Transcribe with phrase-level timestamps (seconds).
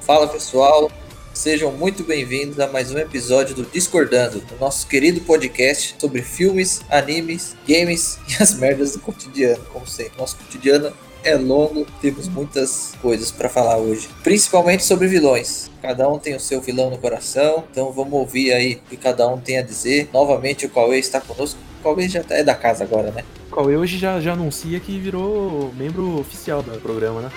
[0.00, 0.90] Fala pessoal,
[1.34, 6.80] sejam muito bem-vindos a mais um episódio do Discordando, do nosso querido podcast sobre filmes,
[6.88, 9.62] animes, games e as merdas do cotidiano.
[9.66, 10.90] Como sempre, nosso cotidiano
[11.24, 15.70] é longo, temos muitas coisas para falar hoje, principalmente sobre vilões.
[15.82, 19.26] Cada um tem o seu vilão no coração, então vamos ouvir aí o que cada
[19.28, 20.08] um tem a dizer.
[20.12, 21.58] Novamente o Cauê está conosco.
[21.80, 23.24] O Cauê já é da casa agora, né?
[23.50, 27.32] O Cauê hoje já, já anuncia que virou membro oficial do programa, né?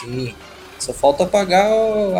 [0.00, 0.34] Sim.
[0.78, 1.68] Só falta pagar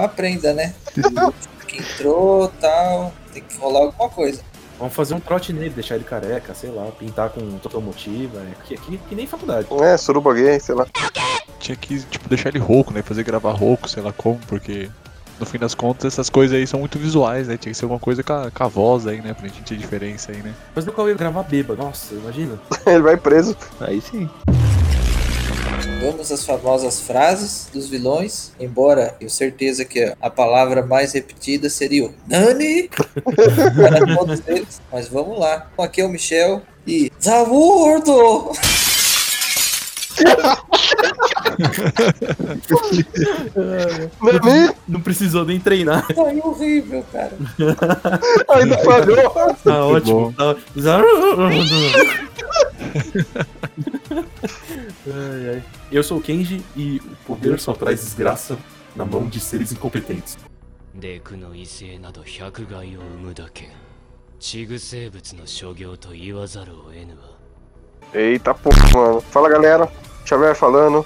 [0.03, 0.75] a prenda, né?
[1.67, 4.43] que entrou, tal, tem que rolar alguma coisa.
[4.83, 8.77] Vamos fazer um trote nele, deixar ele careca, sei lá, pintar com automotiva, é, que,
[8.77, 9.69] que, que nem faculdade.
[9.81, 10.85] É, suruba gay, sei lá.
[11.61, 13.01] Tinha que, tipo, deixar ele rouco, né?
[13.01, 14.91] Fazer gravar rouco, sei lá como, porque
[15.39, 17.57] no fim das contas essas coisas aí são muito visuais, né?
[17.57, 19.33] Tinha que ser alguma coisa com a, com a voz aí, né?
[19.33, 20.53] Pra gente ter diferença aí, né?
[20.75, 22.59] Mas no Cauê gravar bêbado, nossa, imagina.
[22.85, 23.57] Ele vai preso.
[23.81, 24.29] Aí sim.
[26.01, 32.07] Vamos às famosas frases dos vilões, embora tenho certeza que a palavra mais repetida seria
[32.07, 32.89] o Nani
[33.75, 34.81] para todos eles.
[34.93, 35.71] Mas vamos lá.
[35.79, 38.53] Aqui é o Michel e Zamurdo!
[44.22, 46.06] Nani, Não precisou nem treinar.
[46.14, 47.38] Foi horrível, cara.
[48.50, 49.56] ainda falhou.
[49.64, 50.34] Tá ótimo.
[50.34, 50.56] Tá...
[55.08, 55.64] ai, ai.
[55.92, 58.58] Eu sou o Kenji e o poder só traz desgraça
[58.96, 60.38] na mão de seres incompetentes.
[61.00, 63.70] デクの異性など百害を生むだけ
[64.40, 67.31] 地具生物の所業と言わざるを得ぬわ
[68.15, 69.21] Eita porra, mano.
[69.21, 69.89] Fala galera,
[70.25, 71.05] Xavier falando.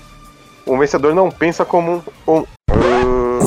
[0.64, 2.32] O vencedor não pensa como um.
[2.32, 3.38] um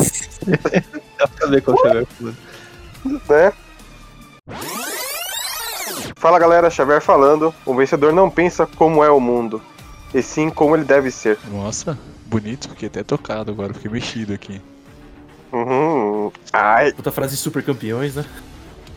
[1.17, 2.05] Dá pra ver qual chegar.
[3.30, 3.53] né?
[6.15, 7.53] Fala galera, Xavier falando.
[7.65, 9.61] O vencedor não pensa como é o mundo,
[10.14, 11.37] e sim como ele deve ser.
[11.52, 14.61] Nossa, bonito, fiquei até tocado agora, fiquei mexido aqui.
[15.52, 16.31] Uhum.
[16.53, 18.26] Ai, Puta frase super campeões, né?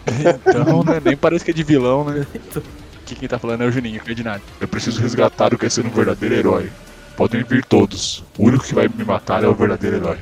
[0.46, 1.00] Então, né?
[1.02, 2.26] Nem parece que é de vilão, né?
[3.05, 4.41] Que quem tá falando é o Juninho, que é de nada.
[4.59, 6.71] Eu preciso resgatar o que é ser um verdadeiro herói.
[7.15, 8.23] Podem vir todos.
[8.37, 10.17] O único que vai me matar é o verdadeiro herói.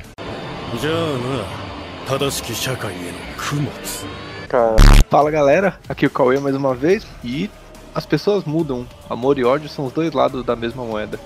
[0.80, 0.94] じゃあ
[2.12, 3.02] な正しき社会への
[3.38, 3.70] 供物
[4.48, 4.76] cara.
[5.08, 7.48] Fala galera, aqui é o Cauê mais uma vez e
[7.94, 8.86] as pessoas mudam.
[9.08, 11.18] Amor e ódio são os dois lados da mesma moeda.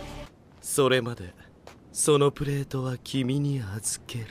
[0.61, 1.33] それまで
[1.91, 4.27] そのプレートは君に預ける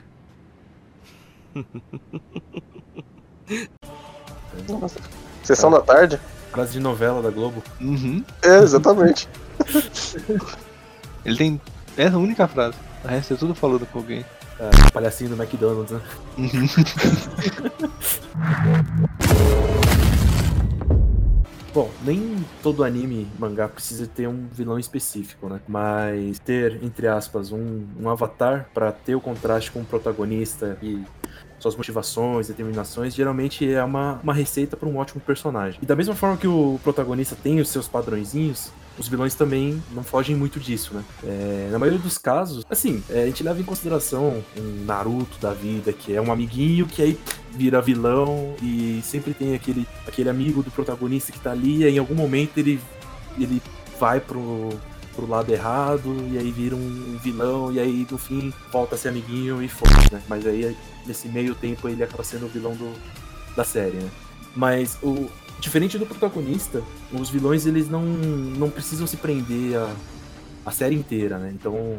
[5.44, 6.20] Sessão da tarde?
[6.55, 7.61] Frase de novela da Globo.
[7.81, 8.23] Uhum.
[8.41, 9.29] É, exatamente.
[11.27, 11.61] Ele tem
[11.97, 12.77] essa única frase.
[13.03, 14.25] O resto é tudo falando com alguém.
[14.61, 16.01] É, palhacinho do McDonald's, né?
[16.39, 16.51] Uhum.
[21.75, 25.61] Bom, nem todo anime mangá precisa ter um vilão específico, né?
[25.67, 31.03] Mas ter, entre aspas, um, um avatar pra ter o contraste com o protagonista e
[31.65, 35.79] suas motivações, determinações, geralmente é uma, uma receita para um ótimo personagem.
[35.83, 40.05] E da mesma forma que o protagonista tem os seus padrõezinhos, os vilões também não
[40.05, 41.03] fogem muito disso, né?
[41.25, 45.53] É, na maioria dos casos, assim, é, a gente leva em consideração um Naruto da
[45.53, 47.19] vida, que é um amiguinho que aí
[47.51, 51.99] vira vilão e sempre tem aquele, aquele amigo do protagonista que tá ali e em
[51.99, 52.79] algum momento ele,
[53.39, 53.61] ele
[53.99, 54.69] vai pro,
[55.15, 59.09] pro lado errado e aí vira um vilão e aí no fim volta a ser
[59.09, 60.23] amiguinho e foda, né?
[60.29, 60.77] Mas aí
[61.07, 62.93] nesse meio tempo ele acaba sendo o vilão do,
[63.57, 64.11] da série, né?
[64.55, 65.29] Mas o
[65.61, 66.83] diferente do protagonista,
[67.13, 69.91] os vilões eles não, não precisam se prender a,
[70.67, 71.53] a série inteira, né?
[71.55, 71.99] Então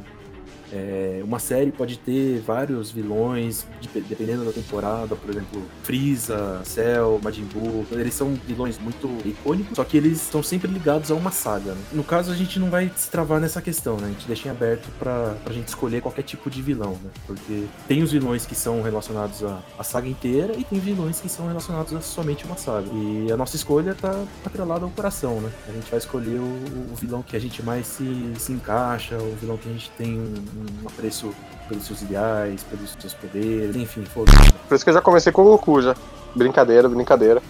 [0.74, 7.20] é, uma série pode ter vários vilões, de- dependendo da temporada, por exemplo, Freeza, Cell,
[7.24, 7.86] Majin Buu.
[7.92, 11.74] Eles são vilões muito icônicos, só que eles estão sempre ligados a uma saga.
[11.74, 11.81] né?
[11.94, 14.08] No caso, a gente não vai se travar nessa questão, né?
[14.08, 17.09] A gente deixa em aberto pra, pra gente escolher qualquer tipo de vilão, né?
[17.28, 21.29] Porque tem os vilões que são relacionados à, à saga inteira e tem vilões que
[21.29, 22.88] são relacionados a somente uma saga.
[22.94, 25.50] E a nossa escolha tá atrelada ao coração, né?
[25.68, 26.44] A gente vai escolher o,
[26.91, 30.20] o vilão que a gente mais se, se encaixa, o vilão que a gente tem
[30.20, 31.34] um, um apreço
[31.67, 34.52] pelos seus ideais, pelos seus poderes, enfim, foda-se.
[34.67, 35.96] Por isso que eu já comecei com o Goku já.
[36.35, 37.41] Brincadeira, brincadeira.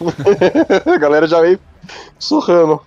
[0.86, 1.58] A galera já veio
[2.18, 2.80] surrando.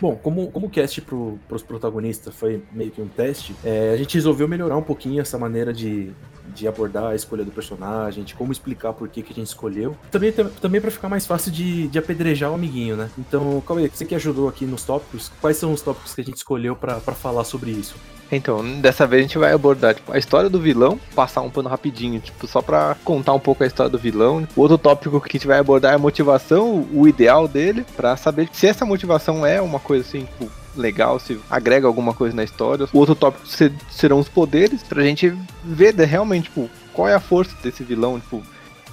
[0.00, 3.96] Bom, como, como o cast pro, pros protagonistas foi meio que um teste, é, a
[3.96, 6.12] gente resolveu melhorar um pouquinho essa maneira de,
[6.56, 9.96] de abordar a escolha do personagem, de como explicar por que, que a gente escolheu.
[10.10, 13.10] Também, tam- também para ficar mais fácil de, de apedrejar o amiguinho, né?
[13.18, 16.36] Então, Cauê, você que ajudou aqui nos tópicos, quais são os tópicos que a gente
[16.36, 17.94] escolheu pra falar sobre isso?
[18.32, 21.68] Então, dessa vez a gente vai abordar tipo, a história do vilão, passar um pano
[21.68, 24.46] rapidinho, tipo, só pra contar um pouco a história do vilão.
[24.56, 28.16] O outro tópico que a gente vai abordar é a motivação, o ideal dele, pra
[28.16, 30.50] saber se essa motivação é uma coisa assim, tipo,
[30.80, 32.88] legal, se agrega alguma coisa na história.
[32.92, 35.34] O outro tópico ser- serão os poderes, pra gente
[35.64, 38.42] ver realmente, tipo, qual é a força desse vilão, tipo,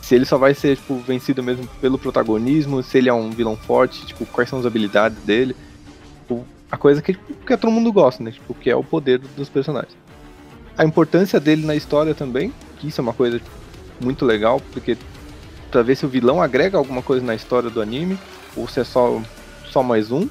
[0.01, 3.55] se ele só vai ser, tipo, vencido mesmo pelo protagonismo, se ele é um vilão
[3.55, 5.55] forte, tipo, quais são as habilidades dele.
[6.21, 8.31] Tipo, a coisa que, tipo, que todo mundo gosta, né?
[8.31, 9.95] Tipo, que é o poder dos personagens.
[10.77, 13.51] A importância dele na história também, que isso é uma coisa tipo,
[14.01, 14.97] muito legal, porque
[15.71, 18.17] pra ver se o vilão agrega alguma coisa na história do anime,
[18.55, 19.21] ou se é só,
[19.71, 20.27] só mais um.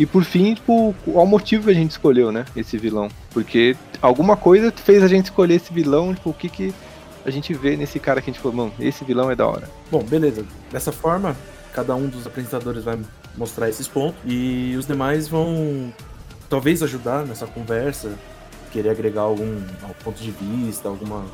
[0.00, 2.46] E por fim, tipo, qual o motivo que a gente escolheu, né?
[2.56, 3.10] Esse vilão.
[3.34, 6.74] Porque alguma coisa fez a gente escolher esse vilão, tipo, o que que
[7.22, 9.68] a gente vê nesse cara que a gente falou, mano, esse vilão é da hora.
[9.90, 10.42] Bom, beleza.
[10.72, 11.36] Dessa forma,
[11.74, 12.98] cada um dos apresentadores vai
[13.36, 15.92] mostrar esses pontos e os demais vão
[16.48, 18.10] talvez ajudar nessa conversa,
[18.72, 21.26] querer agregar algum, algum ponto de vista, alguma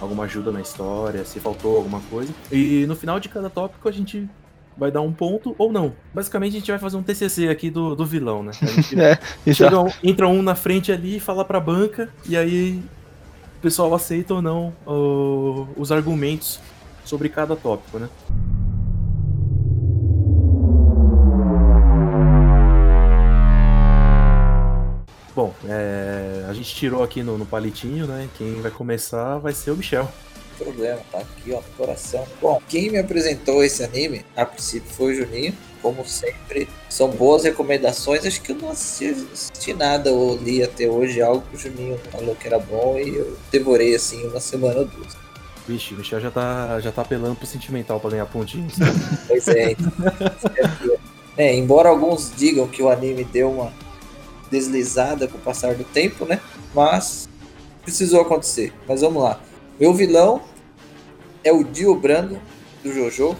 [0.00, 2.32] alguma ajuda na história, se faltou alguma coisa.
[2.50, 4.26] E no final de cada tópico a gente
[4.76, 5.92] vai dar um ponto ou não.
[6.14, 8.52] Basicamente a gente vai fazer um TCC aqui do, do vilão, né?
[8.60, 9.18] A gente É,
[9.52, 12.82] Chega um- entra um na frente ali e fala pra banca, e aí
[13.58, 14.72] o pessoal aceita ou não
[15.76, 16.58] os argumentos
[17.04, 18.08] sobre cada tópico, né?
[25.34, 28.28] Bom, é, a gente tirou aqui no, no palitinho, né?
[28.36, 30.10] Quem vai começar vai ser o Michel.
[30.64, 32.26] Problema, tá aqui ó, coração.
[32.40, 36.68] Bom, quem me apresentou esse anime, a princípio foi o Juninho, como sempre.
[36.88, 41.42] São boas recomendações, acho que eu não assisti, assisti nada ou li até hoje algo
[41.50, 45.16] que o Juninho falou que era bom e eu devorei assim uma semana ou duas.
[45.66, 48.74] Vixe, o Michel já tá, já tá apelando pro sentimental pra ganhar pontinhos.
[49.26, 49.92] Pois é, então,
[51.36, 53.72] é, embora alguns digam que o anime deu uma
[54.50, 56.40] deslizada com o passar do tempo, né?
[56.74, 57.28] Mas
[57.82, 58.72] precisou acontecer.
[58.86, 59.40] Mas vamos lá.
[59.78, 60.42] Meu vilão
[61.42, 62.40] é o Dio Brando
[62.82, 63.36] do Jojo.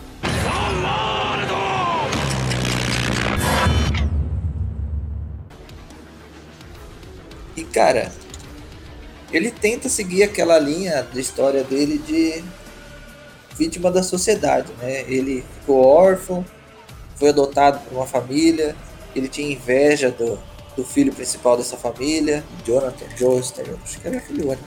[7.56, 8.10] E cara,
[9.32, 12.42] ele tenta seguir aquela linha da história dele de
[13.56, 15.02] vítima da sociedade, né?
[15.02, 16.44] Ele ficou órfão,
[17.16, 18.74] foi adotado por uma família,
[19.14, 20.38] ele tinha inveja do,
[20.74, 24.64] do filho principal dessa família, Jonathan Joestar, acho que era filho único.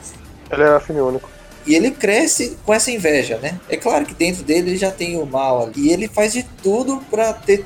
[0.52, 1.33] Ele era filho único.
[1.66, 3.60] E ele cresce com essa inveja, né?
[3.70, 5.88] É claro que dentro dele ele já tem o mal ali.
[5.88, 7.66] E ele faz de tudo pra ter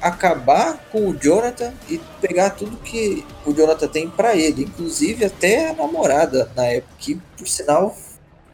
[0.00, 5.70] acabar com o Jonathan e pegar tudo que o Jonathan tem pra ele, inclusive até
[5.70, 7.96] a namorada na época, que por sinal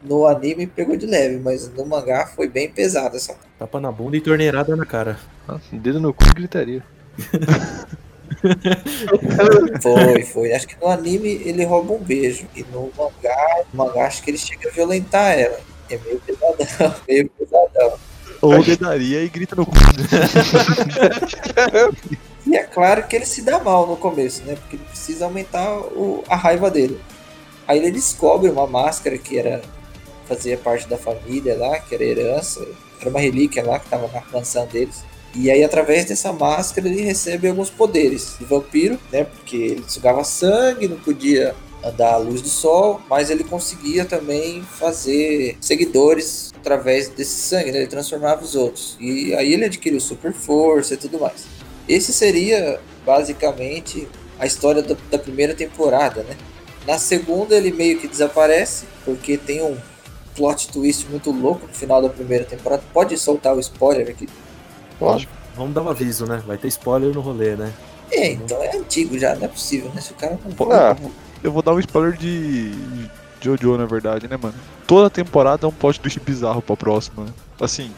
[0.01, 3.35] no anime pegou de leve, mas no mangá foi bem pesado essa.
[3.59, 5.19] Tapa na bunda e torneirada na cara.
[5.47, 6.83] Nossa, dedo no cu e gritaria.
[9.81, 10.53] Foi, foi.
[10.53, 14.31] Acho que no anime ele rouba um beijo e no mangá, no mangá acho que
[14.31, 15.59] ele chega a violentar ela.
[15.89, 17.93] É meio pesadão, meio pesadão.
[18.41, 19.73] Ou dedaria e grita no cu.
[22.47, 24.53] E é claro que ele se dá mal no começo, né?
[24.55, 26.99] Porque ele precisa aumentar o- a raiva dele.
[27.67, 29.61] Aí ele descobre uma máscara que era
[30.27, 32.63] fazia parte da família lá, que era herança,
[33.01, 35.03] era uma relíquia lá que estava na mansão deles.
[35.35, 39.25] E aí através dessa máscara ele recebe alguns poderes de vampiro, né?
[39.25, 41.53] Porque ele sugava sangue, não podia
[41.83, 47.79] andar à luz do sol, mas ele conseguia também fazer seguidores através desse sangue, né?
[47.79, 48.97] Ele transformava os outros.
[48.99, 51.45] E aí ele adquiriu super força e tudo mais.
[51.87, 54.07] Esse seria basicamente
[54.39, 56.35] a história da, da primeira temporada, né?
[56.87, 59.77] Na segunda ele meio que desaparece, porque tem um
[60.35, 62.83] plot twist muito louco no final da primeira temporada.
[62.93, 64.27] Pode soltar o spoiler aqui?
[64.99, 65.31] Lógico.
[65.55, 66.41] Vamos dar um aviso, né?
[66.45, 67.71] Vai ter spoiler no rolê, né?
[68.11, 70.01] É, então é antigo já, não é possível, né?
[70.01, 70.95] Se o cara não Pô, Ah.
[71.43, 72.71] Eu vou dar um spoiler de
[73.41, 74.55] Jojo, na verdade, né, mano?
[74.87, 77.25] Toda temporada é um plot twist bizarro pra próxima.
[77.25, 77.31] né?
[77.61, 77.91] Assim,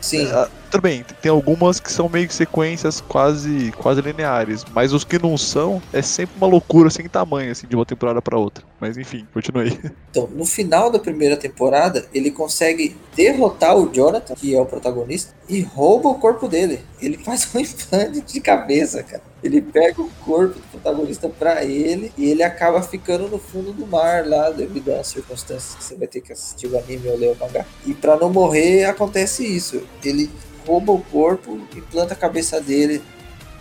[0.00, 4.92] Sim, ah, tudo bem, tem algumas que são meio que sequências quase, quase lineares, mas
[4.92, 8.38] os que não são, é sempre uma loucura sem tamanho, assim, de uma temporada pra
[8.38, 8.64] outra.
[8.80, 9.78] Mas enfim, continue.
[10.10, 15.32] Então, no final da primeira temporada, ele consegue derrotar o Jonathan, que é o protagonista,
[15.48, 16.80] e rouba o corpo dele.
[17.00, 19.22] Ele faz um implante de cabeça, cara.
[19.42, 23.86] Ele pega o corpo do protagonista pra ele e ele acaba ficando no fundo do
[23.86, 27.32] mar lá, devido às circunstâncias que você vai ter que assistir o anime ou ler
[27.32, 27.64] o mangá.
[27.86, 29.82] E pra não morrer, acontece isso.
[30.04, 30.30] Ele
[30.66, 33.02] rouba o corpo, implanta a cabeça dele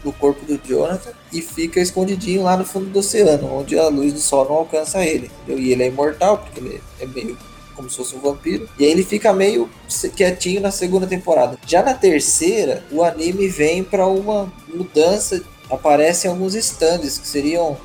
[0.04, 4.14] no corpo do Jonathan e fica escondidinho lá no fundo do oceano, onde a luz
[4.14, 5.30] do sol não alcança ele.
[5.48, 7.38] E ele é imortal, porque ele é meio
[7.76, 8.68] como se fosse um vampiro.
[8.78, 9.70] E aí ele fica meio
[10.14, 11.58] quietinho na segunda temporada.
[11.66, 15.42] Já na terceira, o anime vem para uma mudança.
[15.70, 17.78] Aparecem alguns stands que seriam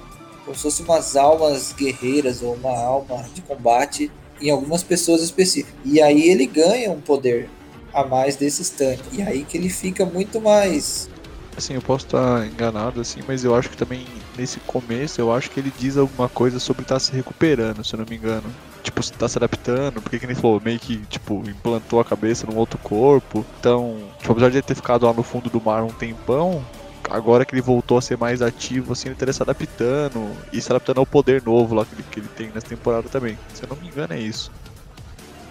[0.44, 4.10] como se fossem umas almas guerreiras ou uma alma de combate
[4.40, 5.74] em algumas pessoas específicas.
[5.84, 7.48] E aí ele ganha um poder
[7.92, 9.06] a mais desses tanques.
[9.12, 11.08] E aí que ele fica muito mais.
[11.56, 14.04] Assim, eu posso estar enganado, assim, mas eu acho que também
[14.36, 18.00] nesse começo, eu acho que ele diz alguma coisa sobre estar se recuperando, se eu
[18.00, 18.52] não me engano.
[18.82, 22.56] Tipo, tá se adaptando, porque que ele falou, meio que, tipo, implantou a cabeça num
[22.56, 23.46] outro corpo.
[23.60, 26.62] Então, tipo, apesar de ele ter ficado lá no fundo do mar um tempão,
[27.10, 30.70] agora que ele voltou a ser mais ativo, assim, ele estaria se adaptando e se
[30.70, 33.38] adaptando ao poder novo lá que ele, que ele tem nessa temporada também.
[33.54, 34.50] Se eu não me engano, é isso.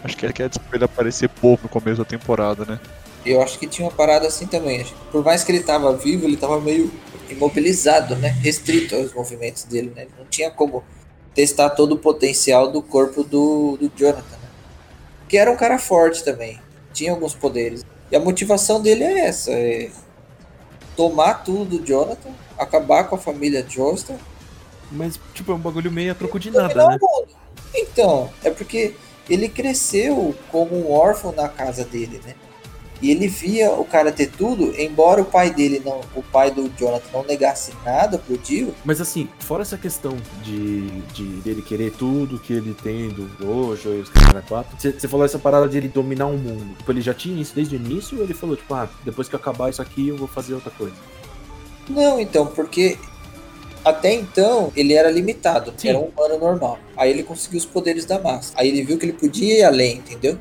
[0.03, 2.79] Acho que ele quer ele aparecer pouco no começo da temporada, né?
[3.25, 4.85] Eu acho que tinha uma parada assim também.
[5.11, 6.91] Por mais que ele tava vivo, ele tava meio
[7.29, 8.27] imobilizado, né?
[8.27, 10.07] Restrito aos movimentos dele, né?
[10.17, 10.83] Não tinha como
[11.33, 14.49] testar todo o potencial do corpo do, do Jonathan, né?
[15.29, 16.59] Que era um cara forte também.
[16.91, 17.85] Tinha alguns poderes.
[18.11, 19.89] E a motivação dele é essa: é
[20.95, 24.17] tomar tudo do Jonathan, acabar com a família Joestar.
[24.91, 26.99] Mas, tipo, é um bagulho meio a troco de nada, né?
[27.73, 28.95] Então, é porque
[29.29, 32.35] ele cresceu como um órfão na casa dele, né?
[33.03, 36.69] E ele via o cara ter tudo, embora o pai dele não, o pai do
[36.79, 38.73] Jonathan não negasse nada pro Dio.
[38.85, 43.89] Mas assim, fora essa questão de, de dele querer tudo que ele tem do Dojo
[43.89, 46.77] e os caras quatro, você falou essa parada de ele dominar o mundo.
[46.77, 49.35] Tipo, ele já tinha isso desde o início ou ele falou, tipo, ah, depois que
[49.35, 50.95] acabar isso aqui eu vou fazer outra coisa?
[51.89, 52.97] Não, então, porque
[53.83, 55.89] até então ele era limitado, Sim.
[55.89, 56.79] era um humano normal.
[56.95, 58.53] Aí ele conseguiu os poderes da massa.
[58.55, 60.37] Aí ele viu que ele podia ir além, entendeu?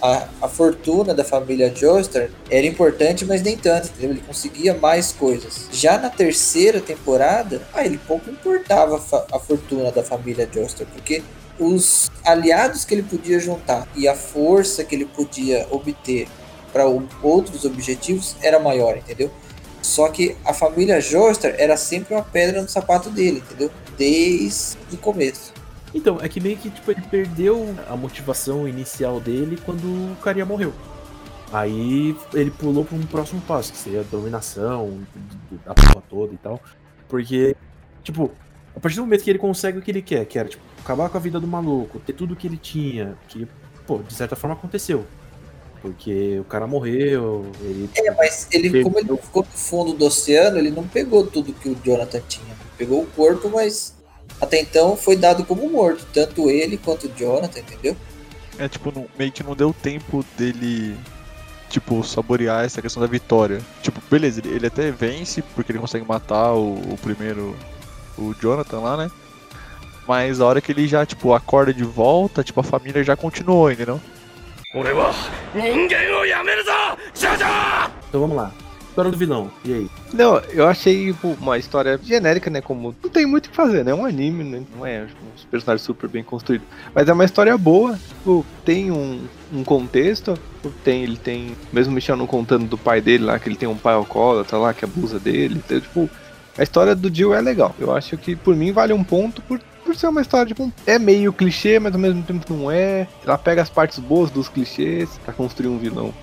[0.00, 4.10] A, a fortuna da família Joestar era importante, mas nem tanto, entendeu?
[4.10, 5.68] Ele conseguia mais coisas.
[5.72, 11.22] Já na terceira temporada, ah, ele pouco importava a, a fortuna da família Joestar, porque
[11.58, 16.28] os aliados que ele podia juntar e a força que ele podia obter
[16.72, 19.30] para outros objetivos era maior, entendeu?
[19.80, 23.70] Só que a família Joestar era sempre uma pedra no sapato dele, entendeu?
[23.96, 25.55] Desde o começo.
[25.96, 30.44] Então, é que meio que tipo, ele perdeu a motivação inicial dele quando o carinha
[30.44, 30.74] morreu.
[31.50, 35.00] Aí ele pulou para um próximo passo, que seria a dominação
[35.64, 36.60] da porra toda e tal.
[37.08, 37.56] Porque,
[38.04, 38.30] tipo,
[38.74, 41.08] a partir do momento que ele consegue o que ele quer, que era, tipo, acabar
[41.08, 43.48] com a vida do maluco, ter tudo que ele tinha, que,
[43.86, 45.06] pô, de certa forma aconteceu.
[45.80, 47.88] Porque o cara morreu, ele...
[47.96, 48.90] É, mas ele, pegou...
[48.90, 52.44] como ele ficou no fundo do oceano, ele não pegou tudo que o Jonathan tinha.
[52.44, 53.95] Ele pegou o corpo, mas
[54.40, 57.96] até então foi dado como morto, tanto ele quanto o Jonathan, entendeu?
[58.58, 60.96] É, tipo, não, meio que não deu tempo dele,
[61.68, 63.60] tipo, saborear essa questão da vitória.
[63.82, 67.56] Tipo, beleza, ele, ele até vence porque ele consegue matar o, o, primeiro,
[68.18, 69.10] o Jonathan lá, né?
[70.06, 73.70] Mas a hora que ele já, tipo, acorda de volta, tipo, a família já continuou,
[73.70, 74.00] entendeu?
[78.08, 78.52] Então vamos lá
[78.96, 79.50] história do vilão.
[79.62, 79.90] E aí?
[80.12, 82.62] Não, eu achei tipo, uma história genérica, né?
[82.62, 83.90] Como não tem muito o que fazer, né?
[83.90, 84.62] É um anime, né?
[84.74, 86.62] Não é um personagem super bem construído.
[86.94, 89.20] Mas é uma história boa, tipo, tem um,
[89.52, 90.38] um contexto.
[90.56, 91.54] Tipo, tem, ele tem.
[91.70, 94.72] Mesmo Michel não contando do pai dele lá, que ele tem um pai alcoólatra lá
[94.72, 95.60] que abusa dele.
[95.64, 96.08] Então, tipo,
[96.56, 97.74] a história do Jill é legal.
[97.78, 100.98] Eu acho que por mim vale um ponto por, por ser uma história, tipo, é
[100.98, 103.06] meio clichê, mas ao mesmo tempo não é.
[103.26, 106.14] Ela pega as partes boas dos clichês para construir um vilão.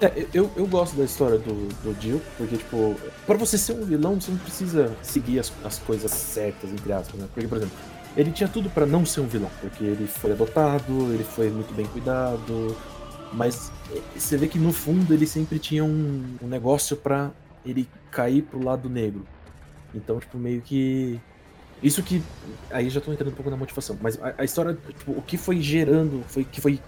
[0.00, 2.94] É, eu, eu gosto da história do, do Jill, porque, tipo,
[3.26, 7.20] pra você ser um vilão, você não precisa seguir as, as coisas certas, entre aspas,
[7.20, 7.28] né?
[7.34, 7.76] Porque, por exemplo,
[8.16, 11.74] ele tinha tudo para não ser um vilão, porque ele foi adotado, ele foi muito
[11.74, 12.76] bem cuidado,
[13.32, 13.72] mas
[14.16, 17.32] você vê que no fundo ele sempre tinha um, um negócio para
[17.66, 19.26] ele cair pro lado negro.
[19.92, 21.18] Então, tipo, meio que.
[21.82, 22.22] Isso que.
[22.70, 25.36] Aí já tô entrando um pouco na motivação, mas a, a história, tipo, o que
[25.36, 26.80] foi gerando, foi que foi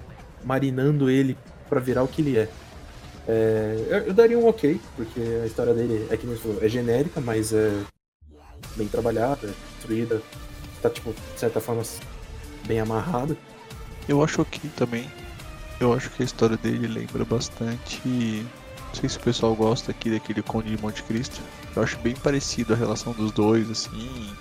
[0.45, 1.37] marinando ele
[1.69, 2.49] para virar o que ele é.
[3.28, 7.20] É, eu, eu, daria um ok, porque a história dele é que falou, é genérica,
[7.20, 7.70] mas é
[8.76, 10.22] bem trabalhada, construída,
[10.80, 11.82] tá tipo, de certa forma,
[12.66, 13.36] bem amarrada.
[14.08, 15.10] Eu acho ok também.
[15.78, 18.00] Eu acho que a história dele lembra bastante.
[18.04, 21.40] Não sei se o pessoal gosta aqui daquele Conde de Monte Cristo.
[21.74, 24.34] Eu acho bem parecido a relação dos dois, assim.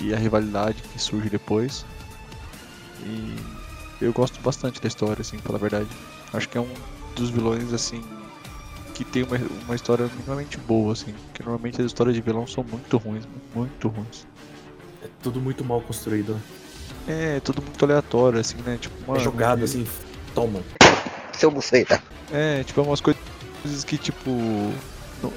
[0.00, 1.84] E a rivalidade que surge depois.
[3.04, 3.36] E
[4.00, 5.88] eu gosto bastante da história, assim, pela verdade.
[6.32, 6.74] Acho que é um
[7.16, 8.02] dos vilões, assim,
[8.94, 11.12] que tem uma, uma história minimamente boa, assim.
[11.26, 14.26] Porque normalmente as histórias de vilão são muito ruins, muito ruins.
[15.02, 16.40] É tudo muito mal construído, né?
[17.08, 18.78] É, tudo muito aleatório, assim, né?
[18.80, 19.86] Tipo, uma, é jogado, assim,
[20.34, 20.60] toma.
[21.32, 22.02] Seu buceta.
[22.32, 23.20] É, tipo, é umas coisas
[23.86, 24.30] que, tipo,
[25.22, 25.32] não,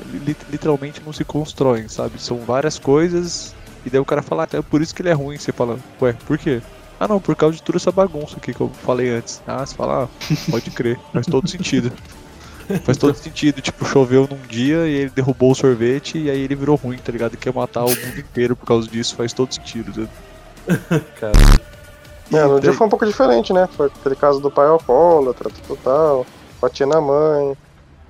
[0.49, 2.21] literalmente não se constroem, sabe?
[2.21, 3.53] São várias coisas,
[3.85, 5.37] e daí o cara fala, ah, é por isso que ele é ruim.
[5.37, 6.61] Você fala, ué, por quê?
[6.99, 9.41] Ah não, por causa de toda essa bagunça aqui que eu falei antes.
[9.47, 11.91] Ah, você fala, ah, pode crer, faz todo sentido.
[12.83, 16.53] Faz todo sentido, tipo, choveu num dia e ele derrubou o sorvete e aí ele
[16.55, 17.33] virou ruim, tá ligado?
[17.33, 20.07] E quer matar o mundo inteiro por causa disso, faz todo sentido.
[20.67, 20.99] Tá?
[21.19, 21.33] Cara,
[22.31, 23.67] É, no dia foi um pouco diferente, né?
[23.75, 26.27] Foi aquele caso do pai alcoólatra, total,
[26.61, 27.57] batia na mãe.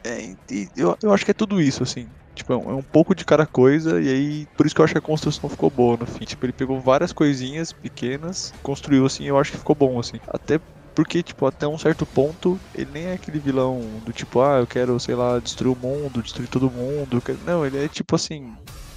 [0.04, 0.36] É,
[0.76, 2.08] eu, eu acho que é tudo isso, assim.
[2.40, 4.86] Tipo, é um, é um pouco de cada coisa, e aí, por isso que eu
[4.86, 6.24] acho que a construção ficou boa no fim.
[6.24, 10.18] Tipo, ele pegou várias coisinhas pequenas, construiu assim, eu acho que ficou bom, assim.
[10.28, 10.58] Até
[10.96, 14.68] porque, tipo, até um certo ponto, ele nem é aquele vilão do tipo, ah, eu
[14.68, 17.22] quero, sei lá, destruir o mundo, destruir todo mundo.
[17.46, 18.54] Não, ele é tipo assim,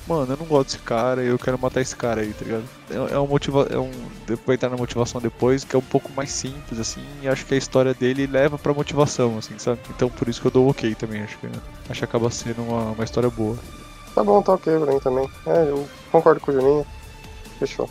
[0.07, 2.65] mano, eu não gosto desse cara, eu quero matar esse cara aí, tá ligado?
[2.91, 3.91] É, é um motiva é um.
[4.47, 7.55] Vai entrar na motivação depois, que é um pouco mais simples, assim, e acho que
[7.55, 9.81] a história dele leva pra motivação, assim, sabe?
[9.91, 11.47] Então por isso que eu dou ok também, acho que,
[11.89, 13.57] acho que acaba sendo uma, uma história boa.
[14.15, 15.29] Tá bom, tá ok pra também.
[15.47, 16.87] É, eu concordo com o Juninho.
[17.59, 17.89] Fechou.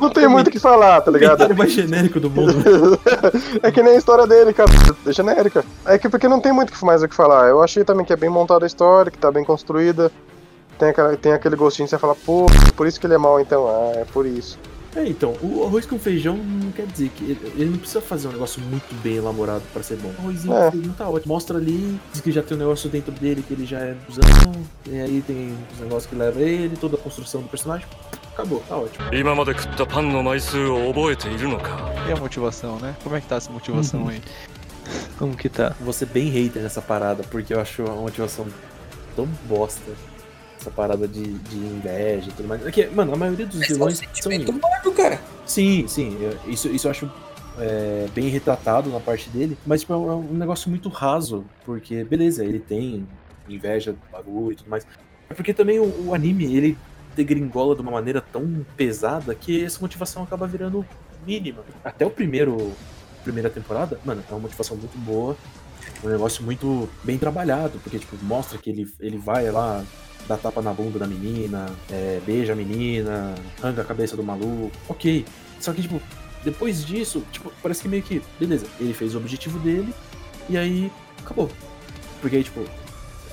[0.00, 1.50] Não tem muito o que falar, tá ligado?
[1.50, 2.54] comentário mais genérico do mundo.
[3.62, 4.70] É que nem a história dele, cara.
[5.06, 5.64] É genérica.
[5.84, 7.48] É que porque não tem muito o mais o que falar.
[7.48, 10.10] Eu achei também que é bem montada a história, que tá bem construída.
[10.78, 13.40] Tem, aquela, tem aquele gostinho de você falar, pô, por isso que ele é mal
[13.40, 13.66] então.
[13.68, 14.58] Ah, é por isso.
[14.96, 18.26] É, então, o arroz com feijão não quer dizer que ele, ele não precisa fazer
[18.26, 20.12] um negócio muito bem elaborado para ser bom.
[20.18, 20.70] O arrozinho é.
[20.74, 21.32] não tá ótimo.
[21.32, 24.66] Mostra ali, diz que já tem um negócio dentro dele que ele já é usando,
[24.86, 27.86] e aí tem os negócios que leva ele, toda a construção do personagem.
[28.32, 29.04] Acabou, tá ótimo.
[32.08, 32.96] E a motivação, né?
[33.02, 34.08] Como é que tá essa motivação uhum.
[34.08, 34.22] aí?
[35.18, 35.74] Como que tá?
[35.80, 38.46] Vou ser é bem hater nessa parada, porque eu acho a motivação
[39.14, 39.92] tão bosta.
[40.60, 42.66] Essa parada de, de inveja e tudo mais.
[42.66, 45.18] É que, mano, a maioria dos Esse é um vilões são humano, cara.
[45.46, 46.18] Sim, sim.
[46.20, 47.10] eu- Isso, isso eu acho
[47.58, 49.56] é, bem retratado na parte dele.
[49.66, 51.46] Mas tipo, é um é um negócio muito raso.
[51.64, 53.06] Porque, beleza, ele tem
[53.48, 54.86] inveja do bagulho e tudo mais.
[55.30, 56.76] É porque também o, o anime, ele
[57.16, 60.84] degringola de uma maneira tão pesada que essa motivação acaba virando
[61.26, 61.62] mínima.
[61.82, 62.72] Até o primeiro
[63.24, 65.36] primeira temporada, mano, é uma motivação muito boa.
[66.02, 69.84] Um negócio muito bem trabalhado, porque tipo, mostra que ele, ele vai lá,
[70.26, 74.70] dá tapa na bunda da menina, é, beija a menina, arranca a cabeça do maluco.
[74.88, 75.24] Ok.
[75.60, 76.00] Só que, tipo,
[76.42, 79.92] depois disso, tipo, parece que meio que, beleza, ele fez o objetivo dele
[80.48, 80.90] e aí
[81.22, 81.50] acabou.
[82.20, 82.64] Porque tipo,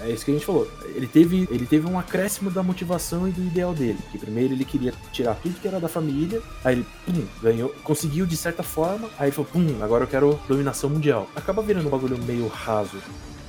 [0.01, 0.69] é isso que a gente falou.
[0.95, 3.97] Ele teve, ele teve um acréscimo da motivação e do ideal dele.
[4.11, 8.25] Que primeiro ele queria tirar tudo que era da família, aí ele, pum, ganhou, conseguiu
[8.25, 11.27] de certa forma, aí ele falou, pum, agora eu quero dominação mundial.
[11.35, 12.97] Acaba virando um bagulho meio raso.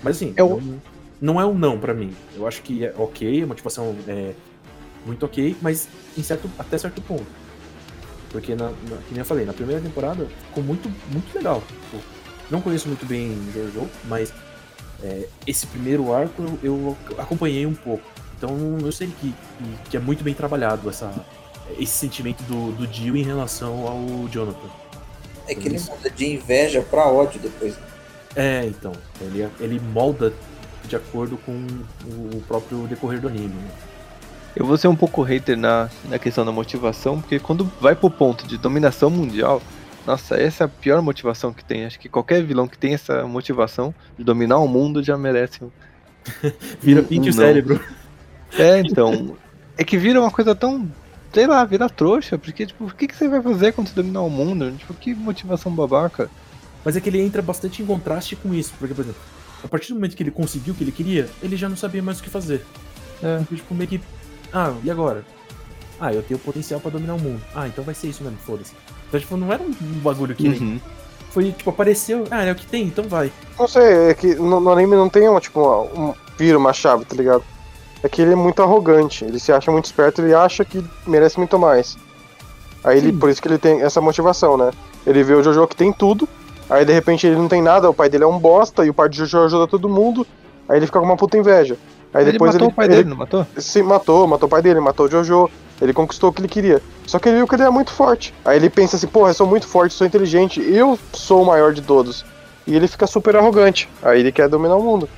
[0.03, 0.61] Mas assim, Eu-
[1.21, 2.15] não, não é um não pra mim.
[2.37, 4.33] Eu acho que é ok, a motivação é
[5.05, 7.27] muito ok, mas em certo, até certo ponto.
[8.31, 11.63] Porque, na, na, que nem eu falei, na primeira temporada ficou muito, muito legal.
[11.67, 12.03] Tipo,
[12.51, 14.33] não conheço muito bem Jojo, mas
[15.03, 18.05] é, esse primeiro arco eu, acompanhei um pouco.
[18.37, 19.35] Então eu sei que,
[19.91, 21.13] que é muito bem trabalhado essa,
[21.79, 24.69] esse sentimento do, do Jill em relação ao Jonathan.
[25.47, 27.75] É que ele muda de inveja pra ódio depois.
[28.37, 28.93] É, então.
[29.21, 30.33] Ele, ele molda
[30.87, 31.67] de acordo com
[32.07, 33.49] o próprio decorrer do anime.
[33.49, 33.71] né?
[34.55, 38.11] Eu vou ser um pouco hater na, na questão da motivação, porque quando vai pro
[38.11, 39.63] ponto de dominação mundial,
[40.07, 41.85] nossa, essa é a pior motivação que tem.
[41.85, 45.71] Acho que qualquer vilão que tem essa motivação de dominar o mundo já merece um.
[46.81, 47.39] Vira um pinte o não.
[47.39, 47.85] cérebro.
[48.57, 49.37] É, então.
[49.77, 50.91] é que vira uma coisa tão.
[51.33, 54.23] Sei lá, vira trouxa, porque, tipo, o que, que você vai fazer quando você dominar
[54.23, 54.73] o mundo?
[54.73, 56.31] Tipo, que motivação babaca.
[56.83, 58.73] Mas é que ele entra bastante em contraste com isso.
[58.79, 59.21] Porque, por exemplo,
[59.63, 62.03] a partir do momento que ele conseguiu o que ele queria, ele já não sabia
[62.03, 62.65] mais o que fazer.
[63.23, 63.39] É.
[63.43, 64.01] Então, tipo, meio que.
[64.53, 65.23] Ah, e agora?
[66.01, 67.41] Ah, eu tenho potencial pra dominar o mundo.
[67.55, 68.73] Ah, então vai ser isso mesmo, foda-se.
[69.09, 70.61] Então, tipo, não era um bagulho que nem.
[70.61, 70.81] Uhum.
[71.31, 72.25] Foi, tipo, apareceu.
[72.31, 73.33] Ah, é o que tem, então vai.
[73.59, 76.73] Não sei, é que no, no anime não tem uma, tipo, uma, um vira uma
[76.73, 77.43] chave, tá ligado?
[78.03, 81.37] É que ele é muito arrogante, ele se acha muito esperto, ele acha que merece
[81.37, 81.97] muito mais.
[82.85, 83.19] Aí ele, Sim.
[83.19, 84.71] por isso que ele tem essa motivação, né?
[85.05, 86.29] Ele vê o Jojo que tem tudo,
[86.71, 88.95] aí de repente ele não tem nada, o pai dele é um bosta, e o
[88.95, 90.25] pai de Jojo ajuda todo mundo,
[90.69, 91.77] aí ele fica com uma puta inveja.
[92.15, 93.47] Aí ele depois matou ele, o pai ele dele, não matou?
[93.57, 96.83] se matou, matou o pai dele, matou o Jojo, ele conquistou o que ele queria.
[97.07, 98.35] Só que ele viu que ele é muito forte.
[98.45, 101.73] Aí ele pensa assim, porra, eu sou muito forte, sou inteligente, eu sou o maior
[101.73, 102.25] de todos.
[102.67, 103.89] E ele fica super arrogante.
[104.03, 105.09] Aí ele quer dominar o mundo.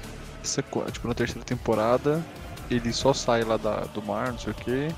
[0.42, 2.25] Essa, co- tipo, na terceira temporada,
[2.70, 4.88] ele só sai lá da, do mar, não sei o que.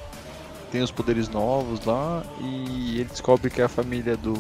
[0.71, 4.35] Tem os poderes novos lá e ele descobre que a família do.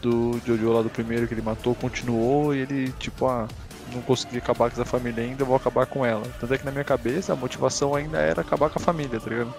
[0.00, 3.48] Do Jojo lá do primeiro que ele matou continuou e ele, tipo, ah,
[3.96, 6.22] não consegui acabar com essa família ainda, eu vou acabar com ela.
[6.38, 9.28] Tanto é que na minha cabeça a motivação ainda era acabar com a família, tá
[9.28, 9.54] ligado?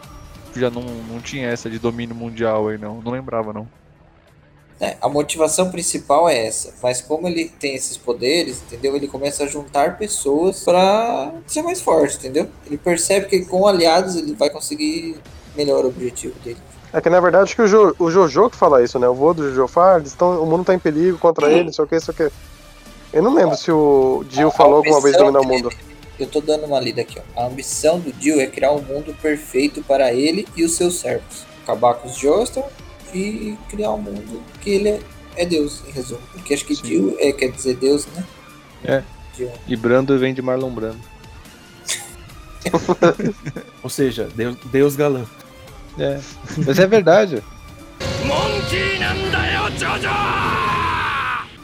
[0.55, 3.01] Já não, não tinha essa de domínio mundial aí, não.
[3.01, 3.67] Não lembrava, não.
[4.79, 8.95] É, a motivação principal é essa, mas como ele tem esses poderes, entendeu?
[8.95, 12.47] Ele começa a juntar pessoas pra ser mais forte, entendeu?
[12.65, 15.17] Ele percebe que com aliados ele vai conseguir
[15.55, 16.59] melhor o objetivo dele.
[16.93, 19.07] É que na verdade acho que o, jo, o Jojo que fala isso, né?
[19.09, 21.65] O vô do Jojo fala, ah, eles tão, o mundo tá em perigo contra ele,
[21.65, 22.31] não sei o que, não sei o que.
[23.16, 25.62] Eu não lembro se o Jill A- a falou alguma vez ambição dominar o dele-
[25.64, 25.76] mundo.
[26.18, 27.40] Eu tô dando uma lida aqui, ó.
[27.40, 31.44] A ambição do Jill é criar um mundo perfeito para ele e os seus servos.
[31.64, 32.64] Acabar com os Joestar
[33.14, 35.00] e criar um mundo que ele é,
[35.36, 36.20] é Deus, em resumo.
[36.32, 36.86] Porque acho que Sim.
[36.86, 38.24] Jill é, quer dizer Deus, né?
[38.84, 39.02] É.
[39.36, 39.50] Jill.
[39.66, 41.00] E Brando vem de Marlon Brando.
[43.82, 45.24] Ou seja, Deus, Deus galã.
[45.98, 46.20] É.
[46.64, 47.42] Mas é verdade.
[48.24, 50.65] モンキーなんだよジョジョ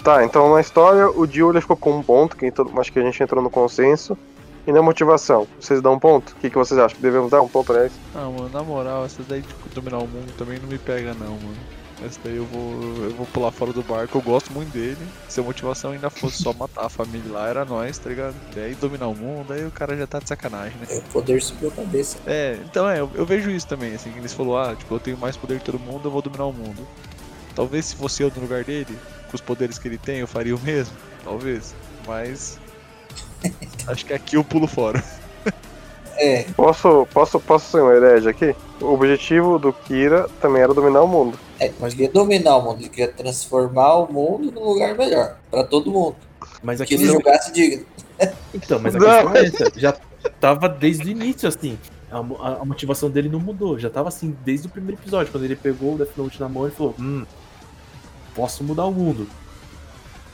[0.03, 2.99] Tá, então na história o Jill ele ficou com um ponto, que todo- acho que
[2.99, 4.17] a gente entrou no consenso.
[4.65, 6.31] E na motivação, vocês dão um ponto?
[6.31, 6.97] O que, que vocês acham?
[7.01, 7.91] Devemos dar um ponto, aliás?
[8.15, 11.31] Ah, mano, na moral, essa daí de dominar o mundo também não me pega não,
[11.31, 11.57] mano.
[12.05, 12.81] Essa daí eu vou.
[13.03, 14.97] eu vou pular fora do barco, eu gosto muito dele.
[15.27, 18.35] Se a motivação ainda fosse só matar a família lá, era nós, tá ligado?
[18.55, 20.87] E aí dominar o mundo, aí o cara já tá de sacanagem, né?
[20.89, 22.17] É, o poder subiu a cabeça.
[22.25, 24.99] É, então é, eu, eu vejo isso também, assim, que eles falou, ah, tipo, eu
[24.99, 26.87] tenho mais poder que todo mundo, eu vou dominar o mundo.
[27.53, 28.97] Talvez se fosse eu no lugar dele,
[29.33, 30.95] com os poderes que ele tem, eu faria o mesmo.
[31.23, 31.73] Talvez.
[32.07, 32.59] Mas.
[33.87, 35.03] Acho que aqui eu pulo fora.
[36.15, 38.55] É, Posso, posso, posso ser um herege aqui?
[38.79, 41.39] O objetivo do Kira também era dominar o mundo.
[41.59, 45.37] é, mas queria dominar o mundo, ele queria transformar o mundo num lugar melhor.
[45.49, 46.15] Pra todo mundo.
[46.61, 47.85] Mas Que ele jogasse digno.
[48.53, 49.31] Então, mas a Não.
[49.31, 49.79] questão é essa.
[49.79, 49.97] Já
[50.39, 51.79] tava desde o início, assim.
[52.11, 53.79] A, a- a motivação dele não mudou.
[53.79, 55.31] Já tava assim desde o primeiro episódio.
[55.31, 57.25] Quando ele pegou o Death Note na mão e falou: Hum,
[58.35, 59.27] posso mudar o mundo.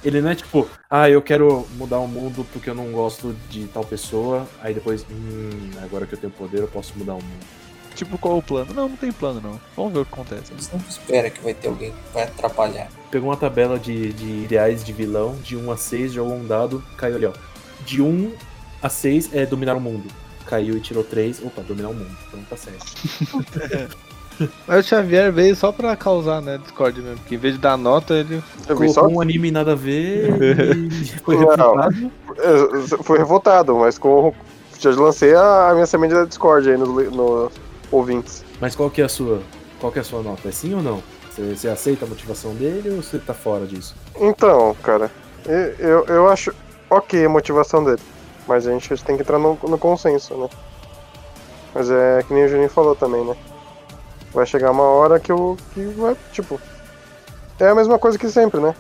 [0.04, 3.66] Ele não é tipo, ah, eu quero mudar o mundo porque eu não gosto de
[3.68, 4.48] tal pessoa.
[4.62, 7.46] Aí depois, hum, agora que eu tenho poder, eu posso mudar o mundo.
[7.96, 8.74] Tipo, qual é o plano?
[8.74, 9.60] Não, não tem plano não.
[9.76, 10.54] Vamos ver o que acontece.
[10.54, 12.90] Eles não esperam que vai ter alguém que vai atrapalhar.
[13.12, 16.82] Pegou uma tabela de, de ideais de vilão, de 1 a 6, jogou um dado,
[16.96, 17.34] caiu ali, ó.
[17.86, 18.34] De 1
[18.82, 20.10] a 6 é dominar o mundo.
[20.46, 22.16] Caiu e tirou 3, opa, dominar o mundo.
[22.28, 22.86] Então tá certo.
[24.68, 27.18] Mas o Xavier veio só pra causar, né, Discord mesmo.
[27.18, 28.42] Porque em vez de dar nota, ele.
[28.68, 29.02] Eu vi só.
[29.02, 32.12] Colocou um anime nada a ver e foi refutado.
[32.38, 34.34] eu- Foi revoltado, mas com.
[34.80, 37.52] Já lancei a, a minha semente da Discord aí nos no
[37.92, 38.46] ouvintes.
[38.62, 39.42] Mas qual que é a sua?
[39.80, 40.48] Qual que é a sua nota?
[40.48, 41.04] É sim ou não?
[41.30, 43.94] Você, você aceita a motivação dele ou você tá fora disso?
[44.20, 45.12] Então, cara,
[45.46, 46.54] eu, eu, eu acho
[46.90, 48.00] ok a motivação dele.
[48.48, 50.50] Mas a gente tem que entrar no, no consenso, né?
[51.76, 53.36] Mas é que nem o Juninho falou também, né?
[54.34, 55.58] Vai chegar uma hora que o.
[55.74, 56.60] que vai, tipo.
[57.60, 58.74] É a mesma coisa que sempre, né?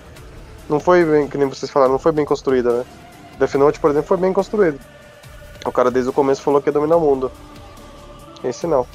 [0.69, 2.85] Não foi bem, que nem vocês falaram, não foi bem construída, né?
[3.39, 4.79] Death Note, por exemplo, foi bem construído.
[5.65, 7.31] O cara desde o começo falou que ia dominar o mundo.
[8.43, 8.85] Esse não.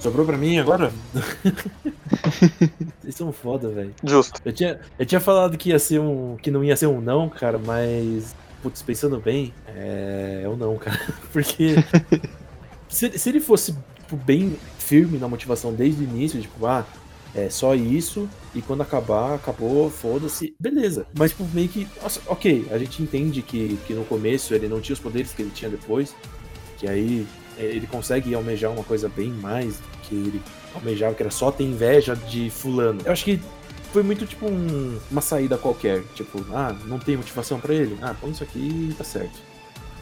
[0.00, 0.92] Sobrou pra mim agora?
[3.00, 3.94] Vocês são foda, velho.
[4.04, 4.40] Justo.
[4.44, 6.36] Eu tinha, eu tinha falado que ia ser um.
[6.40, 8.34] que não ia ser um não, cara, mas.
[8.62, 10.42] Putz, pensando bem, é.
[10.44, 11.00] É um não, cara.
[11.32, 11.74] Porque.
[12.88, 14.56] se, se ele fosse tipo, bem
[14.86, 16.86] firme na motivação desde o início, tipo, ah,
[17.34, 21.06] é só isso, e quando acabar, acabou, foda-se, beleza.
[21.18, 21.86] Mas, tipo, meio que.
[22.02, 25.42] Nossa, ok, a gente entende que, que no começo ele não tinha os poderes que
[25.42, 26.14] ele tinha depois,
[26.78, 27.26] que aí
[27.58, 30.42] é, ele consegue almejar uma coisa bem mais do que ele
[30.74, 33.00] almejava, que era só ter inveja de fulano.
[33.04, 33.40] Eu acho que
[33.92, 36.02] foi muito tipo um- uma saída qualquer.
[36.14, 37.98] Tipo, ah, não tem motivação pra ele?
[38.00, 39.38] Ah, põe isso aqui e tá certo.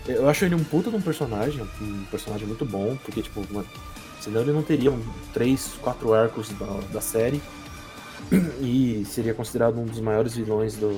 [0.06, 3.64] Eu acho ele um puta de um personagem, um personagem muito bom, porque, tipo, uma-
[4.24, 7.42] senão ele não teria um, três, quatro arcos da, da série
[8.60, 10.88] e seria considerado um dos maiores vilões do,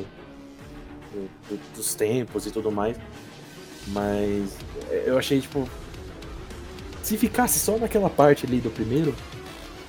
[1.12, 2.96] do- do- dos tempos e tudo mais.
[3.88, 4.50] Mas
[4.90, 5.68] é, eu achei, tipo,
[7.02, 9.14] se ficasse só naquela parte ali do primeiro,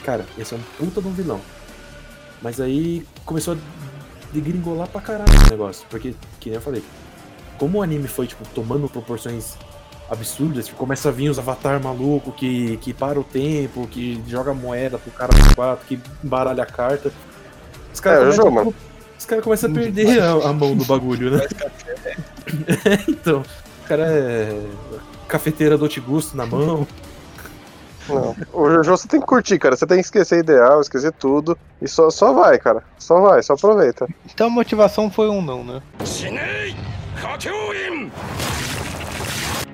[0.04, 1.42] cara, ia ser um puta de um vilão.
[2.42, 3.58] Mas aí começou a
[4.34, 5.86] degringolar pra caralho o negócio.
[5.90, 6.84] Porque, que nem eu falei,
[7.58, 9.58] como o anime foi, tipo, tomando proporções
[10.10, 10.66] absurdas.
[10.66, 14.98] Assim, começa a vir os avatar maluco que, que para o tempo, que joga moeda
[14.98, 17.12] pro cara dos quatro, que baralha a carta.
[17.94, 18.74] Os caras é, começam,
[19.28, 21.48] cara começa a perder a, a, mão do bagulho, né?
[23.08, 23.44] então,
[23.84, 24.62] o cara é
[25.28, 26.88] cafeteira do gusto na mão.
[28.10, 29.76] Não, o Jojo você tem que curtir, cara.
[29.76, 31.58] Você tem que esquecer ideal, esquecer tudo.
[31.82, 32.82] E só, só vai, cara.
[32.98, 34.08] Só vai, só aproveita.
[34.34, 35.82] Então a motivação foi um não, né?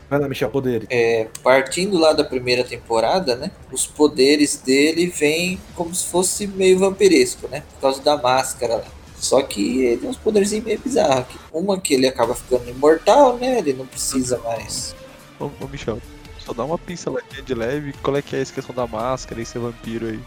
[0.09, 0.87] Vai lá, Michel, poderes.
[0.91, 3.51] É, partindo lá da primeira temporada, né?
[3.71, 7.63] Os poderes dele vêm como se fosse meio vampiresco, né?
[7.75, 8.85] Por causa da máscara lá.
[9.17, 11.19] Só que ele tem uns poderzinhos meio bizarros.
[11.19, 11.37] aqui.
[11.51, 13.57] Uma que ele acaba ficando imortal, né?
[13.59, 14.93] Ele não precisa mais.
[15.39, 15.99] Ô, ô Michel,
[16.45, 17.93] só dá uma pinceladinha de leve.
[18.03, 20.19] Qual é que é essa questão da máscara e ser vampiro aí?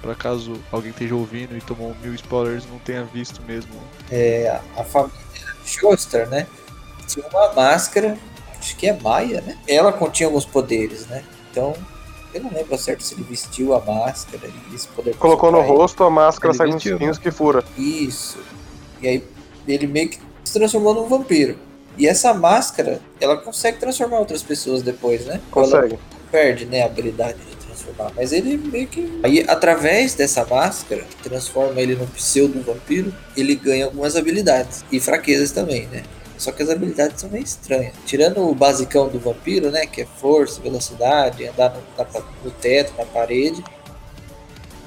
[0.00, 3.72] Pra caso alguém esteja ouvindo e tomou mil spoilers e não tenha visto mesmo.
[4.10, 5.12] É, a- a família
[5.64, 6.46] Schuster, né?
[7.08, 8.16] Tinha uma máscara,
[8.66, 9.56] acho que é Maia, né?
[9.68, 11.22] Ela continha alguns poderes, né?
[11.50, 11.74] Então,
[12.34, 16.04] Eu não lembro certo se ele vestiu a máscara e esse poder Colocou no rosto,
[16.04, 17.64] a máscara sai uns espinhos que fura.
[17.78, 18.38] Isso.
[19.00, 19.24] E aí
[19.66, 21.56] ele meio que se transformou num vampiro.
[21.96, 25.34] E essa máscara, ela consegue transformar outras pessoas depois, né?
[25.34, 25.98] Ela Consegue.
[26.30, 28.12] perde, né, a habilidade de transformar.
[28.14, 29.18] Mas ele meio que.
[29.22, 34.84] Aí, através dessa máscara, que transforma ele num pseudo vampiro, ele ganha algumas habilidades.
[34.92, 36.02] E fraquezas também, né?
[36.38, 37.94] Só que as habilidades são meio estranhas.
[38.04, 39.86] Tirando o basicão do vampiro, né?
[39.86, 43.62] Que é força, velocidade, andar no, no teto, na parede.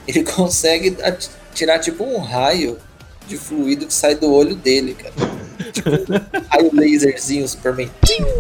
[0.08, 0.96] Ele consegue
[1.54, 2.78] tirar tipo um raio
[3.28, 5.14] de fluido que sai do olho dele, cara.
[5.72, 7.90] tipo, um raio laserzinho, Superman,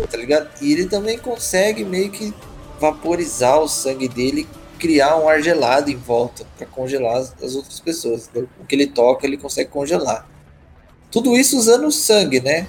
[0.10, 0.50] tá ligado?
[0.62, 2.34] E ele também consegue meio que
[2.80, 4.48] vaporizar o sangue dele
[4.80, 8.30] criar um ar gelado em volta pra congelar as, as outras pessoas.
[8.60, 10.28] O que ele toca, ele consegue congelar.
[11.12, 12.67] Tudo isso usando o sangue, né?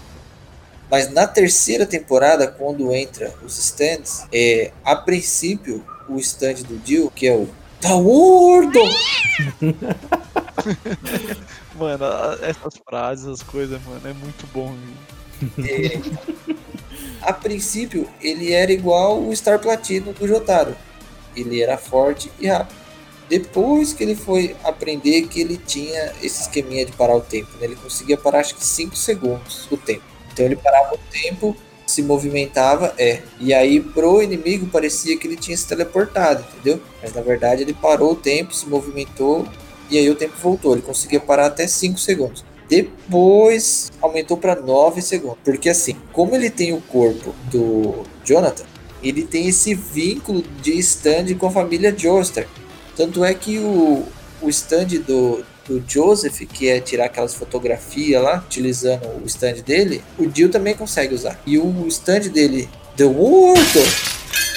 [0.91, 7.13] Mas na terceira temporada, quando entra os stands, é, a princípio, o stand do Jill,
[7.15, 7.49] que é o
[7.81, 8.81] Tá gordo!
[11.75, 12.05] Mano,
[12.43, 14.77] essas frases, as coisas, mano, é muito bom.
[15.67, 15.99] É,
[17.23, 20.77] a princípio, ele era igual o Star Platino do Jotaro.
[21.35, 22.77] Ele era forte e rápido.
[23.31, 27.65] Depois que ele foi aprender que ele tinha esse esqueminha de parar o tempo, né?
[27.65, 30.10] ele conseguia parar acho que 5 segundos o tempo.
[30.33, 33.21] Então ele parava o tempo, se movimentava, é.
[33.39, 36.81] E aí pro inimigo parecia que ele tinha se teleportado, entendeu?
[37.03, 39.47] Mas na verdade ele parou o tempo, se movimentou
[39.91, 40.73] e aí o tempo voltou.
[40.73, 42.45] Ele conseguia parar até 5 segundos.
[42.69, 45.39] Depois aumentou para 9 segundos.
[45.45, 48.65] Porque assim, como ele tem o corpo do Jonathan,
[49.03, 52.47] ele tem esse vínculo de stand com a família Joestar.
[52.97, 54.05] Tanto é que o,
[54.41, 60.03] o stand do, do Joseph, que é tirar aquelas fotografias lá, utilizando o stand dele,
[60.19, 61.41] o Jill também consegue usar.
[61.47, 63.79] E o stand dele, The Morto,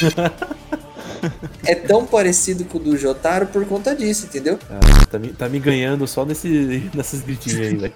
[1.66, 4.60] é tão parecido com o do Jotaro por conta disso, entendeu?
[4.70, 7.94] Ah, tá, me, tá me ganhando só nesse, nessas gritinhas aí, velho.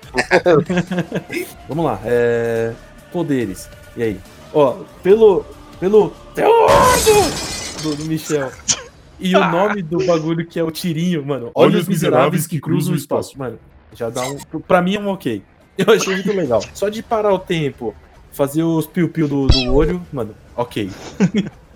[1.68, 2.00] Vamos lá.
[2.06, 2.74] É...
[3.12, 3.70] Poderes.
[3.96, 4.20] E aí?
[4.54, 5.46] Ó, pelo.
[5.80, 6.14] Pelo.
[7.82, 8.52] Do, do Michel.
[9.20, 11.52] E o nome do bagulho que é o tirinho, mano.
[11.56, 13.38] Olha os miseráveis que cruzam o espaço.
[13.38, 13.58] Mano,
[13.94, 14.38] já dá um.
[14.62, 15.42] Pra mim é um ok.
[15.78, 16.62] Eu achei muito legal.
[16.74, 17.96] Só de parar o tempo,
[18.32, 20.90] fazer os piu-piu do, do olho, mano, ok.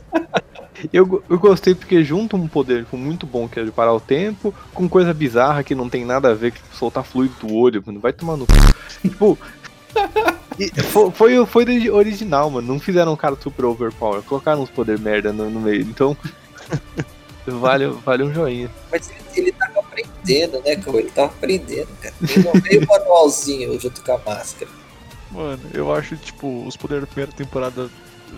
[0.92, 4.54] Eu, eu gostei porque junta um poder muito bom que é de parar o tempo,
[4.74, 7.84] com coisa bizarra que não tem nada a ver, que tipo, soltar fluido do olho,
[7.86, 8.00] mano.
[8.00, 8.54] Vai tomar no cu.
[9.02, 9.38] Tipo.
[10.58, 12.68] e Foi, foi, foi original, mano.
[12.68, 14.24] Não fizeram um cara super overpower.
[14.24, 15.82] Colocaram uns poder merda no, no meio.
[15.82, 16.18] Então.
[17.48, 18.70] Vale, vale um joinha.
[18.92, 21.00] Mas ele, ele tava aprendendo, né, Cauê?
[21.00, 22.16] Ele tava aprendendo, cara.
[22.22, 24.72] Ele não veio manualzinho junto com a máscara.
[25.32, 27.90] Mano, eu acho, tipo, os poderes da primeira temporada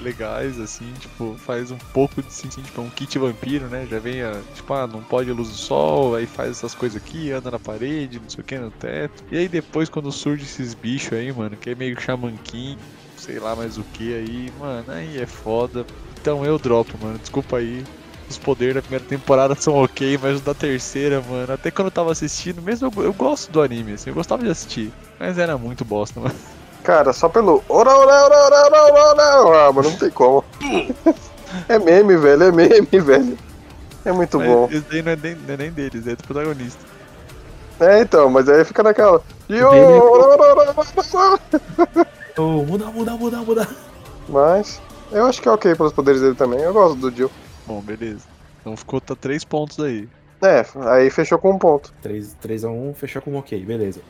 [0.02, 3.88] legais, assim, tipo, faz um pouco de assim, tipo, é um kit vampiro, né?
[3.90, 7.32] Já vem, a, tipo, ah, não pode luz do sol, aí faz essas coisas aqui,
[7.32, 9.24] anda na parede, não sei o que, no teto.
[9.32, 12.78] E aí depois, quando surge esses bichos aí, mano, que é meio xamanquim,
[13.18, 15.86] sei lá mais o que aí, mano, aí é foda.
[16.20, 17.84] Então eu dropo, mano, desculpa aí.
[18.34, 21.92] Os poderes da primeira temporada são ok, mas os da terceira, mano, até quando eu
[21.92, 25.56] tava assistindo, mesmo eu, eu gosto do anime, assim, eu gostava de assistir, mas era
[25.58, 26.34] muito bosta, mano.
[26.84, 27.64] Cara, só pelo.
[27.70, 29.68] Ora, ora, ora, ora, ora, ora, ora.
[29.68, 30.44] Ah, mas não tem como.
[31.70, 33.38] É meme, velho, é meme, velho.
[34.04, 34.68] É muito Mas bom.
[34.70, 36.84] Esse daí não é, nem, não é nem deles, é do protagonista.
[37.80, 39.22] É, então, mas aí fica naquela.
[39.50, 40.76] Yo, Dele- ora, ora, ora,
[41.14, 41.40] ora.
[42.38, 43.68] Oh, muda, muda, muda, muda.
[44.28, 46.60] Mas eu acho que é ok pelos poderes dele também.
[46.60, 47.30] Eu gosto do Jill.
[47.66, 48.26] Bom, beleza.
[48.62, 50.08] Então ficou tá três pontos aí.
[50.42, 51.94] É, aí fechou com um ponto.
[52.02, 54.02] 3, 3 a 1 fechou com um ok, beleza.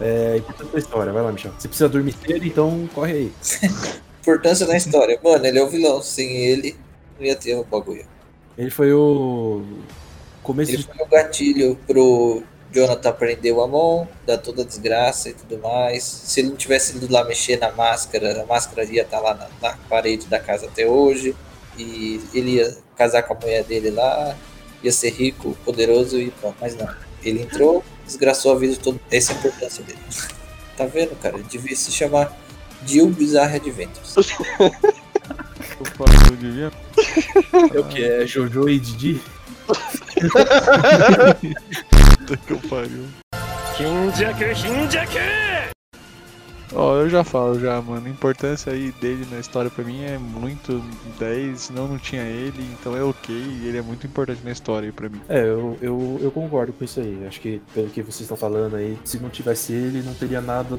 [0.00, 1.52] É importante a história, vai lá, Michel.
[1.58, 3.32] Você precisa dormir cedo, então corre aí.
[4.20, 5.18] Importância na história.
[5.22, 6.02] Mano, ele é o vilão.
[6.02, 6.76] Sem ele,
[7.18, 8.04] não ia ter o bagulho.
[8.56, 9.62] Ele foi o
[10.42, 15.28] começo Ele de foi o gatilho pro Jonathan prender o Amon, dar toda a desgraça
[15.28, 16.02] e tudo mais.
[16.02, 19.48] Se ele não tivesse ido lá mexer na máscara, a máscara ia estar lá na,
[19.60, 21.36] na parede da casa até hoje.
[21.76, 24.36] E ele ia casar com a mulher dele lá,
[24.82, 26.56] ia ser rico, poderoso e pronto.
[26.60, 26.88] Mas não.
[27.22, 30.00] Ele entrou, desgraçou a vida de todo Essa é a importância dele.
[30.74, 31.36] Tá vendo, cara?
[31.36, 32.34] Ele devia se chamar
[32.86, 34.16] Jill Bizarre Adventures.
[34.16, 36.72] Eu falo, devia.
[37.74, 38.02] É o que?
[38.02, 39.20] É Jojo e Didi?
[42.26, 43.04] Puta que eu pariu.
[46.74, 48.06] Ó, eu já falo já, mano.
[48.06, 50.82] A importância aí dele na história pra mim é muito
[51.18, 53.34] 10, senão não tinha ele, então é ok.
[53.34, 55.20] E ele é muito importante na história aí pra mim.
[55.28, 57.26] É, eu, eu, eu concordo com isso aí.
[57.26, 60.78] Acho que pelo que vocês estão falando aí, se não tivesse ele, não teria nada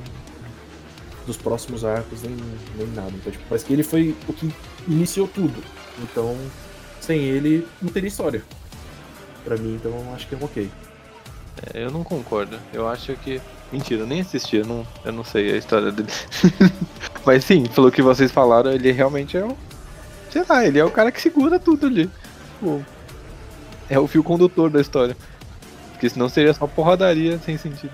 [1.28, 2.36] dos próximos arcos, nem,
[2.76, 3.12] nem nada.
[3.12, 4.52] Então, tipo, parece que ele foi o que
[4.88, 5.62] iniciou tudo.
[6.00, 6.36] Então,
[7.02, 8.42] sem ele, não teria história.
[9.44, 10.72] Pra mim, então, acho que é um ok.
[11.74, 12.58] É, eu não concordo.
[12.74, 13.42] Eu acho que.
[13.72, 16.10] Mentira, eu nem assisti, eu não, eu não sei a história dele.
[17.26, 19.56] Mas sim, pelo que vocês falaram, ele realmente é um.
[20.30, 22.10] Sei lá, ele é o cara que segura tudo ali.
[22.64, 22.86] Tipo,
[23.90, 25.18] é o fio condutor da história.
[25.92, 27.92] Porque senão seria só porradaria sem sentido.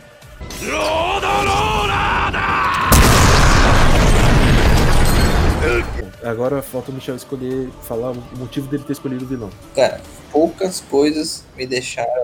[6.23, 9.49] Agora falta o Michel escolher, falar o motivo dele ter escolhido o vilão.
[9.75, 12.18] Cara, poucas coisas me deixaram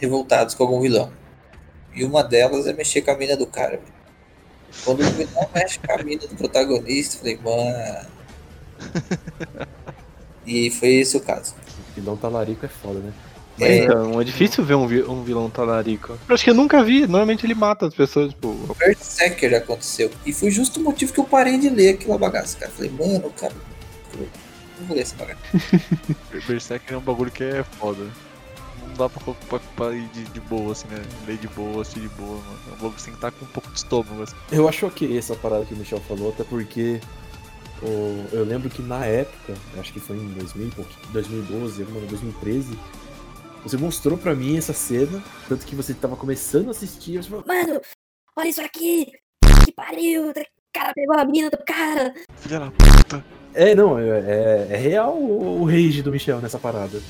[0.00, 1.12] revoltados com algum vilão.
[1.94, 3.72] E uma delas é mexer com a mina do cara.
[3.78, 3.94] velho.
[4.84, 8.08] Quando o vilão mexe com a mina do protagonista, eu falei, mano.
[10.46, 11.54] E foi esse o caso.
[11.90, 13.12] O vilão talarico é foda, né?
[13.60, 16.18] É, Então, é difícil ver um, vi- um vilão talarico.
[16.28, 17.02] Eu acho que eu nunca vi.
[17.02, 18.52] Normalmente ele mata as pessoas, tipo.
[18.78, 20.10] Berserker aconteceu.
[20.26, 22.72] E foi justo o motivo que eu parei de ler aquela bagaça, cara.
[22.72, 23.54] Falei, mano, cara.
[24.78, 25.40] Não vou ler essa bagaça.
[26.48, 28.04] Berserk é um bagulho que é foda.
[28.88, 31.02] Não dá pra, pra, pra ir de, de boa, assim, né?
[31.26, 32.92] Ler de boa, assistir de boa, mano.
[32.94, 34.36] Que você tem que estar com um pouco de estômago, assim.
[34.52, 37.00] Eu acho ok essa parada que o Michel falou, até porque
[38.32, 42.16] eu lembro que na época, acho que foi em 2000, e pouquinho, 2012, alguma coisa,
[42.16, 42.78] 2013,
[43.62, 47.44] você mostrou pra mim essa cena, tanto que você tava começando a assistir, você falou,
[47.46, 47.80] Mano,
[48.36, 49.12] olha isso aqui!
[49.64, 50.30] Que pariu!
[50.30, 50.34] O
[50.72, 52.14] cara pegou a mina do cara!
[52.36, 53.24] Filha da puta.
[53.54, 57.00] é, não, é, é- é real o, o rage do Michel nessa parada.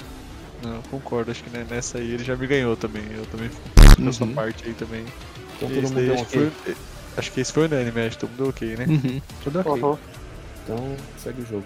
[0.65, 1.31] Não, eu concordo.
[1.31, 3.03] Acho que né, nessa aí ele já me ganhou também.
[3.15, 4.33] Eu também fico nessa Uhum.
[4.35, 5.05] parte aí também.
[5.57, 6.51] Então todo mundo deu um acho, que ok.
[6.65, 6.75] foi,
[7.17, 8.87] acho que esse foi unânime, acho que todo mundo deu ok, né?
[8.89, 9.21] Uhum.
[9.45, 9.73] Tudo ok.
[9.83, 9.99] Uhum.
[10.65, 11.65] Então segue o jogo.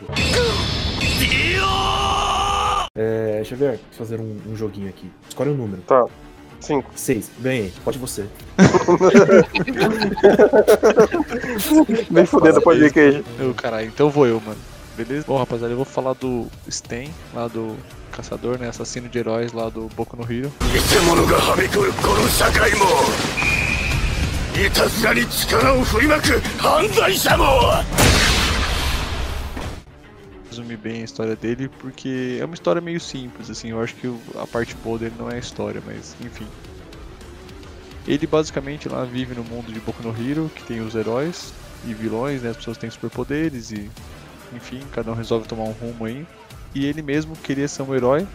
[2.96, 5.08] É, Xavier, fazer um, um joguinho aqui.
[5.28, 5.80] Escolhe um número.
[5.82, 6.04] Tá.
[6.60, 6.90] Cinco.
[6.96, 7.30] Seis.
[7.38, 7.72] Ganhei.
[7.84, 8.26] Pode você.
[12.10, 13.24] Nem fudendo depois de queijo.
[13.38, 14.58] Eu, caralho, então vou eu, mano
[15.04, 15.24] beleza?
[15.26, 17.76] Bom, rapaziada, eu vou falar do Sten, lá do
[18.10, 18.68] caçador, né?
[18.68, 20.52] Assassino de heróis lá do Boku no Hero.
[30.48, 33.70] Resumir bem a história dele, porque é uma história meio simples, assim.
[33.70, 36.46] Eu acho que a parte boa dele não é a história, mas enfim.
[38.04, 41.52] Ele basicamente lá vive no mundo de Boku no Hero, que tem os heróis
[41.86, 42.50] e vilões, né?
[42.50, 43.88] As pessoas têm superpoderes e
[44.54, 46.26] enfim, cada um resolve tomar um rumo aí.
[46.74, 48.26] E ele mesmo queria ser um herói.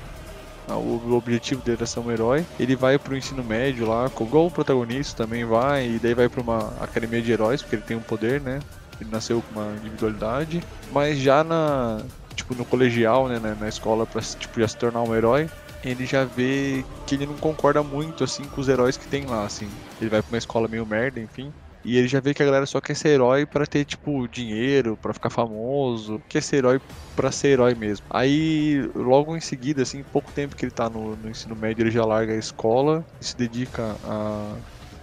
[0.67, 2.45] ah, O objetivo dele era ser um herói.
[2.59, 6.41] Ele vai pro ensino médio lá, igual o protagonista também vai, e daí vai pra
[6.41, 8.59] uma academia de heróis, porque ele tem um poder, né?
[8.99, 10.63] Ele nasceu com uma individualidade.
[10.91, 12.01] Mas já na.
[12.35, 13.39] Tipo, no colegial, né?
[13.59, 15.49] Na, escola, pra tipo, já se tornar um herói,
[15.83, 19.45] ele já vê que ele não concorda muito, assim, com os heróis que tem lá,
[19.45, 19.69] assim.
[20.01, 21.53] Ele vai pra uma escola meio merda, enfim.
[21.85, 24.97] E ele já vê que a galera só quer ser herói pra ter, tipo, dinheiro,
[25.01, 26.21] pra ficar famoso.
[26.29, 26.81] Quer ser herói
[27.15, 28.05] pra ser herói mesmo.
[28.09, 31.91] Aí, logo em seguida, assim, pouco tempo que ele tá no, no ensino médio, ele
[31.91, 34.55] já larga a escola e se dedica a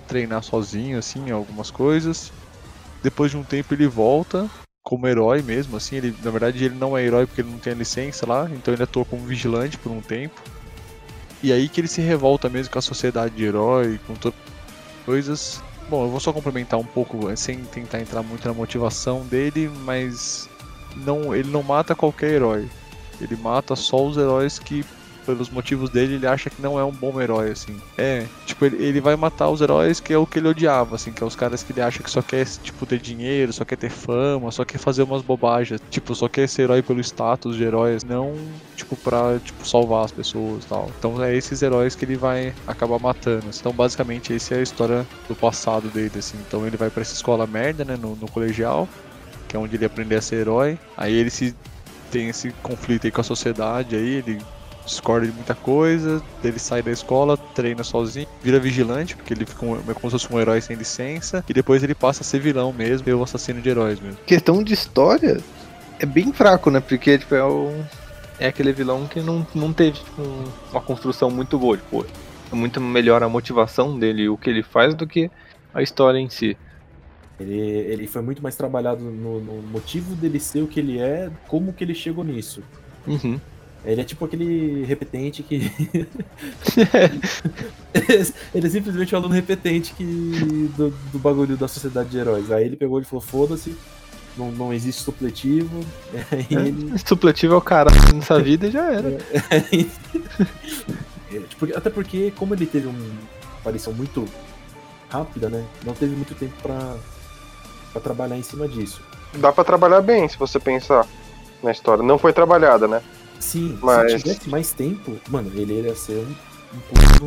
[0.08, 2.32] treinar sozinho, assim, algumas coisas.
[3.02, 4.48] Depois de um tempo ele volta
[4.82, 7.72] como herói mesmo, assim, ele, na verdade ele não é herói porque ele não tem
[7.74, 10.40] a licença lá, então ele atua como vigilante por um tempo.
[11.42, 15.04] E aí que ele se revolta mesmo com a sociedade de herói, com todas as
[15.04, 15.62] coisas.
[15.90, 19.68] Bom, eu vou só complementar um pouco, eh, sem tentar entrar muito na motivação dele,
[19.82, 20.48] mas
[20.98, 22.68] não, ele não mata qualquer herói.
[23.20, 24.84] Ele mata só os heróis que,
[25.30, 27.80] pelos motivos dele, ele acha que não é um bom herói, assim.
[27.96, 31.12] É, tipo, ele, ele vai matar os heróis que é o que ele odiava, assim,
[31.12, 33.76] que é os caras que ele acha que só quer, tipo, ter dinheiro, só quer
[33.76, 35.80] ter fama, só quer fazer umas bobagens.
[35.90, 38.34] Tipo, só quer ser herói pelo status de heróis, não,
[38.76, 40.90] tipo, pra, tipo, salvar as pessoas e tal.
[40.98, 43.46] Então é esses heróis que ele vai acabar matando.
[43.48, 46.38] Então, basicamente, essa é a história do passado dele, assim.
[46.46, 48.88] Então ele vai pra essa escola merda, né, no, no colegial,
[49.48, 50.78] que é onde ele aprende a ser herói.
[50.96, 51.54] Aí ele se
[52.10, 54.38] tem esse conflito aí com a sociedade aí, ele
[54.84, 59.64] discorda de muita coisa, ele sai da escola, treina sozinho, vira vigilante, porque ele fica
[59.64, 62.40] um, é como se fosse um herói sem licença, e depois ele passa a ser
[62.40, 64.18] vilão mesmo, e o assassino de heróis mesmo.
[64.26, 65.40] Questão de história
[65.98, 66.80] é bem fraco, né?
[66.80, 67.72] Porque, tipo, é, o...
[68.38, 71.76] é aquele vilão que não, não teve tipo, um- uma construção muito boa.
[71.76, 72.06] Tipo,
[72.50, 75.30] é muito melhor a motivação dele, o que ele faz, do que
[75.72, 76.56] a história em si.
[77.38, 81.30] Ele, ele foi muito mais trabalhado no, no motivo dele ser o que ele é,
[81.48, 82.62] como que ele chegou nisso.
[83.06, 83.40] Uhum.
[83.84, 85.70] Ele é tipo aquele repetente que.
[88.54, 92.50] ele é simplesmente um aluno repetente que, do, do bagulho da sociedade de heróis.
[92.50, 93.74] Aí ele pegou e falou: foda-se,
[94.36, 95.84] não, não existe supletivo.
[96.30, 96.98] Aí ele.
[96.98, 99.18] Supletivo é o cara nessa vida e já era.
[101.32, 103.06] É, tipo, até porque, como ele teve uma
[103.60, 104.24] aparição muito
[105.08, 105.64] rápida, né?
[105.86, 106.96] Não teve muito tempo pra
[107.92, 109.00] pra trabalhar em cima disso.
[109.34, 111.06] Dá pra trabalhar bem, se você pensar
[111.62, 112.02] na história.
[112.02, 113.02] Não foi trabalhada, né?
[113.40, 116.24] Sim, Mas- se tivesse mais tempo, mano, ele ia ser
[117.22, 117.26] um,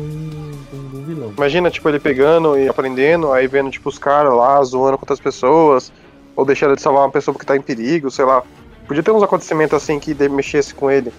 [0.72, 1.32] um, um- vilão.
[1.36, 5.20] Imagina, tipo, ele pegando e aprendendo, aí vendo, tipo, os caras lá zoando com outras
[5.20, 5.92] pessoas,
[6.34, 8.42] ou deixando de salvar uma pessoa porque tá em perigo, sei lá.
[8.86, 11.12] Podia ter uns acontecimentos assim que mexesse com ele.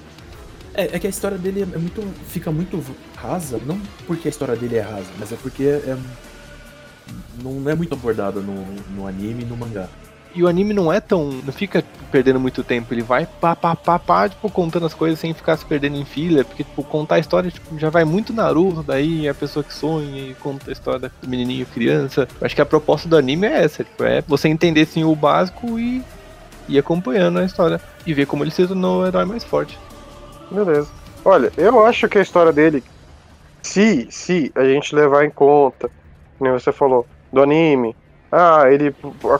[0.74, 2.02] É, é que a história dele é muito.
[2.28, 2.84] fica muito
[3.16, 5.98] rasa, não porque a história dele é rasa, mas é porque é.
[7.42, 8.66] Não é muito abordada no,
[8.96, 9.88] no anime e no mangá.
[10.36, 11.30] E o anime não é tão.
[11.46, 11.82] não fica
[12.12, 12.94] perdendo muito tempo.
[12.94, 16.04] Ele vai pá, pá, pá, pá, tipo, contando as coisas sem ficar se perdendo em
[16.04, 16.44] fila.
[16.44, 19.74] Porque, tipo, contar a história tipo, já vai muito Naruto, daí é a pessoa que
[19.74, 22.28] sonha e conta a história do menininho criança.
[22.42, 25.80] Acho que a proposta do anime é essa, tipo, é você entender assim o básico
[25.80, 26.04] e
[26.68, 27.80] ir acompanhando a história.
[28.06, 29.80] E ver como ele se tornou o herói mais forte.
[30.52, 30.90] Beleza.
[31.24, 32.84] Olha, eu acho que a história dele,
[33.62, 35.90] se, se a gente levar em conta,
[36.38, 37.96] como você falou, do anime,
[38.38, 38.94] ah, ele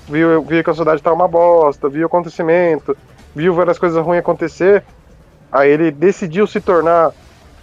[0.08, 2.96] viu, viu que a sociedade tá uma bosta, viu o acontecimento,
[3.36, 4.86] viu várias coisas ruins acontecer,
[5.52, 7.12] aí ele decidiu se tornar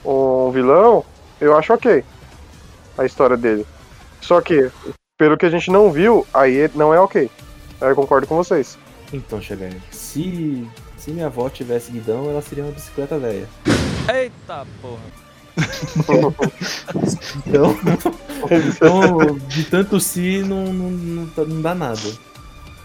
[0.04, 1.02] um vilão,
[1.40, 2.04] eu acho ok
[2.98, 3.66] a história dele.
[4.20, 4.70] Só que,
[5.16, 7.30] pelo que a gente não viu, aí não é ok.
[7.80, 8.78] Aí eu concordo com vocês.
[9.10, 10.68] Então, Chegar, se.
[10.98, 13.48] Se minha avó tivesse guidão, ela seria uma bicicleta velha.
[14.14, 15.21] Eita porra.
[17.46, 17.76] Então,
[18.68, 22.00] então de tanto se, não, não, não, tá- não dá nada.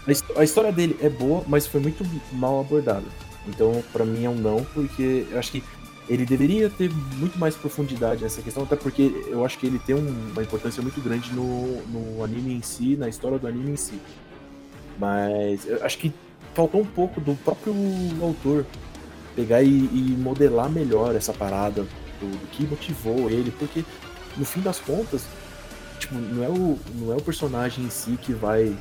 [0.06, 3.04] A, his- a história dele é boa, mas foi muito mal abordada.
[3.46, 5.62] Então, pra mim é um não, porque eu acho que
[6.08, 9.94] ele deveria ter muito mais profundidade nessa questão, até porque eu acho que ele tem
[9.94, 13.76] um- uma importância muito grande no, no anime em si, na história do anime em
[13.76, 13.98] si.
[14.98, 16.12] Mas eu acho que
[16.54, 17.74] faltou um pouco do próprio
[18.20, 18.64] autor
[19.36, 21.86] pegar e, e modelar melhor essa parada
[22.20, 23.84] do, do que motivou ele, porque
[24.36, 25.24] no fim das contas,
[25.98, 28.76] tipo, não é o, não é o personagem em si que vai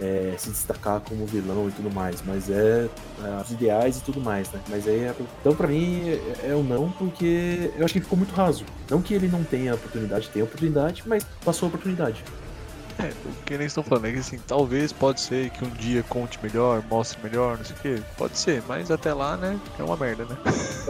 [0.00, 2.88] é, se destacar como vilão e tudo mais, mas é,
[3.22, 4.60] é os ideais e tudo mais, né?
[4.68, 8.16] Mas aí, é, então pra mim é, é o não, porque eu acho que ficou
[8.16, 8.64] muito raso.
[8.88, 12.24] Não que ele não tenha oportunidade, tem oportunidade, mas passou a oportunidade.
[12.98, 16.02] É, o que eles estão falando é que assim, talvez pode ser que um dia
[16.08, 18.02] conte melhor, mostre melhor, não sei o que.
[18.16, 20.36] Pode ser, mas até lá, né, é uma merda, né?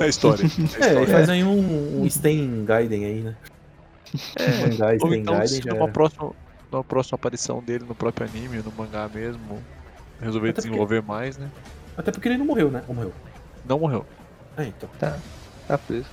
[0.01, 0.45] A história.
[0.45, 0.99] A É, história.
[1.01, 3.37] ele faz aí um, um Sten Gaiden aí, né?
[4.37, 6.31] É, Mangá Ou Sten então, Gaiden se numa próxima,
[6.73, 9.63] numa próxima aparição dele no próprio anime, no mangá mesmo,
[10.19, 11.51] resolver Até porque- desenvolver mais, né?
[11.97, 12.83] Até porque ele não morreu, né?
[12.89, 13.13] Ou morreu?
[13.67, 14.07] Não morreu.
[14.57, 14.89] É, então.
[14.99, 16.07] Tá preso.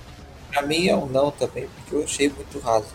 [0.50, 2.86] Pra mim é um não também, porque eu achei muito raso.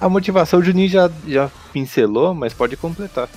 [0.00, 3.28] A motivação o Juninho já, já pincelou, mas pode completar.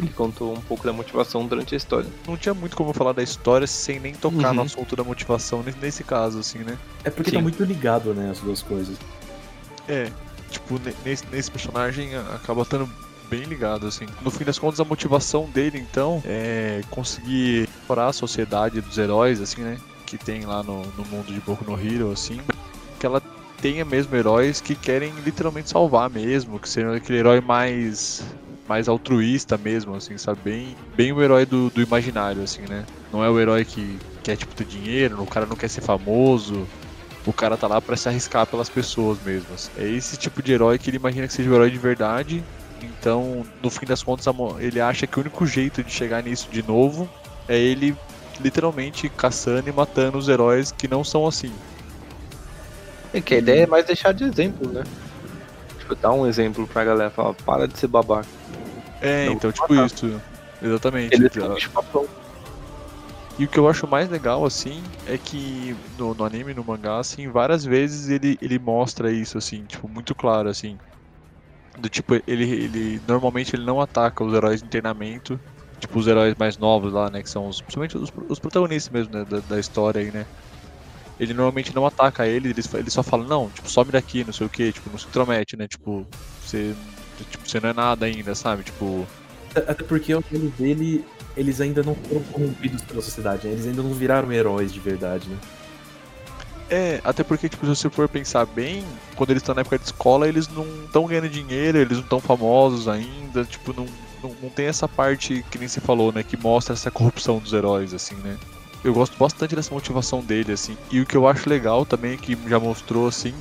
[0.00, 2.08] Ele contou um pouco da motivação durante a história.
[2.26, 4.54] Não tinha muito como falar da história sem nem tocar Uhum.
[4.54, 6.78] no assunto da motivação nesse- caso, assim, né?
[7.04, 7.36] É porque Sim.
[7.36, 8.96] tá muito ligado, né, as duas coisas.
[9.88, 10.10] É,
[10.50, 12.88] tipo, ne- nesse, nesse personagem a- acaba estando
[13.28, 14.06] bem ligado, assim.
[14.22, 19.40] No fim das contas, a motivação dele, então, é conseguir explorar a sociedade dos heróis,
[19.40, 19.78] assim, né?
[20.06, 22.40] Que tem lá no, no mundo de Boku no Hero, assim.
[23.02, 23.20] Que ela
[23.60, 28.22] tenha mesmo heróis que querem literalmente salvar mesmo, que sejam aquele herói mais
[28.68, 30.40] mais altruísta mesmo, assim, sabe?
[30.44, 32.86] Bem, bem o herói do, do imaginário, assim, né?
[33.12, 36.64] Não é o herói que quer, tipo, ter dinheiro, o cara não quer ser famoso,
[37.26, 39.52] o cara tá lá pra se arriscar pelas pessoas mesmo.
[39.52, 39.72] assim.
[39.76, 42.44] É esse tipo de herói que ele imagina que seja o herói de verdade.
[42.80, 46.62] Então, no fim das contas, ele acha que o único jeito de chegar nisso de
[46.62, 47.10] novo
[47.48, 47.96] é ele
[48.40, 51.52] literalmente caçando e matando os heróis que não são assim.
[53.12, 54.82] É que a ideia é mais deixar de exemplo, né?
[55.78, 58.28] Tipo, dar um exemplo pra galera, falar, para de ser babaca.
[59.00, 59.86] É, Não, então, tipo matar.
[59.86, 60.22] isso.
[60.60, 61.14] Exatamente.
[61.14, 62.08] Ele tem bicho papão.
[63.38, 66.98] E o que eu acho mais legal, assim, é que no, no anime, no mangá,
[66.98, 70.76] assim, várias vezes ele, ele mostra isso, assim, tipo, muito claro, assim.
[71.78, 75.40] Do tipo, ele, ele normalmente ele não ataca os heróis em treinamento,
[75.80, 79.14] tipo, os heróis mais novos lá, né, que são os, principalmente os, os protagonistas mesmo,
[79.14, 80.26] né, da, da história aí, né.
[81.20, 84.46] Ele normalmente não ataca ele, ele, ele só fala, não, tipo, some daqui, não sei
[84.46, 86.06] o que, tipo, não se intromete, né, tipo,
[86.44, 86.74] você,
[87.30, 89.06] tipo, você não é nada ainda, sabe, tipo...
[89.54, 91.04] Até porque os olhos dele,
[91.36, 93.52] eles ainda não foram corrompidos pela sociedade, né?
[93.52, 95.36] Eles ainda não viraram heróis de verdade, né?
[96.70, 98.82] É, até porque, tipo, se você for pensar bem,
[99.14, 102.18] quando eles estão na época de escola, eles não estão ganhando dinheiro, eles não estão
[102.18, 103.86] famosos ainda, tipo, não,
[104.22, 107.52] não, não tem essa parte que nem você falou, né, que mostra essa corrupção dos
[107.52, 108.38] heróis, assim, né.
[108.84, 112.36] Eu gosto bastante dessa motivação dele, assim, e o que eu acho legal também, que
[112.48, 113.32] já mostrou, assim,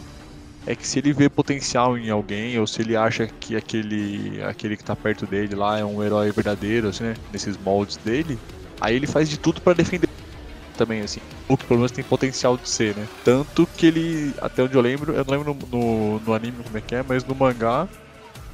[0.67, 4.77] é que se ele vê potencial em alguém, ou se ele acha que aquele, aquele
[4.77, 8.37] que tá perto dele lá é um herói verdadeiro, assim, né, nesses moldes dele,
[8.79, 10.07] aí ele faz de tudo pra defender
[10.77, 11.19] também, assim.
[11.49, 13.07] Ou que pelo menos tem potencial de ser, né?
[13.23, 16.77] Tanto que ele, até onde eu lembro, eu não lembro no, no, no anime como
[16.77, 17.89] é que é, mas no mangá,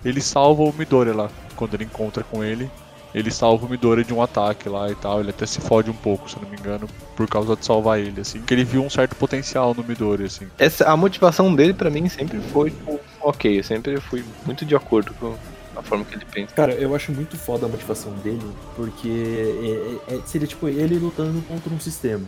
[0.03, 2.71] ele salva o Midori lá, quando ele encontra com ele.
[3.15, 5.19] Ele salva o Midori de um ataque lá e tal.
[5.19, 8.21] Ele até se fode um pouco, se não me engano, por causa de salvar ele,
[8.21, 8.39] assim.
[8.39, 10.47] Porque ele viu um certo potencial no Midori, assim.
[10.57, 13.59] Essa, a motivação dele, pra mim, sempre foi tipo, ok.
[13.59, 15.35] Eu sempre fui muito de acordo com
[15.75, 16.53] a forma que ele pensa.
[16.53, 18.41] Cara, eu acho muito foda a motivação dele,
[18.75, 22.25] porque é- é- é- seria tipo ele lutando contra um sistema.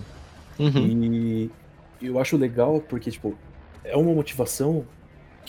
[0.58, 0.72] Uhum.
[0.78, 1.52] E
[2.02, 3.36] eu acho legal porque, tipo,
[3.84, 4.86] é uma motivação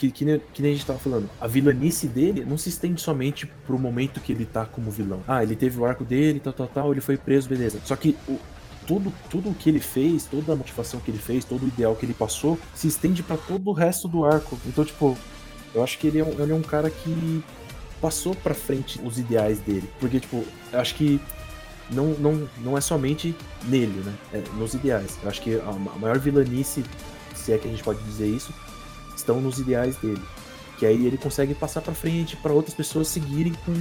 [0.01, 1.29] que, que, nem, que nem a gente tava falando.
[1.39, 5.21] A vilanice dele não se estende somente pro momento que ele tá como vilão.
[5.27, 7.79] Ah, ele teve o arco dele, tal, tal, tal, ele foi preso, beleza.
[7.85, 8.39] Só que o,
[8.87, 11.95] tudo, tudo o que ele fez, toda a motivação que ele fez, todo o ideal
[11.95, 14.57] que ele passou, se estende pra todo o resto do arco.
[14.65, 15.15] Então, tipo,
[15.75, 17.43] eu acho que ele é um, ele é um cara que
[18.01, 19.87] passou pra frente os ideais dele.
[19.99, 20.43] Porque, tipo,
[20.73, 21.21] eu acho que
[21.91, 23.35] não, não, não é somente
[23.65, 24.13] nele, né?
[24.33, 25.19] É nos ideais.
[25.21, 26.83] Eu acho que a ma- maior vilanice,
[27.35, 28.51] se é que a gente pode dizer isso,
[29.21, 30.21] estão nos ideais dele.
[30.77, 33.73] Que aí ele consegue passar pra frente pra outras pessoas seguirem com.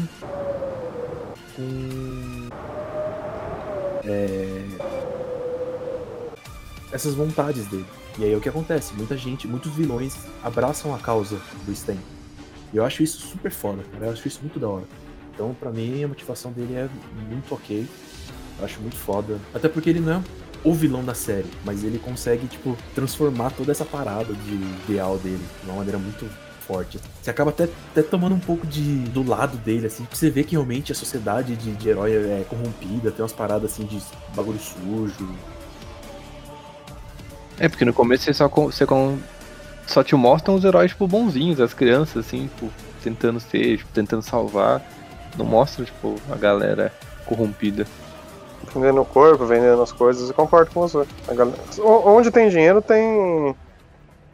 [1.56, 2.48] com.
[4.04, 4.64] é,
[6.92, 7.86] essas vontades dele.
[8.18, 11.96] E aí é o que acontece, muita gente, muitos vilões abraçam a causa do Stan.
[12.72, 14.06] E eu acho isso super foda, cara.
[14.06, 14.84] Eu acho isso muito da hora.
[15.32, 16.88] Então, pra mim, a motivação dele é
[17.28, 17.86] muito ok.
[18.58, 19.40] Eu acho muito foda.
[19.54, 20.22] Até porque ele não é
[20.64, 24.54] o vilão da série, mas ele consegue, tipo, transformar toda essa parada de
[24.84, 26.28] ideal dele de uma maneira muito
[26.70, 27.00] forte.
[27.20, 30.44] Você acaba até, até tomando um pouco de do lado dele, assim, porque você vê
[30.44, 34.00] que realmente a sociedade de, de herói é corrompida, tem umas paradas assim de
[34.34, 35.28] bagulho sujo.
[37.58, 38.86] É, porque no começo você só, você
[39.86, 42.70] só te mostram os heróis, tipo, bonzinhos, as crianças, assim, tipo,
[43.02, 44.82] tentando ser, tipo, tentando salvar.
[45.36, 46.92] Não mostra, tipo, a galera
[47.26, 47.86] corrompida.
[48.74, 51.04] Vendendo o corpo, vendendo as coisas, eu concordo com você.
[51.28, 53.54] Galera- Onde tem dinheiro, tem.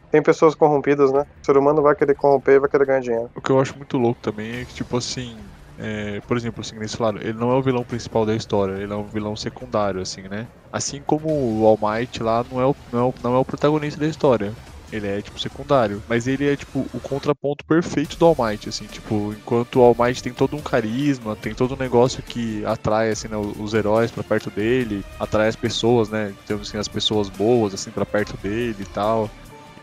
[0.09, 1.21] Tem pessoas corrompidas, né?
[1.21, 3.29] O ser humano vai querer corromper vai querer ganhar dinheiro.
[3.35, 6.77] O que eu acho muito louco também é que, tipo assim, é, por exemplo, assim,
[6.77, 10.01] nesse lado, ele não é o vilão principal da história, ele é um vilão secundário,
[10.01, 10.47] assim, né?
[10.71, 11.27] Assim como
[11.61, 14.07] o All Might lá não é o, não é o, não é o protagonista da
[14.07, 14.57] história.
[14.91, 16.01] Ele é, tipo, secundário.
[16.07, 19.95] Mas ele é, tipo, o contraponto perfeito do All Might, assim, tipo, enquanto o All
[19.97, 24.11] Might tem todo um carisma, tem todo um negócio que atrai, assim, né, os heróis
[24.11, 28.37] pra perto dele, atrai as pessoas, né, temos, assim, as pessoas boas, assim, pra perto
[28.37, 29.29] dele e tal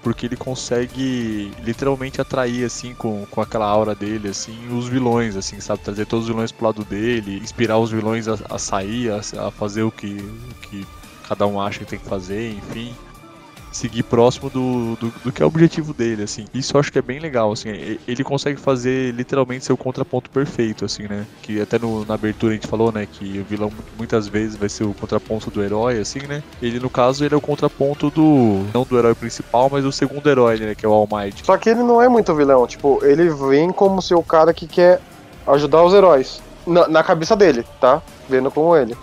[0.05, 5.59] porque ele consegue literalmente atrair, assim, com, com aquela aura dele, assim, os vilões, assim,
[5.61, 5.83] sabe?
[5.83, 9.51] Trazer todos os vilões pro lado dele, inspirar os vilões a, a sair, a, a
[9.51, 10.87] fazer o que, o que
[11.27, 12.95] cada um acha que tem que fazer, enfim.
[13.75, 16.45] Seguir próximo do, do, do que é o objetivo dele, assim.
[16.55, 17.71] Isso eu acho que é bem legal, assim.
[18.07, 21.27] Ele consegue fazer literalmente seu contraponto perfeito, assim, né?
[21.43, 23.05] Que até no- na abertura a gente falou, né?
[23.11, 26.41] Que o vilão muitas vezes vai ser o contraponto do herói, assim, né?
[26.63, 28.65] Ele, no caso, ele é o contraponto do.
[28.73, 30.75] Não do herói principal, mas do segundo herói, né?
[30.77, 31.45] Que é o All Might.
[31.45, 34.69] Só que ele não é muito vilão, tipo, ele vem como ser o cara que
[34.69, 35.01] quer
[35.49, 36.41] ajudar os heróis.
[36.65, 38.01] Na, na cabeça dele, tá?
[38.29, 38.97] Vendo como ele.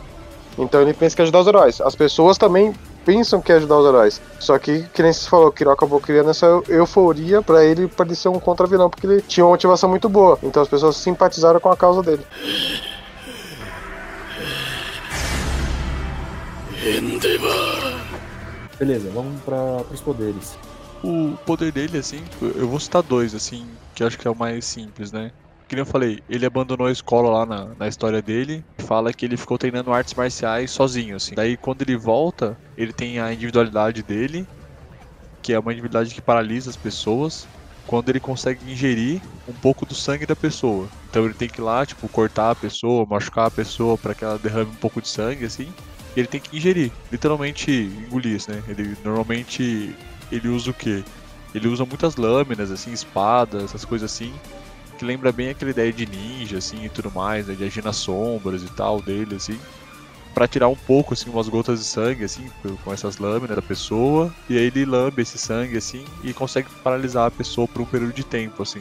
[0.57, 1.81] Então ele pensa que ajudar os heróis.
[1.81, 2.73] As pessoas também
[3.05, 4.21] pensam que é ajudar os heróis.
[4.39, 7.87] Só que, que nem você falou, o Kiro acabou criando essa eu- euforia pra ele
[7.87, 10.37] parecer um contra-vilão, porque ele tinha uma motivação muito boa.
[10.43, 12.25] Então as pessoas simpatizaram com a causa dele.
[18.79, 20.57] Beleza, vamos para os poderes.
[21.03, 24.35] O poder dele, assim, eu vou citar dois, assim, que eu acho que é o
[24.35, 25.31] mais simples, né?
[25.71, 29.23] Que nem eu falei, ele abandonou a escola lá na, na história dele, fala que
[29.25, 31.33] ele ficou treinando artes marciais sozinho, assim.
[31.33, 34.45] Daí quando ele volta, ele tem a individualidade dele,
[35.41, 37.47] que é uma individualidade que paralisa as pessoas,
[37.87, 40.89] quando ele consegue ingerir um pouco do sangue da pessoa.
[41.09, 44.25] Então ele tem que ir lá, tipo, cortar a pessoa, machucar a pessoa para que
[44.25, 45.73] ela derrame um pouco de sangue, assim.
[46.17, 48.61] E ele tem que ingerir, literalmente engolir, isso, né?
[48.67, 49.95] Ele normalmente
[50.29, 51.01] ele usa o quê?
[51.55, 54.33] Ele usa muitas lâminas, assim, espadas, essas coisas assim,
[55.01, 57.55] que lembra bem aquela ideia de ninja, assim, e tudo mais, né?
[57.55, 59.59] De agir nas sombras e tal dele, assim.
[60.31, 62.47] Pra tirar um pouco, assim, umas gotas de sangue, assim,
[62.83, 64.31] com essas lâminas da pessoa.
[64.47, 68.13] E aí ele lambe esse sangue, assim, e consegue paralisar a pessoa por um período
[68.13, 68.79] de tempo, assim.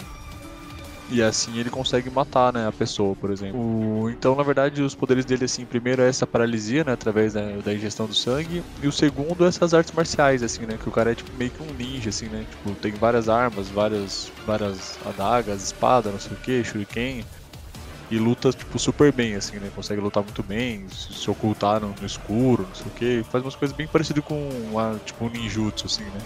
[1.12, 3.58] E assim ele consegue matar, né, a pessoa, por exemplo.
[3.60, 7.40] O- Então, na verdade, os poderes dele, assim, primeiro é essa paralisia, né, através da,
[7.64, 8.62] da ingestão do sangue.
[8.82, 11.50] E o segundo é essas artes marciais, assim, né, que o cara é, tipo, meio
[11.50, 12.46] que um ninja, assim, né.
[12.48, 17.24] Tipo, tem várias armas, várias, várias adagas, espada, não sei o que, shuriken.
[18.10, 22.06] E luta, tipo, super bem, assim, né, consegue lutar muito bem, se, ocultar no, no
[22.06, 23.24] escuro, não sei o que.
[23.30, 24.48] Faz umas coisas bem parecidas com,
[25.04, 26.20] tipo, um ninjutsu, assim, né.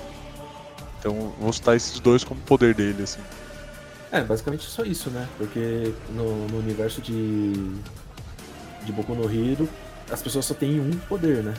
[0.99, 3.21] Então, vou citar esses dois como poder dele, assim.
[4.15, 5.29] É, basicamente só isso, né?
[5.37, 7.53] Porque no, no universo de.
[8.85, 9.69] de Boku no Hero,
[10.09, 11.53] as pessoas só têm um poder, né?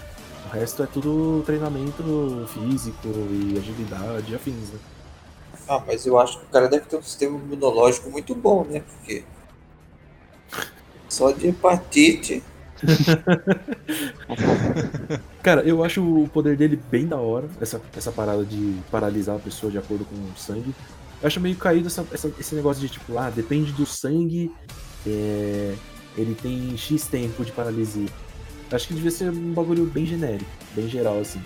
[0.46, 4.80] O resto é tudo treinamento físico e agilidade e afins, né?
[5.68, 8.80] Ah, mas eu acho que o cara deve ter um sistema imunológico muito bom, né?
[8.80, 9.26] Porque.
[11.10, 12.42] Só de hepatite.
[15.44, 19.40] Cara, eu acho o poder dele bem da hora, essa, essa parada de paralisar a
[19.40, 20.74] pessoa de acordo com o sangue.
[21.22, 24.52] Eu acho meio caído essa- essa- esse negócio de tipo, ah, depende do sangue,
[25.08, 25.76] é,
[26.18, 28.08] ele tem X tempo de paralisia.
[28.72, 31.42] Acho que devia ser um bagulho bem genérico, bem geral, assim.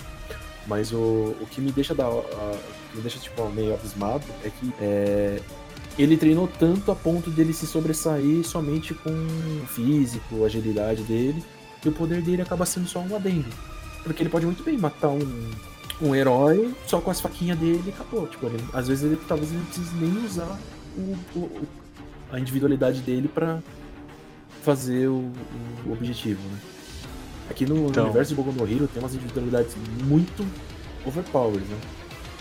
[0.68, 2.58] Mas o, o que me deixa da, a-
[2.92, 5.40] que me deixa tipo, meio abismado é que é,
[5.98, 11.44] ele treinou tanto a ponto dele se sobressair somente com o físico, a agilidade dele,
[11.86, 13.48] e o poder dele acaba sendo só um adendo.
[14.04, 15.52] Porque ele pode muito bem matar um,
[16.02, 18.28] um herói só com as faquinhas dele acabou.
[18.28, 20.58] Tipo, ele- às vezes ele talvez ele não precise nem usar
[20.98, 21.68] o- o-
[22.32, 23.60] a individualidade dele pra
[24.64, 25.32] fazer o,
[25.86, 26.58] o objetivo, né?
[27.50, 28.04] Aqui no, no Então.
[28.06, 29.76] universo de Boku no Hero tem umas individualidades
[30.06, 30.46] muito
[31.06, 31.78] overpowered, né?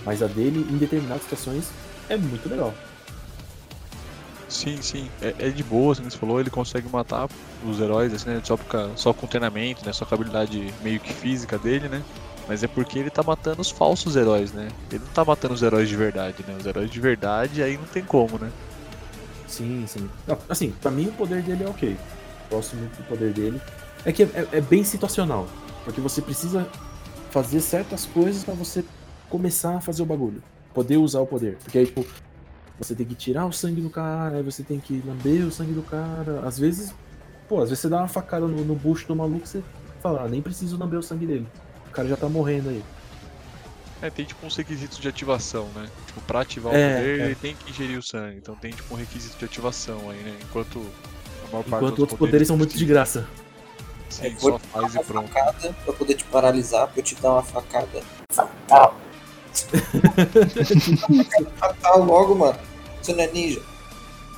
[0.04, 1.70] Mas a dele, em determinadas situações,
[2.08, 2.74] é muito legal.
[4.48, 5.10] Sim, sim.
[5.20, 7.28] É, é de boa, assim, como você falou, ele consegue matar
[7.66, 8.40] os heróis, assim, né?
[8.42, 9.92] Só, por, só com treinamento, né?
[9.92, 12.02] Só com a habilidade meio que física dele, né?
[12.48, 14.68] Mas é porque ele tá matando os falsos heróis, né?
[14.90, 16.56] Ele não tá matando os heróis de verdade, né?
[16.58, 18.50] Os heróis de verdade aí não tem como, né?
[19.46, 20.08] Sim, sim.
[20.48, 21.96] Assim, pra mim o poder dele é ok.
[22.50, 23.60] Gosto muito do poder dele.
[24.04, 25.46] É que é, é bem situacional.
[25.84, 26.66] Porque você precisa
[27.30, 28.82] fazer certas coisas pra você
[29.28, 30.42] começar a fazer o bagulho.
[30.72, 31.58] Poder usar o poder.
[31.62, 32.06] Porque aí, tipo,
[32.78, 35.72] você tem que tirar o sangue do cara, aí você tem que lamber o sangue
[35.72, 36.40] do cara.
[36.46, 36.94] Às vezes,
[37.46, 39.62] pô, às vezes você dá uma facada no, no bucho do maluco e você
[40.00, 41.46] fala, ah, nem preciso lamber o sangue dele.
[41.88, 42.82] O cara já tá morrendo aí.
[44.00, 45.88] É, tem tipo uns requisitos de ativação, né?
[46.06, 47.24] Tipo, pra ativar É, o poder, é.
[47.26, 48.36] ele tem que ingerir o sangue.
[48.36, 50.36] Então tem tipo um requisito de ativação aí, né?
[50.42, 53.26] Enquanto a maior parte Enquanto dos outros poderes são muito de graça.
[54.08, 55.28] Sim, vou só faz e uma pronto.
[55.32, 58.00] facada pra poder te paralisar, pra eu te dar uma facada.
[58.30, 58.96] Fatal.
[61.56, 62.58] Fatal logo, mano.
[63.02, 63.60] Você não é ninja.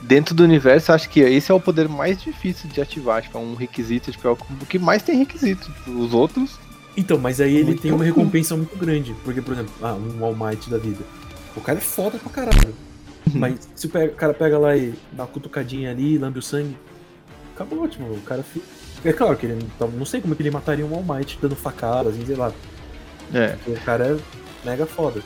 [0.03, 3.22] Dentro do universo, eu acho que esse é o poder mais difícil de ativar.
[3.22, 4.36] Tipo, é um requisito, tipo, é o
[4.66, 5.70] que mais tem requisito.
[5.70, 6.59] Tipo, os outros.
[7.01, 9.14] Então, mas aí ele tem uma recompensa muito grande.
[9.24, 11.03] Porque, por exemplo, ah, um All Might da vida.
[11.57, 12.74] O cara é foda pra caralho.
[13.32, 16.76] Mas se o cara pega lá e dá uma cutucadinha ali, lambe o sangue,
[17.55, 18.64] acabou, tipo, o cara fica.
[19.05, 21.38] É claro que ele não, não sei como é que ele mataria um All Might
[21.40, 22.53] dando facadas, assim, sei lá.
[23.32, 23.48] É.
[23.48, 24.05] Porque o cara
[24.64, 25.22] é mega foda.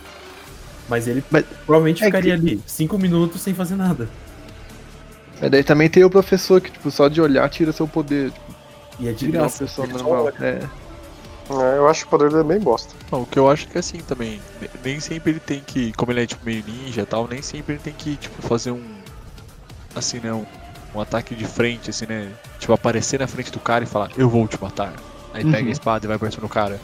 [0.89, 4.09] Mas ele Mas provavelmente é ficaria que- ali, cinco minutos sem fazer nada.
[5.41, 8.31] Mas daí também tem o professor que, tipo, só de olhar tira seu poder.
[8.31, 8.55] Tipo,
[9.01, 9.65] E é de graça.
[9.65, 10.29] pessoa só normal.
[10.41, 10.61] É.
[11.51, 12.95] É, eu acho que o poder dele é bem bosta.
[13.13, 14.41] Não, o que eu acho que é assim também.
[14.61, 15.93] ne- Nem sempre ele tem que.
[15.93, 18.71] Como ele é tipo meio ninja e tal, nem sempre ele tem que, tipo, fazer
[18.71, 19.03] um.
[19.95, 20.33] Assim, né?
[20.33, 20.45] Um,
[20.95, 22.33] um ataque de frente, assim, né?
[22.59, 24.95] Tipo, aparecer na frente do cara e falar, eu vou te matar.
[25.33, 25.69] Aí pega Uhum.
[25.69, 26.81] a espada e vai pra cima do cara.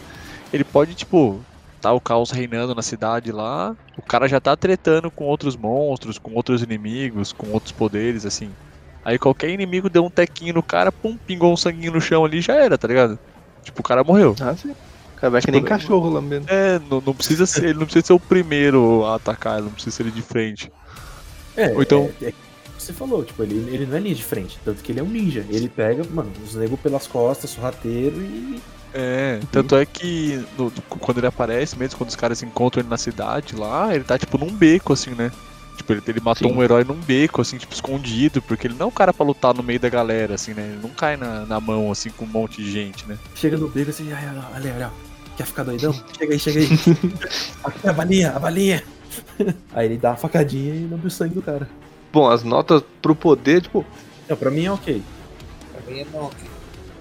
[0.52, 1.40] Ele pode, tipo,
[1.80, 6.18] tá o caos reinando na cidade lá, o cara já tá tretando com outros monstros,
[6.18, 8.52] com outros inimigos, com outros poderes, assim.
[9.04, 12.40] Aí qualquer inimigo deu um tequinho no cara, pum, pingou um sanguinho no chão ali
[12.40, 13.18] já era, tá ligado?
[13.62, 14.34] Tipo, o cara morreu.
[14.40, 14.70] Ah, sim.
[14.70, 16.46] O cara vai que Tipo, nem cachorro lambendo.
[16.48, 19.72] É, não, não precisa ser, ele não precisa ser o primeiro a atacar, ele não
[19.72, 20.72] precisa ser ele de frente.
[21.56, 22.34] É, Ou então- é, é,
[22.78, 25.08] você falou, tipo, ele, ele não é linha de frente, tanto que ele é um
[25.08, 25.44] ninja.
[25.50, 28.61] Ele pega, mano, os nego pelas costas, sorrateiro e.
[28.94, 32.96] É, tanto é que no- quando ele aparece, mesmo quando os caras encontram ele na
[32.96, 35.30] cidade lá, ele tá tipo num beco, assim, né?
[35.76, 36.56] Tipo, ele, ele matou Sim.
[36.56, 39.54] um herói num beco, assim, tipo, escondido, porque ele não é um cara pra lutar
[39.54, 40.62] no meio da galera, assim, né?
[40.72, 43.18] Ele não cai na, na mão, assim, com um monte de gente, né?
[43.34, 44.90] Chega no beco assim, ai, olha, olha, olha,
[45.36, 45.92] quer ficar doidão?
[46.18, 46.68] Chega aí, chega aí.
[47.64, 48.82] Aqui é a balinha, a balinha.
[49.74, 51.68] Aí ele dá uma facadinha e lambe o sangue do cara.
[52.12, 53.84] Bom, as notas pro poder, tipo,
[54.28, 55.02] Não, pra mim é ok.
[55.72, 56.30] Pra mim não.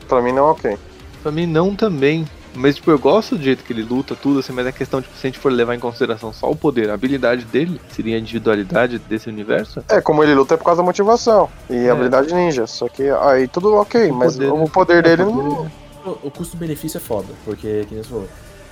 [0.07, 0.77] Pra mim não é ok.
[1.21, 2.27] pra mim não também.
[2.55, 5.15] Mas, tipo, eu gosto do jeito que ele luta, tudo, assim, mas a questão, tipo,
[5.15, 8.19] se a gente for levar em consideração só o poder, a habilidade dele, seria a
[8.19, 11.89] individualidade desse universo, É, como ele luta é por causa da motivação e É.
[11.91, 12.65] habilidade ninja.
[12.67, 14.65] Só que aí tudo ok, O mas poder, o né?
[14.73, 15.55] poder dele É, o não.
[15.55, 15.71] poder,
[16.05, 18.27] O, o custo-benefício é foda, porque, que nem você falou,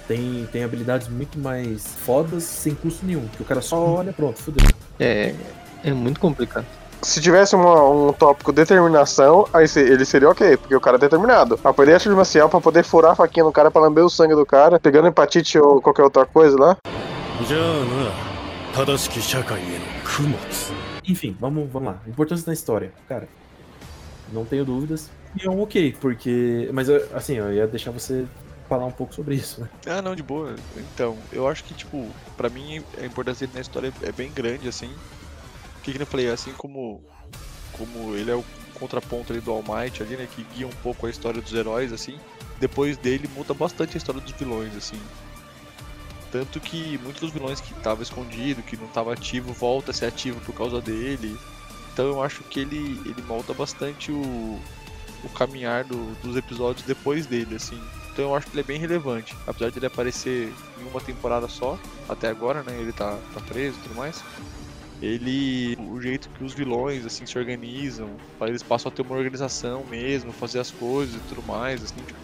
[0.07, 3.28] tem, tem habilidades muito mais fodas sem custo nenhum.
[3.36, 4.65] Que o cara só olha, pronto, fudeu.
[4.99, 5.36] É,
[5.84, 6.65] é muito complicado
[7.01, 11.59] se tivesse uma, um tópico determinação, aí ele seria ok, porque o cara é determinado.
[11.63, 14.45] Aprender arte marcial pra poder furar a faquinha no cara pra lamber o sangue do
[14.45, 16.77] cara, pegando hepatite ou qualquer outra coisa lá.
[21.07, 22.01] Enfim, vamos, vamos lá.
[22.07, 23.27] Importância da história, cara.
[24.31, 25.09] Não tenho dúvidas.
[25.39, 26.69] E é um ok, porque.
[26.73, 28.25] Mas assim, eu ia deixar você
[28.67, 29.69] falar um pouco sobre isso, né?
[29.87, 30.55] Ah, não, de boa.
[30.75, 34.67] Então, eu acho que, tipo, pra mim a importância dele na história é bem grande,
[34.67, 34.91] assim.
[35.93, 36.27] Que, que?
[36.27, 37.01] Assim como,
[37.73, 40.27] como ele é o contraponto ali do All Might ali, né?
[40.35, 42.19] Que guia um pouco a história dos heróis, assim.
[42.59, 44.99] Depois dele muda bastante a história dos vilões, assim.
[46.31, 50.07] Tanto que muitos dos vilões que estavam escondido, que não estava ativo, volta a ser
[50.07, 51.38] ativo por causa dele.
[51.93, 54.59] Então eu acho que ele, ele molda bastante o,
[55.23, 57.81] o caminhar do- dos episódios depois dele, assim.
[58.11, 59.35] Então eu acho que ele é bem relevante.
[59.47, 61.79] Apesar de ele aparecer em uma temporada só,
[62.09, 62.77] até agora, né?
[62.79, 64.21] Ele tá, tá preso e tudo mais.
[65.01, 65.75] Ele.
[65.91, 69.83] O jeito que os vilões, assim, se organizam, para eles passam a ter uma organização
[69.89, 72.19] mesmo, fazer as coisas e tudo mais, assim, tipo.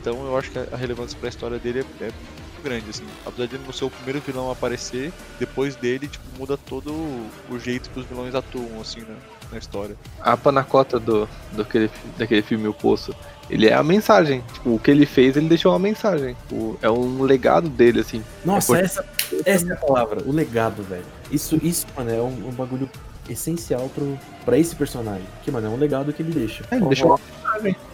[0.00, 3.04] Então eu acho que a relevância pra história dele é, é muito grande, assim.
[3.24, 6.92] Apesar de ele não ser o primeiro vilão a aparecer, depois dele, tipo, muda todo
[6.92, 9.16] o, o jeito que os vilões atuam, assim, né,
[9.50, 9.96] na história.
[10.20, 11.88] A panacota do, do aquele,
[12.18, 13.14] daquele filme O Poço,
[13.48, 14.42] ele é a mensagem.
[14.54, 16.34] Tipo, o que ele fez, ele deixou uma mensagem.
[16.34, 18.24] Tipo, é um legado dele, assim.
[18.44, 19.04] Nossa, É por- essa,
[19.46, 21.04] essa é a palavra, o legado, velho.
[21.32, 22.88] Isso, isso mano, é um, um bagulho
[23.28, 25.26] essencial pro, pra esse personagem.
[25.42, 26.62] Que, mano, é um legado que ele deixa.
[26.70, 27.18] É, ele deixou uma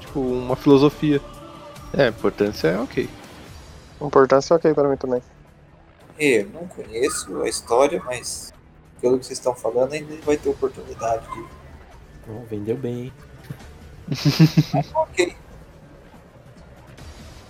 [0.01, 1.21] tipo, uma filosofia.
[1.97, 3.09] É, a importância é ok.
[4.01, 5.23] Importância é ok pra mim também.
[6.19, 8.53] Eu não conheço a história, mas
[9.01, 11.45] pelo que vocês estão falando, ainda vai ter oportunidade de.
[12.29, 13.13] Ó, vendeu bem, hein?
[14.95, 15.37] Ok.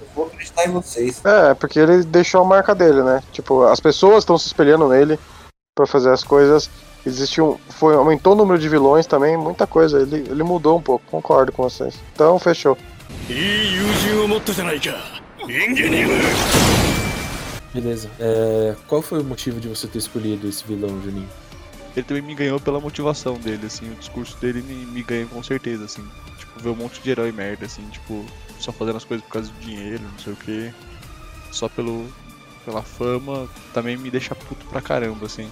[0.00, 1.24] Eu vou acreditar em vocês.
[1.24, 3.22] É, porque ele deixou a marca dele, né?
[3.32, 5.18] Tipo, as pessoas estão se espelhando nele
[5.78, 6.68] para fazer as coisas.
[7.06, 10.02] Existiu, foi, aumentou o número de vilões também, muita coisa.
[10.02, 11.94] Ele, ele mudou um pouco, concordo com vocês.
[12.12, 12.76] Então, fechou.
[17.72, 18.10] Beleza.
[18.18, 21.28] É, qual foi o motivo de você ter escolhido esse vilão, Juninho?
[21.96, 23.88] Ele também me ganhou pela motivação dele, assim.
[23.92, 26.04] O discurso dele me, me ganhou com certeza, assim.
[26.38, 28.24] Tipo, ver um monte de herói merda, assim, tipo,
[28.58, 30.72] só fazendo as coisas por causa do dinheiro, não sei o quê.
[31.52, 32.04] Só pelo,
[32.64, 35.48] pela fama, também me deixa puto pra caramba, assim.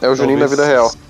[0.00, 0.92] É o Juninho da vida real.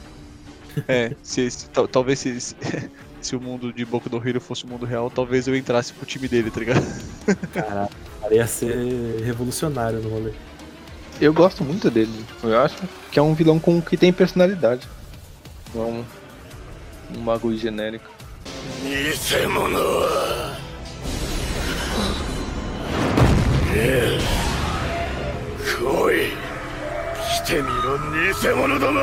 [0.86, 2.54] É, se, se talvez se, se,
[3.20, 6.06] se, o mundo de Boku do Hero fosse o mundo real, talvez eu entrasse pro
[6.06, 6.80] time dele, tá ligado?
[7.52, 7.90] Caraca,
[8.30, 10.30] ia ser revolucionário no rolê.
[11.20, 12.76] Eu gosto muito dele, eu acho
[13.10, 14.88] que é um vilão com que tem personalidade.
[15.74, 16.04] Não é um,
[17.18, 18.08] um bagulho genérico.
[18.84, 19.80] Nisemono!
[27.29, 28.99] 来い来てみろ偽物ども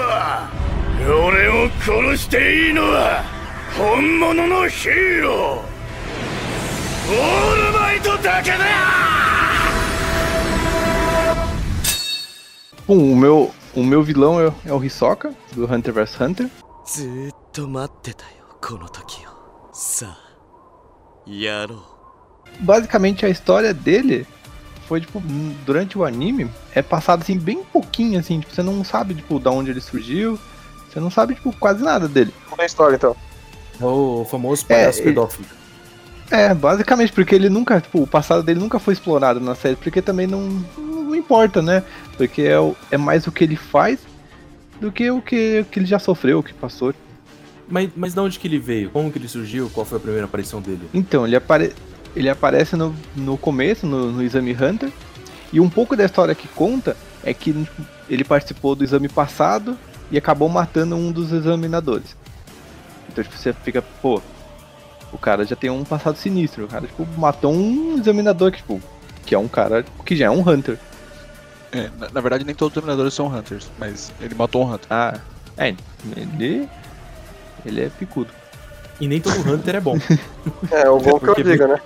[1.28, 3.22] 俺を殺していいのは
[3.76, 5.72] 本物のヒーロー
[7.09, 8.57] オールマイトだけだ
[12.87, 16.51] Bom, o meu, o meu vilão é, é o Hisoka, do Hunter vs Hunter.
[16.85, 18.30] ずーっと待ってたよ
[18.61, 24.26] この時をさあやろう Basicamente a história dele
[24.88, 25.22] foi, tipo,
[25.66, 29.52] durante o anime, é passado assim, bem pouquinho, assim, tipo, você não sabe, tipo, da
[29.52, 30.40] onde ele surgiu,
[30.90, 32.34] você não sabe, tipo, quase nada dele.
[32.50, 33.16] Conta a história então.
[33.80, 35.46] É o famoso palhaço ele- pedófilo.
[36.30, 40.02] É, basicamente, porque ele nunca, tipo, o passado dele nunca foi explorado na série, porque
[40.02, 40.42] também não,
[40.78, 41.84] não importa, né?
[42.18, 44.00] Porque é, o- é mais o que ele faz
[44.82, 46.94] do que o que, o que ele já sofreu, o que passou.
[47.70, 48.90] Mas, mas de onde que ele veio?
[48.90, 49.70] Como que ele surgiu?
[49.74, 50.82] Qual foi a primeira aparição dele?
[50.94, 51.74] Então, ele, apare...
[52.18, 54.91] ele aparece no, no começo, no, no Exame Hunter,
[55.53, 59.78] e um pouco da história que conta é que tipo, ele participou do exame passado
[60.09, 62.15] e acabou matando um dos examinadores.
[63.07, 64.20] Então, tipo, você fica, pô,
[65.13, 68.82] o cara já tem um passado sinistro, o cara, tipo, matou um examinador que, tipo,
[69.24, 70.80] que é um cara que já é um Hunter.
[71.72, 74.88] É, na, na verdade, nem todos os dominadores são Hunters, mas ele matou um Hunter.
[74.89, 75.20] Ah,
[75.55, 75.76] é,
[76.15, 76.68] ele...
[77.65, 78.30] Ele é picudo.
[78.99, 79.97] E nem todo Hunter é bom.
[80.72, 81.82] É, o bom que eu diga, né?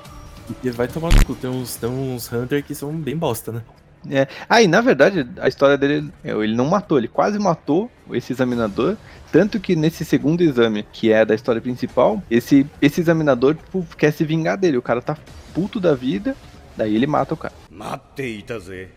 [0.64, 3.62] e vai tomar no cu, tem uns, tem uns Hunter que são bem bosta, né?
[4.10, 4.28] É.
[4.49, 8.34] Aí, ah, na verdade, a história dele, é, ele não matou, ele quase matou esse
[8.34, 8.97] examinador,
[9.32, 14.12] tanto que nesse segundo exame, que é da história principal, esse, esse examinador tipo, quer
[14.12, 15.16] se vingar dele, o cara tá
[15.54, 16.36] puto da vida,
[16.76, 17.54] daí ele mata o cara.
[17.70, 18.88] Matei, tá Taze.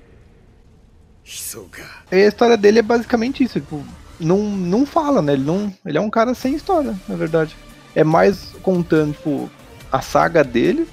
[2.10, 3.84] E a história dele é basicamente isso, tipo,
[4.18, 5.34] não, não fala, né?
[5.34, 7.56] Ele, não, ele é um cara sem história, na verdade.
[7.94, 9.50] É mais contando, tipo,
[9.90, 10.88] a saga dele,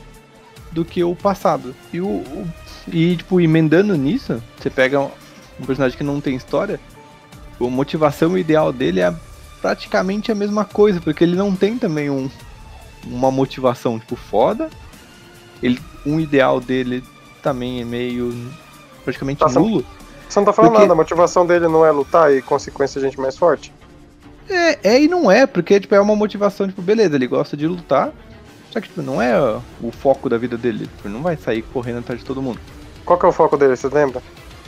[0.72, 1.76] do que o passado.
[1.94, 2.08] E o.
[2.08, 2.48] o-
[2.92, 5.10] e, tipo, emendando nisso, você pega um,
[5.68, 6.80] personagem que não tem história,
[7.60, 9.14] a motivação ideal dele é
[9.62, 12.28] praticamente a mesma coisa, porque ele não tem também um,
[13.06, 14.68] uma motivação, tipo, foda.
[15.62, 17.04] Ele, um ideal dele
[17.44, 18.34] também é meio
[19.04, 19.86] praticamente Tá, nulo.
[20.28, 23.04] Você não tá falando Porque- nada, a motivação dele não é lutar e consequência a
[23.04, 23.72] gente mais forte?
[24.50, 27.68] É, é e não é, porque tipo, é uma motivação, tipo, beleza, ele gosta de
[27.68, 28.12] lutar,
[28.72, 29.38] só que tipo, não é
[29.82, 30.88] o foco da vida dele.
[30.88, 32.60] Tipo, ele não vai sair correndo atrás de todo mundo.
[33.06, 34.22] Qual que é o foco dele, você lembra?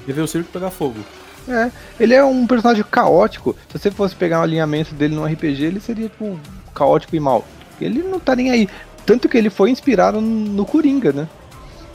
[0.05, 0.99] E ver o circo pegar fogo.
[1.47, 3.55] É, ele é um personagem caótico.
[3.69, 6.37] Se você fosse pegar o alinhamento dele no RPG, ele seria, tipo,
[6.73, 7.45] caótico e mal.
[7.79, 8.69] Ele não tá nem aí.
[9.05, 11.27] Tanto que ele foi inspirado no Coringa, né?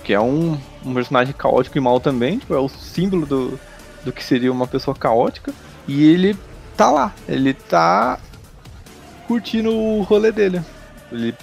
[0.05, 3.61] Que é um, um personagem caótico e mal também, tipo, é o símbolo do,
[4.05, 5.53] do que seria uma pessoa caótica.
[5.87, 6.37] E ele
[6.77, 8.19] tá lá, ele tá
[9.27, 10.63] curtindo o rolê dele.
[11.11, 11.35] Ele,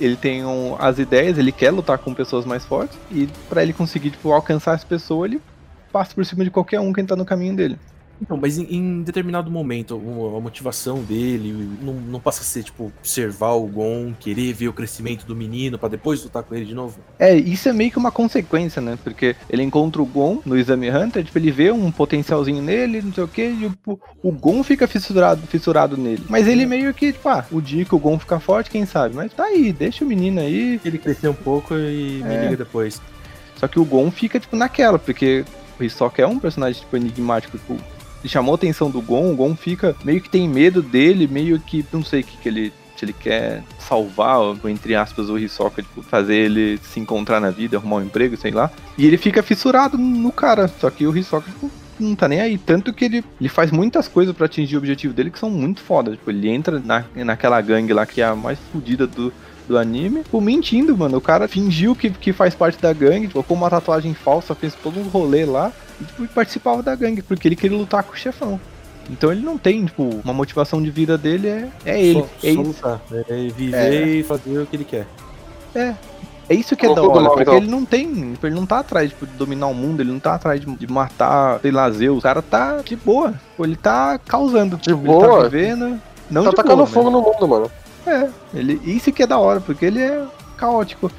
[0.00, 3.72] ele tem um, as ideias, ele quer lutar com pessoas mais fortes, e para ele
[3.72, 5.42] conseguir tipo, alcançar as pessoas, ele
[5.92, 7.78] passa por cima de qualquer um que tá no caminho dele.
[8.22, 12.62] Então, mas em, em determinado momento, o- a motivação dele não, não passa a ser,
[12.64, 16.66] tipo, observar o Gon, querer ver o crescimento do menino pra depois lutar com ele
[16.66, 16.98] de novo?
[17.18, 18.98] É, isso é meio que uma consequência, né?
[19.02, 23.12] Porque ele encontra o Gon no Exame Hunter, tipo, ele vê um potencialzinho nele, não
[23.12, 26.24] sei o que, e tipo, o Gon fica fissurado, fissurado nele.
[26.28, 29.14] Mas ele meio que, tipo, ah, o dia que o Gon ficar forte, quem sabe?
[29.14, 30.78] Mas tá aí, deixa o menino aí.
[30.84, 32.42] Ele crescer um pouco e me É.
[32.44, 33.00] liga depois.
[33.56, 35.44] Só que o Gon fica, tipo, naquela, porque
[35.78, 37.76] o Hisoka é um personagem, tipo, enigmático, tipo,
[38.28, 41.84] chamou a atenção do Gon, o Gon fica, meio que tem medo dele, meio que,
[41.92, 46.36] não sei o que, que ele, ele quer salvar, entre aspas, o Hisoka, tipo, fazer
[46.36, 50.32] ele se encontrar na vida, arrumar um emprego, sei lá, e ele fica fissurado no
[50.32, 53.70] cara, só que o Hisoka, tipo, não tá nem aí, tanto que ele, ele faz
[53.70, 57.04] muitas coisas pra atingir o objetivo dele que são muito fodas, tipo, ele entra na,
[57.14, 59.32] naquela gangue lá que é a mais fodida do,
[59.70, 61.18] do anime, tipo, mentindo, mano.
[61.18, 64.98] O cara fingiu que, que faz parte da gangue, colocou uma tatuagem falsa, fez todo
[64.98, 68.60] um rolê lá e, tipo, participava da gangue, porque ele queria lutar com o chefão.
[69.08, 72.20] Então ele não tem, tipo, uma motivação de vida dele é, é ele.
[72.20, 73.00] Só, é, isso.
[73.28, 74.06] É viver É.
[74.06, 75.06] e fazer o que ele quer.
[76.48, 79.10] é isso que é da hora, porque ele não tem, tipo, ele não tá atrás
[79.10, 82.18] tipo, de dominar o mundo, ele não tá atrás de, de matar, sei lá, Zeus.
[82.18, 84.76] O cara tá de boa, Pô, ele tá causando.
[84.76, 85.42] De Ele boa?
[85.44, 87.70] tá vivendo, não Tá de tacando boa, fogo no mundo, mano.
[88.06, 90.24] É, ele, isso que é da hora, porque ele é
[90.56, 91.10] caótico.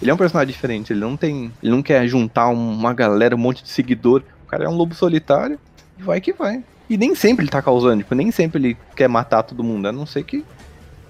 [0.00, 1.50] Ele é um personagem diferente, ele não tem.
[1.62, 4.22] Ele não quer juntar uma galera, um monte de seguidor.
[4.44, 5.58] O cara é um lobo solitário
[5.98, 6.62] e vai que vai.
[6.88, 9.92] E nem sempre ele tá causando, tipo, nem sempre ele quer matar todo mundo, a
[9.92, 10.44] não ser que.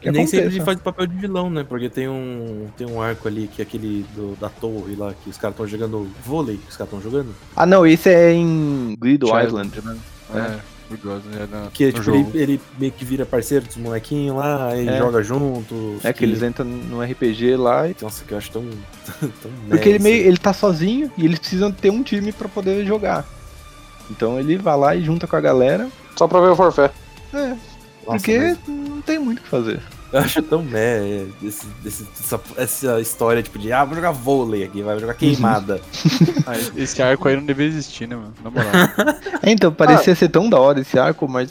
[0.01, 0.57] que E nem sempre aconteça.
[0.57, 1.65] ele faz o papel de vilão, né?
[1.69, 5.29] Porque tem um, tem um arco ali que é aquele do- da torre lá, que
[5.29, 7.35] os caras estão jogando vôlei, que os caras estão jogando.
[7.57, 9.73] Ah, não, esse é em Child, Island.
[9.85, 9.97] né?
[10.35, 10.59] É,
[10.91, 14.87] Good é na, Que tipo, ele, ele meio que vira parceiro dos molequinhos lá, aí
[14.89, 14.99] É.
[14.99, 15.97] joga junto.
[16.05, 17.97] É que eles entram no RPG lá e.
[18.01, 18.63] Nossa, que eu acho tão.
[19.43, 20.17] tão Porque ele meio.
[20.21, 20.29] assim.
[20.29, 23.25] ele tá sozinho e eles precisam ter um time pra poder jogar.
[24.11, 25.89] Então ele vai lá e junta com a galera.
[26.17, 26.91] Só pra ver o forfé.
[27.35, 27.59] É, Nossa,
[28.07, 29.81] porque mas não tem muito o que fazer.
[30.13, 34.63] Eu acho tão meh esse, esse- essa, essa história, tipo, de ah, vou jogar vôlei
[34.65, 35.81] aqui, vai jogar queimada.
[36.47, 38.33] Ah, esse arco aí não deveria existir, né, mano?
[38.43, 38.71] Na moral.
[39.43, 41.51] É, então, parecia ser tão da hora esse arco, mas.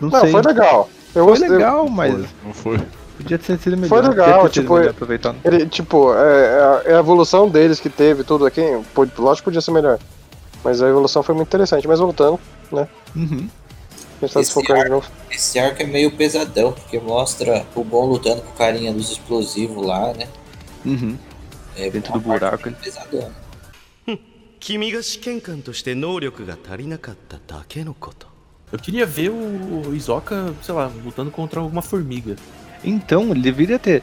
[0.00, 0.32] Não, Não, sei.
[0.32, 0.90] foi legal.
[1.14, 1.48] Eu Foi gostei.
[1.48, 2.12] legal, mas
[2.44, 2.80] Não foi.
[3.16, 3.88] podia ter sido melhor.
[3.88, 5.36] Foi legal, tipo, melhor é- aproveitado.
[5.44, 8.60] Ele, tipo, é, é a- é evolução deles que teve, tudo aqui.
[9.16, 9.98] Lógico que podia ser melhor.
[10.64, 11.86] Mas a evolução foi muito interessante.
[11.86, 12.38] Mas voltando,
[13.14, 13.48] Uhum.
[14.21, 15.07] a gente tá Esse desfocando de arco- novo.
[15.31, 19.85] Esse arco é meio pesadão, porque mostra o Gon lutando com o carinha dos explosivos
[19.85, 20.27] lá, né?
[20.85, 21.17] Uhum.
[21.75, 23.31] É Dentro uma do parte buraco, bem ele- pesadona.
[24.59, 28.27] 君が試験官として能力が足りなかっただけのこと
[28.71, 32.35] Eu queria ver o Isoka, sei lá, lutando contra alguma formiga.
[32.85, 34.01] Então, ele deveria ter.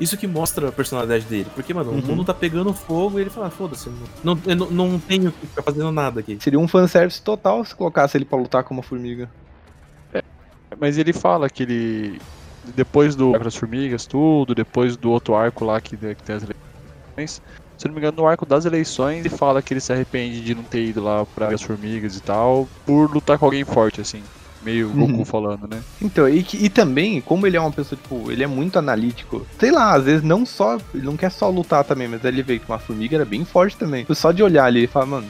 [0.00, 1.46] Isso que mostra a personalidade dele.
[1.54, 1.98] Porque, mano, Uhum.
[1.98, 3.90] o mundo tá pegando fogo e ele fala, "Ah, foda-se,
[4.22, 6.38] não, não, eu não, não tenho que ficar fazendo nada aqui.
[6.40, 9.28] Seria um fanservice total se colocasse ele pra lutar como uma formiga.
[10.79, 12.21] Mas ele fala que ele.
[12.75, 16.43] Depois do arco das formigas, tudo, depois do outro arco lá que, que tem as
[16.43, 17.41] eleições.
[17.77, 20.41] Se eu não me engano, no arco das eleições, ele fala que ele se arrepende
[20.41, 23.99] de não ter ido lá pra as formigas e tal, por lutar com alguém forte,
[23.99, 24.21] assim.
[24.63, 25.07] Meio Uhum.
[25.07, 25.81] Goku falando, né?
[25.99, 29.47] Então, e, e também, como ele é uma pessoa, tipo, ele é muito analítico.
[29.59, 30.77] Sei lá, às vezes não só.
[30.93, 33.75] Ele não quer só lutar também, mas ele vê que uma formiga era bem forte
[33.75, 34.01] também.
[34.01, 35.27] Tipo, Só de olhar ali e falar, mano.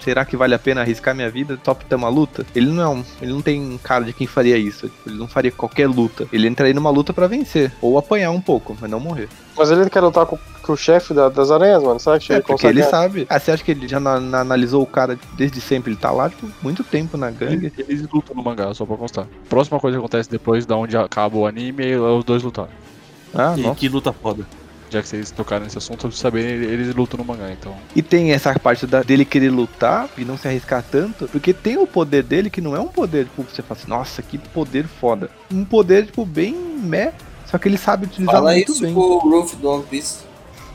[0.00, 2.46] Será que vale a pena arriscar minha vida pra ter uma luta?
[2.54, 4.88] Ele não é um, ele não tem cara de quem faria isso.
[4.88, 6.28] Tipo, ele não faria qualquer luta.
[6.32, 7.72] Ele entraria numa luta pra vencer.
[7.82, 9.28] Ou apanhar um pouco, mas não morrer.
[9.56, 11.98] Mas ele quer lutar com, com o chefe da- das aranhas, mano.
[11.98, 12.78] Será que É, ele porque consegue?
[12.80, 13.26] ele sabe.
[13.28, 15.90] Ah, você acha que ele já na- na- analisou o cara desde sempre?
[15.92, 17.72] Ele tá lá, tipo, muito tempo na gangue.
[17.78, 19.26] Eles lutam no mangá, só pra constar.
[19.48, 22.68] Próxima coisa que acontece depois da onde acaba o anime é os dois lutaram.
[23.34, 23.74] Ah, E nossa.
[23.74, 24.44] que luta foda.
[24.88, 27.74] Já que vocês tocaram nesse assunto, eu preciso saber, eles lutam no mangá, então.
[27.94, 31.76] E tem essa parte da- dele querer lutar e não se arriscar tanto, porque tem
[31.76, 34.86] o poder dele que não é um poder, tipo, você fala assim, nossa, que poder
[34.86, 35.28] foda.
[35.52, 37.12] Um poder, tipo, bem meh,
[37.50, 38.92] só que ele sabe utilizar Fala muito isso bem.
[38.94, 40.18] pro Ruff do One Piece.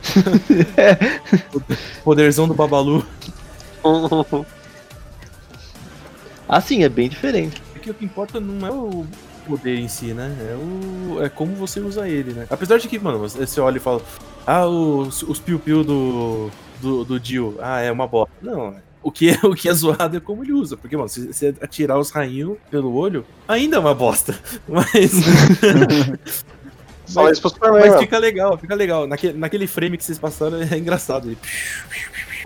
[2.04, 3.04] Poderzão do Babalu.
[6.48, 7.62] Assim, é bem diferente.
[7.72, 9.06] Porque o que importa não é o
[9.46, 10.34] poder em si, né?
[10.40, 12.46] É, o, é como você usa ele, né?
[12.50, 14.00] Apesar de que, mano, você olha e fala,
[14.46, 18.32] ah, os, os piu-piu do, do, do Jill, ah, é uma bosta.
[18.40, 20.76] Não, O que, é, o que é zoado é como ele usa.
[20.76, 24.34] Porque, mano, se você atirar os rainhos pelo olho, ainda é uma bosta.
[24.68, 25.12] Mas.
[27.12, 29.06] Fala isso Superman, Mas fica legal, fica legal.
[29.06, 31.28] Naquele, naquele frame que vocês passaram é engraçado.
[31.28, 31.36] Ele-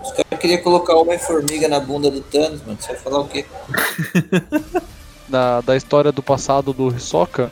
[0.01, 2.77] Os caras queriam colocar Homem-Formiga na bunda do Thanos, mano.
[2.77, 3.45] Você vai falar o quê?
[5.27, 7.51] Da, da história do passado do Hisoka,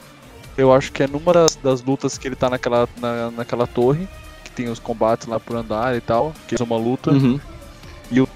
[0.57, 4.07] eu acho que é numa das, das lutas que ele tá naquela, na, naquela torre,
[4.43, 7.11] que tem os combates lá por andar e tal, que é uma luta.
[7.11, 7.39] Uhum.
[8.11, 8.27] O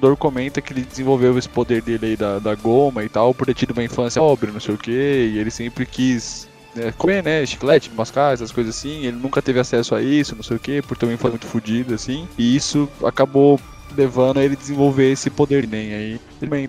[0.00, 3.46] Dor comenta que ele desenvolveu esse poder dele aí da, da goma e tal, por
[3.46, 7.22] ter tido uma infância pobre, não sei o que, e ele sempre quis né, comer,
[7.22, 10.60] né, chiclete, mascar, essas coisas assim, ele nunca teve acesso a isso, não sei o
[10.60, 13.60] que, por ter uma infância muito fodida, assim, e isso acabou
[13.96, 16.20] levando a ele desenvolver esse poder nem aí.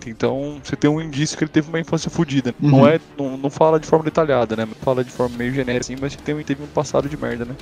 [0.08, 2.54] Então você tem um indício que ele teve uma infância fodida.
[2.60, 2.88] Não Uhum.
[2.88, 4.68] é, não, não fala de forma detalhada, né?
[4.82, 7.56] Fala de forma meio genérica assim, mas teve, teve um passado de merda, né?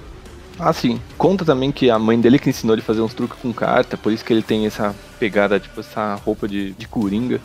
[0.60, 1.00] Ah, sim.
[1.18, 3.98] Conta também que a mãe dele que ensinou ele a fazer uns truques com carta,
[3.98, 7.40] por isso que ele tem essa pegada, tipo, essa roupa de, de coringa.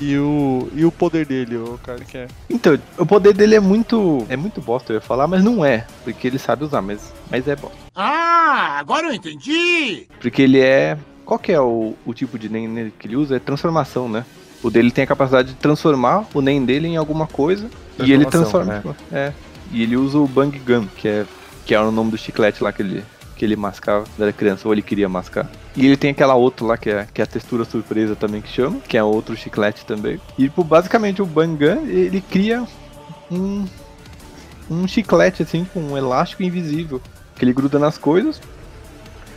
[0.00, 3.60] E o e o poder dele, o cara que é Então, o poder dele é
[3.60, 4.24] muito.
[4.28, 5.86] É muito bosta, eu ia falar, mas não é.
[6.02, 7.76] Porque ele sabe usar, mas, mas é bosta.
[7.94, 10.06] Ah, agora eu entendi!
[10.20, 10.96] Porque ele é.
[11.24, 13.36] Qual que é o, o tipo de NEM que ele usa?
[13.36, 14.24] É transformação, né?
[14.62, 17.68] O dele tem a capacidade de transformar o NEM dele em alguma coisa.
[18.02, 18.76] E ele transforma.
[18.76, 19.32] tipo, É.
[19.72, 21.26] E ele usa o Bang Gun, que é,
[21.64, 23.02] que é o nome do chiclete lá que ele,
[23.36, 25.50] que ele mascava quando era criança, ou ele queria mascar.
[25.74, 28.48] E ele tem aquela outra lá que é, que é a textura surpresa também que
[28.48, 30.20] chama, que é outro chiclete também.
[30.38, 32.66] E tipo, basicamente o Bang Gun, ele cria
[33.30, 33.66] um,
[34.70, 37.00] um chiclete assim, com um elástico invisível,
[37.34, 38.40] que ele gruda nas coisas.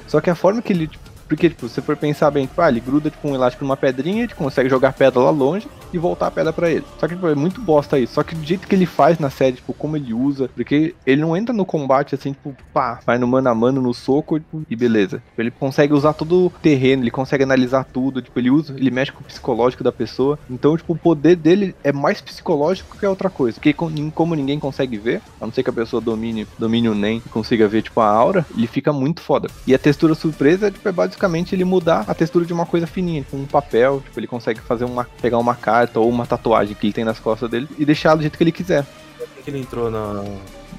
[0.07, 0.87] Só que a forma que ele.
[0.87, 3.63] tipo, porque, tipo, se você for pensar bem, tipo, ah, ele gruda tipo, um elástico
[3.63, 6.83] numa pedrinha, ele consegue jogar pedra lá longe e voltar a pedra pra ele.
[6.99, 8.13] Só que, tipo, é muito bosta isso.
[8.13, 11.21] Só que do jeito que ele faz na série, tipo, como ele usa, porque ele
[11.21, 14.63] não entra no combate assim, tipo, pá, vai no mano a mano, no soco tipo,
[14.69, 15.17] e beleza.
[15.29, 18.91] Tipo, ele consegue usar todo o terreno, ele consegue analisar tudo, tipo, ele usa, ele
[18.91, 20.37] mexe com o psicológico da pessoa.
[20.49, 23.55] Então, tipo, o poder dele é mais psicológico que outra coisa.
[23.55, 26.95] Porque com- como ninguém consegue ver, a não ser que a pessoa domine, domine o
[26.95, 29.49] NEM e consiga ver, tipo, a aura, ele fica muito foda.
[29.65, 31.14] E a textura surpresa, tipo, é basicamente
[31.51, 34.85] ele mudar a textura de uma coisa fininha, tipo um papel, tipo, ele consegue fazer
[34.85, 38.15] uma, pegar uma carta ou uma tatuagem que ele tem nas costas dele e deixar
[38.15, 38.85] do jeito que ele quiser.
[39.43, 40.23] Que ele entrou na.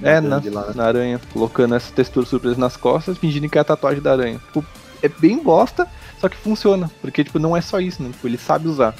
[0.02, 0.72] É, na, lá, né?
[0.74, 4.40] na aranha, colocando essa textura surpresa nas costas, fingindo que é a tatuagem da aranha.
[4.46, 4.64] Tipo,
[5.02, 5.86] é bem bosta,
[6.20, 8.10] só que funciona, porque, tipo, não é só isso, né?
[8.10, 8.94] Tipo, ele sabe usar.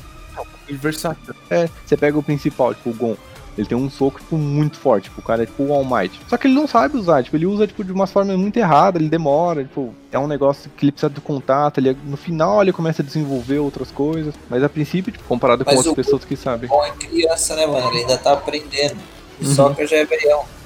[0.69, 1.35] Versátil.
[1.49, 3.17] É, você pega o principal, tipo, o Gon.
[3.57, 5.05] Ele tem um soco, tipo, muito forte.
[5.05, 6.21] Tipo, o cara é tipo o All Might.
[6.29, 7.23] Só que ele não sabe usar.
[7.23, 8.99] Tipo, ele usa, tipo, de uma forma muito errada.
[8.99, 9.65] Ele demora.
[9.65, 11.79] Tipo, é um negócio que ele precisa do contato.
[11.79, 14.35] Ele, no final, ele começa a desenvolver outras coisas.
[14.51, 16.69] Mas a princípio, tipo, comparado com Mas outras o- pessoas que sabem.
[16.69, 17.89] Bom, é criança, né, mano?
[17.89, 18.97] Ele ainda tá aprendendo.
[19.41, 19.55] O Uhum.
[19.55, 20.45] Soccer já é velhão.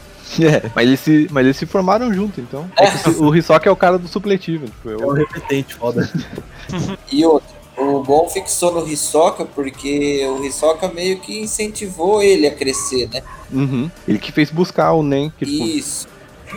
[0.41, 2.71] É, mas eles se, mas eles se formaram junto, então.
[2.79, 4.67] É que o Hisoka é o cara do supletivo.
[4.67, 6.09] Tipo, É eu, um repetente, foda.
[7.11, 7.49] E outra,
[7.80, 13.22] o Gon fixou no Hisoka porque o Hisoka meio que incentivou ele a crescer, né?
[13.52, 13.92] Uhum.
[14.08, 15.32] Ele que fez buscar o Nen.
[15.38, 16.08] Que, tipo, Isso.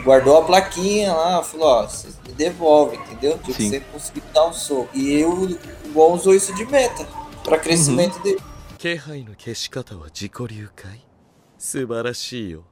[0.04, 3.38] Guardou a plaquinha lá, falou, ó, vocês me devolvem, entendeu?
[3.38, 3.70] Tipo, Sim.
[3.70, 4.88] você conseguiu dar um soco.
[4.94, 5.58] E eu, o
[5.92, 7.06] Gon usou isso de meta
[7.42, 8.38] pra crescimento dele.
[8.78, 11.04] 気配の消し方は自己流かい
[11.58, 12.62] 素晴らしいよ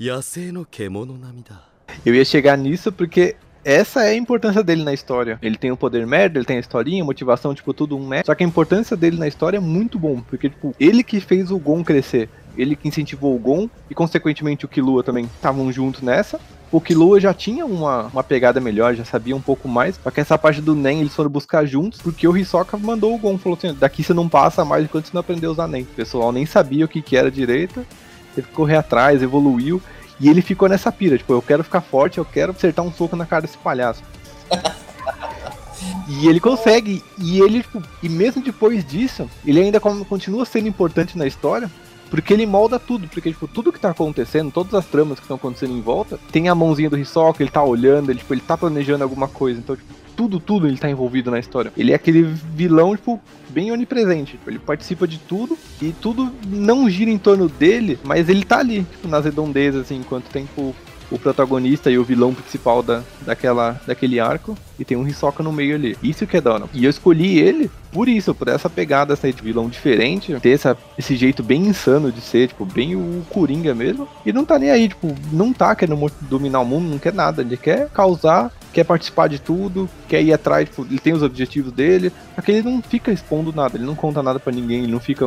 [0.00, 1.68] 野生の獣並みだ
[2.06, 3.36] Eu ia chegar nisso porque
[3.67, 5.37] essa é a importância dele na história.
[5.41, 8.27] Ele tem o poder merda, ele tem a historinha, motivação, tipo, tudo um merda.
[8.27, 11.51] Só que a importância dele na história é muito bom, porque, tipo, ele que fez
[11.51, 12.29] o Gon crescer.
[12.57, 16.39] Ele que incentivou o Gon e, consequentemente, o Killua também estavam juntos nessa.
[16.71, 19.99] O Killua já tinha uma, uma pegada melhor, já sabia um pouco mais.
[20.01, 23.17] Só que essa parte do Nen eles foram buscar juntos, porque o Hisoka mandou o
[23.17, 23.37] Gon.
[23.37, 25.81] Falou assim: daqui você não passa mais enquanto você não aprender a usar Nen.
[25.81, 27.85] O pessoal nem sabia o que, que era direita.
[28.33, 29.81] Teve que correr atrás, evoluiu.
[30.19, 33.15] E ele ficou nessa pira, tipo, eu quero ficar forte, eu quero acertar um soco
[33.15, 34.01] na cara desse palhaço.
[36.07, 41.17] e ele consegue, e ele, tipo, e mesmo depois disso, ele ainda continua sendo importante
[41.17, 41.69] na história,
[42.09, 45.37] porque ele molda tudo, porque, tipo, tudo que tá acontecendo, todas as tramas que estão
[45.37, 48.57] acontecendo em volta, tem a mãozinha do Hisoka, ele tá olhando, ele, tipo, ele tá
[48.57, 51.71] planejando alguma coisa, então, tipo, tudo, tudo ele tá envolvido na história.
[51.77, 54.31] Ele é aquele vilão, tipo, bem onipresente.
[54.31, 58.57] Tipo, ele participa de tudo e tudo não gira em torno dele, mas ele tá
[58.57, 60.75] ali, tipo, nas redondezas, assim, enquanto tem, tipo,
[61.09, 65.53] o protagonista e o vilão principal da, daquela, daquele arco, e tem um Hisoka no
[65.53, 65.95] meio ali.
[66.03, 66.65] Isso que é hora.
[66.73, 70.77] E eu escolhi ele por isso, por essa pegada assim, de vilão diferente, ter essa,
[70.99, 74.07] esse jeito bem insano de ser, tipo, bem o Coringa mesmo.
[74.23, 77.41] E não tá nem aí, tipo, não tá querendo dominar o mundo, não quer nada.
[77.41, 81.71] Ele quer causar, quer participar de tudo, quer ir atrás, tipo, ele tem os objetivos
[81.71, 82.11] dele.
[82.35, 84.99] Só que ele não fica expondo nada, ele não conta nada pra ninguém, ele não
[84.99, 85.25] fica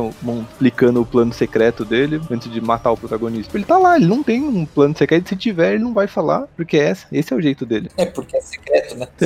[0.53, 3.57] explicando o plano secreto dele antes de matar o protagonista.
[3.57, 6.47] Ele tá lá, ele não tem um plano secreto, se tiver, ele não vai falar,
[6.55, 7.91] porque esse, esse é o jeito dele.
[7.97, 9.07] É porque é secreto, né?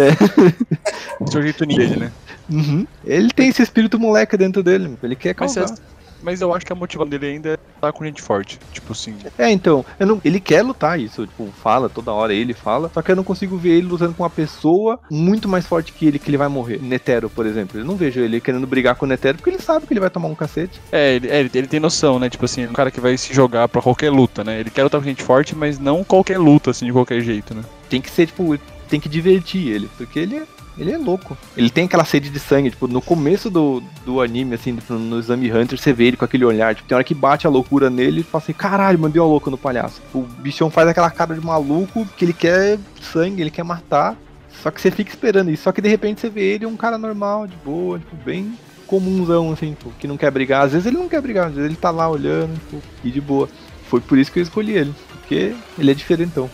[1.22, 2.12] Esse é o jeito ninja dele, né?
[2.50, 2.86] Uhum.
[3.04, 5.74] Ele tem esse espírito moleque dentro dele, ele quer Mas, causar.
[5.74, 8.58] é- mas eu acho que a motivação dele ainda é estar com gente forte.
[8.74, 12.90] Tipo assim, É, então, não- ele quer lutar isso, tipo, fala toda hora, ele fala,
[12.92, 16.08] só que eu não consigo ver ele lutando com uma pessoa muito mais forte que
[16.08, 16.82] ele, que ele vai morrer.
[16.82, 17.80] Netero, por exemplo.
[17.80, 20.10] Eu não vejo ele querendo brigar com o Netero, porque ele sabe que ele vai
[20.10, 20.82] tomar um cacete.
[20.92, 22.28] É, ele, é, ele, ele tem noção, né?
[22.28, 24.60] Tipo assim, é um cara que vai se jogar pra qualquer luta, né?
[24.60, 27.62] Ele quer lutar com gente forte, mas não qualquer luta, assim, de qualquer jeito, né?
[27.88, 28.58] Tem que ser, tipo,
[28.90, 30.44] tem que divertir ele, porque ele é.
[30.79, 31.37] Ele é louco.
[31.57, 35.19] Ele tem aquela sede de sangue, tipo, no começo do, do anime, assim, no, no
[35.19, 37.91] Exame Hunter, você vê ele com aquele olhar, tipo, tem hora que bate a loucura
[37.91, 40.01] nele e fala assim, caralho, mandei uma louca no palhaço.
[40.15, 44.17] O bichão faz aquela cara de maluco, que ele quer sangue, ele quer matar,
[44.63, 45.65] só que você fica esperando isso.
[45.65, 49.53] Só que de repente você vê ele um cara normal, de boa, tipo, bem comunzão,
[49.53, 50.65] assim, tipo, que não quer brigar.
[50.65, 53.21] Às vezes ele não quer brigar, às vezes ele tá lá olhando, tipo, e de
[53.21, 53.49] boa.
[53.89, 56.49] Foi por isso que eu escolhi ele, porque ele é diferentão.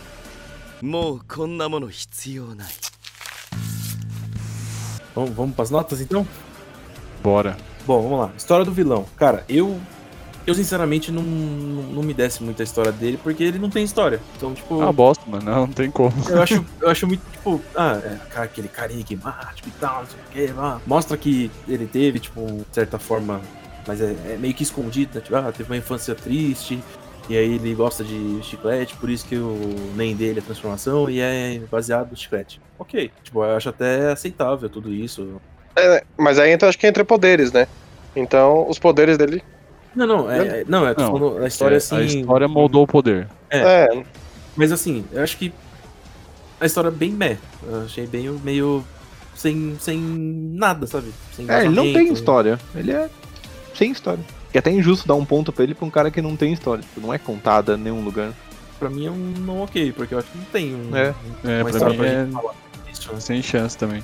[0.81, 2.67] もうこんなもの必要ない
[5.14, 6.26] Vamos, vamos pras notas então?
[7.22, 7.56] Bora.
[7.86, 8.30] Bom, vamos lá.
[8.36, 9.04] História do vilão.
[9.16, 9.78] Cara, eu.
[10.44, 14.20] Eu sinceramente não, não, me desce muito a história dele, porque ele não tem história.
[14.36, 14.82] Então, tipo.
[14.82, 15.44] Ah, bosta, mano.
[15.44, 16.12] Não, não tem como.
[16.28, 20.00] Eu acho, eu acho muito, tipo, ah, é cara, aquele carinha que mate e tal,
[20.00, 20.80] não sei o que, lá.
[20.84, 23.40] Mostra que ele teve, tipo, de certa forma,
[23.86, 25.20] mas é, é meio que escondido, né?
[25.20, 26.82] Tipo, ah, teve uma infância triste,
[27.32, 29.56] e aí ele gosta de chiclete, por isso que o
[29.96, 32.60] nem dele é transformação, e é baseado no chiclete.
[32.78, 35.40] Ok, tipo, eu acho até aceitável tudo isso.
[35.74, 37.66] É, mas aí então acho que entra poderes, né?
[38.14, 39.42] Então, os poderes dele.
[39.96, 41.96] Não, não, é, é- não, é, Não, falando a história É, assim.
[41.96, 43.26] A história moldou o poder.
[43.48, 43.58] É.
[43.60, 44.04] É,
[44.54, 45.50] Mas assim, eu acho que
[46.60, 47.38] a história é bem meh.
[47.66, 48.84] Eu achei bem meio
[49.34, 51.10] sem, sem nada, sabe?
[51.34, 52.60] Sem É, ele não tem história.
[52.74, 53.08] Ele é
[53.74, 54.22] sem história.
[54.52, 56.52] E é até injusto dar um ponto pra ele pra um cara que não tem
[56.52, 56.82] história.
[56.82, 58.32] Tipo, não é contada em nenhum lugar.
[58.78, 61.14] Pra mim é um não ok, porque eu acho que não tem um, É.
[61.44, 62.54] É, uma pra história mim pra é gente falar
[62.86, 63.20] disso, né?
[63.20, 64.02] sem chance também.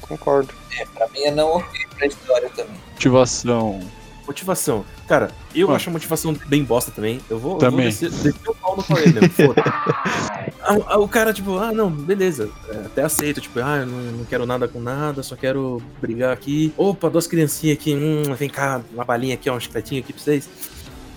[0.00, 0.54] concordo.
[0.94, 2.76] Pra mim é não ok pra história também.
[2.92, 3.80] Motivação.
[4.28, 4.84] Motivação.
[5.08, 7.18] Cara, eu acho a motivação bem bosta também.
[7.30, 7.86] Eu vou, eu vou Também.
[7.86, 9.62] descer, descer o pau no Cauê mesmo, foda.
[10.60, 12.50] Ah, O cara, tipo, ah, não, beleza.
[12.68, 16.30] é, Até aceito, tipo, ah, eu não, não quero nada com nada, só quero brigar
[16.30, 16.74] aqui.
[16.76, 20.22] Opa, duas criancinhas aqui, hum, vem cá, uma balinha aqui, ó, um chicletinho aqui pra
[20.22, 20.46] vocês.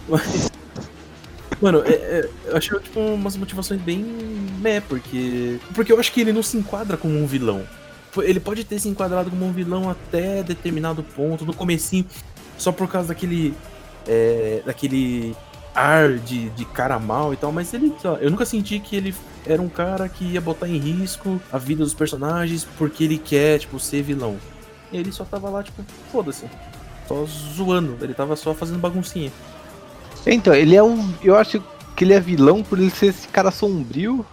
[0.07, 0.49] Mas.
[1.61, 3.97] Mano, é- é, eu acho, tipo, umas motivações bem
[4.61, 5.59] meh, porque.
[5.75, 7.63] Porque eu acho que ele não se enquadra como um vilão.
[8.17, 12.05] Ele pode ter se enquadrado como um vilão até determinado ponto, no comecinho,
[12.61, 13.53] só por causa daquele.
[14.07, 15.35] é, daquele
[15.73, 17.93] ar de, de cara mal e tal, mas ele.
[18.19, 21.83] Eu nunca senti que ele era um cara que ia botar em risco a vida
[21.83, 24.35] dos personagens porque ele quer, tipo, ser vilão.
[24.91, 25.81] Ele só tava lá, tipo,
[26.11, 26.45] foda-se.
[27.07, 27.97] Só zoando.
[28.01, 29.31] Ele tava só fazendo baguncinha.
[30.25, 31.13] Então, ele é um.
[31.23, 31.63] Eu acho
[31.95, 34.25] que ele é vilão por ele ser esse cara sombrio.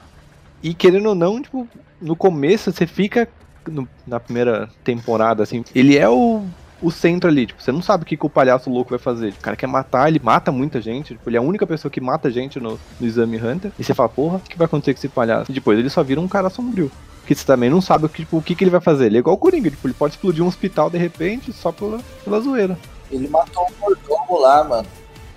[0.62, 1.68] E querendo ou não, tipo,
[2.00, 3.28] no começo você fica.
[3.70, 6.42] no- na primeira temporada, assim, ele é o,
[6.82, 7.46] o centro ali.
[7.46, 9.30] Tipo, você não sabe o que, que o palhaço louco vai fazer.
[9.30, 11.14] O cara quer matar, ele mata muita gente.
[11.14, 13.72] Tipo, ele é a única pessoa que mata gente no, no Exame Hunter.
[13.78, 15.50] E você fala, porra, o que vai acontecer com esse palhaço?
[15.50, 16.90] E depois ele só vira um cara sombrio.
[17.20, 19.06] Porque você também não sabe o que, tipo, o que, que ele vai fazer.
[19.06, 21.98] Ele é igual o Coringa, tipo, ele pode explodir um hospital de repente só pela,
[22.24, 22.78] pela zoeira.
[23.10, 24.86] Ele matou um mordomo lá, mano.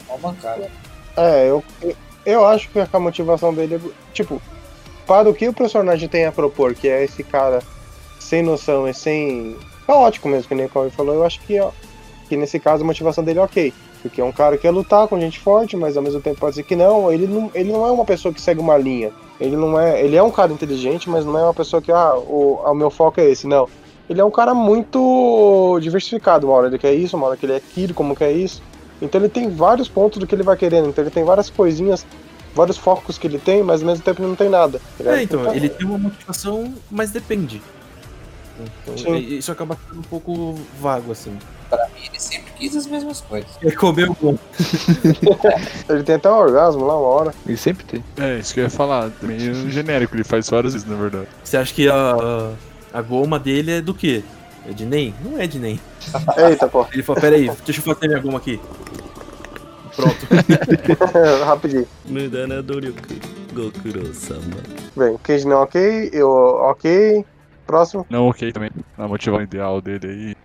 [0.08, 0.70] Uma mancada.
[1.18, 3.80] É, eu, eu- eu acho que a motivação dele é.
[4.14, 4.42] Tipo,
[5.08, 7.62] para o que o personagem tem a propor, que é esse cara
[8.20, 9.58] sem noção e sem.
[9.92, 11.72] Caótico mesmo, que nem o Cauê falou, eu acho que, ó,
[12.30, 13.74] que nesse caso a motivação dele é ok.
[14.02, 16.56] Porque é um cara que quer lutar com gente forte, mas ao mesmo tempo pode
[16.56, 17.12] ser que não.
[17.12, 19.12] Ele não, ele não é uma pessoa que segue uma linha.
[19.40, 20.02] Ele não é.
[20.04, 22.76] Ele é um cara inteligente, mas não é uma pessoa que, ah, o, ah, o
[22.76, 23.46] meu foco é esse.
[23.46, 23.70] Não.
[24.10, 26.48] Ele é um cara muito diversificado.
[26.48, 28.64] Uma hora ele quer isso, uma hora que ele é aquilo, como quer isso.
[29.00, 30.90] Então ele tem vários pontos do que ele vai querendo.
[30.90, 32.04] Então ele tem várias coisinhas,
[32.56, 34.82] vários focos que ele tem, mas ao mesmo tempo ele não tem nada.
[34.98, 35.18] tá?
[35.18, 37.62] É, então, ele tem uma motivação, mas depende.
[38.60, 41.38] Então, isso acaba sendo um pouco vago, assim.
[41.70, 43.50] Pra mim, ele sempre quis as mesmas coisas.
[43.62, 44.38] Ele comeu bom.
[45.90, 47.34] ele tem até um orgasmo lá uma hora.
[47.46, 48.04] Ele sempre tem.
[48.18, 49.12] É, isso que eu ia falar.
[49.22, 51.28] Meio genérico, ele faz várias vezes, na verdade.
[51.44, 52.54] Você acha que a,
[52.94, 54.24] a goma dele é do quê?
[54.68, 55.16] É de NEM?
[55.24, 55.80] Não é de NEM.
[56.38, 56.86] Eita, pô.
[56.92, 58.60] Ele falou, peraí, deixa eu fazer minha goma aqui.
[59.96, 60.28] Pronto.
[61.46, 61.88] Rapidinho.
[62.06, 63.42] Mudana Doryoku.
[63.54, 64.42] Gokuro-sama.
[64.96, 67.26] Bem, Keiji não é ok, eu ok,
[67.72, 68.06] Próximo.
[68.10, 68.70] Não, ok também.
[68.98, 70.36] A motivação ideal dele aí.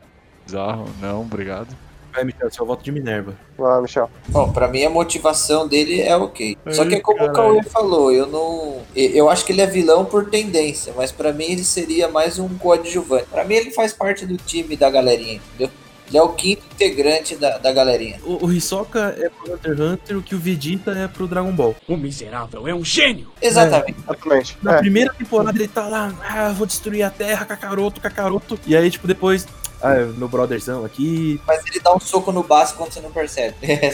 [0.45, 0.85] Bizarro.
[1.01, 1.77] Não, obrigado.
[2.15, 3.35] Vai, Michel, seu voto de Minerva.
[3.59, 4.09] Vai lá, Michel.
[4.29, 6.57] Bom, pra mim a motivação dele é ok.
[6.71, 7.57] Só que é como o caralho.
[7.57, 8.81] Cauê falou, eu não.
[8.95, 12.49] Eu acho que ele é vilão por tendência, mas pra mim ele seria mais um
[12.57, 13.27] coadjuvante.
[13.27, 15.69] Pra mim ele faz parte do time da galerinha, entendeu?
[16.08, 18.20] Ele é o quinto integrante da, da galerinha.
[18.26, 21.54] O, o Hisoka é pro Hunter x Hunter, o que o Vegeta é pro Dragon
[21.54, 21.74] Ball.
[21.88, 23.32] O miserável é um gênio!
[23.42, 23.98] Exatamente.
[23.98, 24.58] Exatamente.
[24.62, 28.60] Na É, primeira temporada ele tá lá, ah, vou destruir a Terra, Kakaroto, Kakaroto.
[28.68, 29.48] E aí, tipo, depois,
[29.82, 31.40] ah, é meu brotherzão aqui.
[31.48, 33.56] Mas ele dá um soco no baço quando você não percebe.
[33.62, 33.92] É,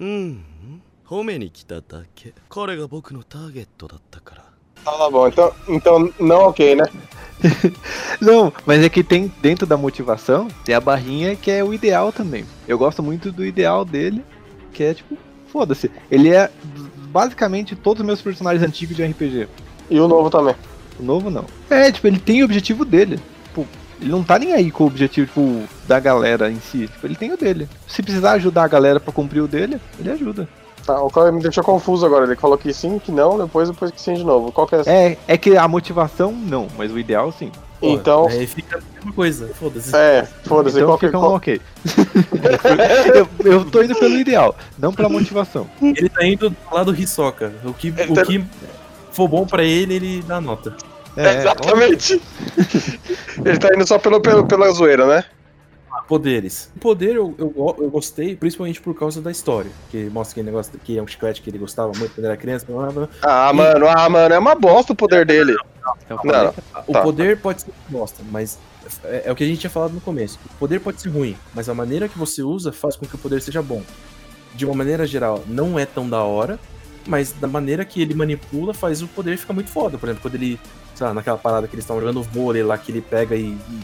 [0.00, 0.44] うん
[1.06, 4.44] 褒めに来ただけ彼が僕のターゲットだったから
[4.81, 5.27] Então tá bom.
[5.27, 6.85] Então, então não ok, né?
[8.19, 12.11] Não, mas é que tem dentro da motivação, tem a barrinha que é o ideal
[12.11, 12.45] também.
[12.67, 14.23] Eu gosto muito do ideal dele,
[14.73, 15.17] que é tipo,
[15.51, 15.89] foda-se.
[16.11, 16.49] Ele é
[17.09, 19.47] basicamente todos os meus personagens antigos de RPG.
[19.89, 20.55] E o novo também.
[20.99, 21.45] O novo não.
[21.69, 23.19] É, tipo, ele tem o objetivo dele.
[23.45, 23.65] Tipo,
[24.01, 26.87] ele não tá nem aí com o objetivo tipo, da galera em si.
[26.87, 27.67] Tipo, ele tem o dele.
[27.87, 30.47] Se precisar ajudar a galera pra cumprir o dele, ele ajuda.
[30.85, 32.25] Tá, o cara me deixou confuso agora.
[32.25, 34.51] Ele falou que sim, que não, depois depois que sim de novo.
[34.51, 34.91] Qual que é essa?
[34.91, 37.51] É, é que a motivação não, mas o ideal sim.
[37.79, 39.95] Pô, Então, Aí fica a mesma coisa, foda-se.
[39.95, 40.75] é, foda-se.
[40.77, 41.61] Então qual que fica um ok.
[43.15, 45.65] eu, eu tô indo pelo ideal, não pela motivação.
[45.81, 47.53] Ele tá indo lá do Hisoka.
[47.63, 48.43] O que, Ele o tá- que
[49.11, 50.75] for bom pra ele, ele dá nota.
[51.15, 52.21] É, Exatamente.
[53.45, 55.23] ele tá indo só pelo, pelo, pela zoeira, né?
[56.09, 56.71] Poderes.
[56.75, 59.69] O poder eu, eu, eu gostei, principalmente por causa da história.
[59.91, 62.65] Que mostra aquele negócio que é um chiclete que ele gostava muito quando era criança.
[62.67, 63.09] blá, blá, blá.
[63.21, 65.55] Ah, mano, ah, mano, é uma bosta o poder dele.
[66.09, 66.53] Eu Não, não.
[66.87, 67.01] O Tá.
[67.03, 68.57] poder pode ser bosta, mas
[69.03, 70.39] é, é o que a gente tinha falado no começo.
[70.47, 73.19] O poder pode ser ruim, mas a maneira que você usa faz com que o
[73.19, 73.83] poder seja bom.
[74.55, 76.59] De uma maneira geral, não é tão da hora,
[77.05, 79.95] mas da maneira que ele manipula faz o poder ficar muito foda.
[79.99, 80.59] Por exemplo, quando ele,
[80.95, 83.79] sei lá, naquela parada que eles estão jogando vôlei lá, que ele pega e, e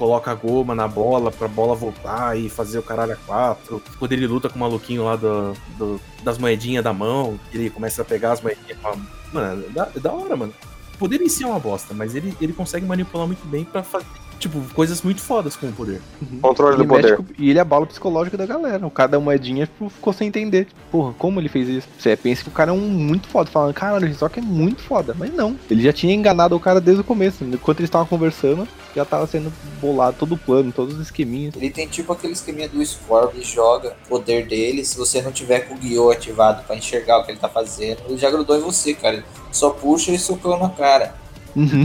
[0.00, 3.82] coloca a goma na bola pra bola voltar e fazer o caralho a quatro.
[3.98, 8.00] Quando ele luta com o maluquinho lá do, do- das moedinhas da mão, ele começa
[8.00, 8.78] a pegar as moedinhas.
[8.80, 8.96] com a-
[9.30, 10.54] Mano, é da, é da hora, mano.
[10.94, 13.82] O poder em si é uma bosta, mas ele, ele consegue manipular muito bem pra
[13.82, 14.06] fazer,
[14.40, 16.00] tipo, coisas muito fodas com o poder.
[16.42, 17.16] Controle Ele do poder.
[17.16, 18.84] com- e ele abala o psicológico da galera.
[18.86, 20.66] O cada moedinha tipo, ficou sem entender.
[20.90, 21.88] Porra, como ele fez isso?
[21.98, 24.82] Você pensa que o cara é um muito foda, falando, caralho, o Hisoka é muito
[24.82, 25.14] foda.
[25.16, 25.56] Mas não.
[25.70, 27.44] Ele já tinha enganado o cara desde o começo.
[27.44, 31.54] Enquanto eles estavam conversando, já tava sendo bolado todo o plano, todos os esqueminhas.
[31.54, 34.84] Ele tem tipo aquele esqueminha do Scorp, ele joga o poder dele.
[34.84, 37.98] Se você não tiver com o Guiô ativado pra enxergar o que ele tá fazendo,
[38.08, 39.16] ele já grudou em você, cara.
[39.16, 41.14] Ele só puxa e socou na cara.
[41.56, 41.84] Uhum.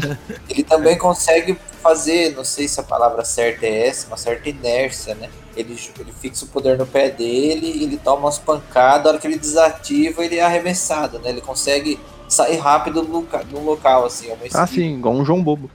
[0.49, 5.15] Ele também consegue fazer, não sei se a palavra certa é essa, uma certa inércia,
[5.15, 5.29] né?
[5.55, 9.27] Ele, ele fixa o poder no pé dele, ele toma umas pancadas, a hora que
[9.27, 11.29] ele desativa, ele é arremessado, né?
[11.29, 14.29] Ele consegue sair rápido do, loca- do local, assim.
[14.29, 15.69] É uma Ah, sim, igual um João Bobo.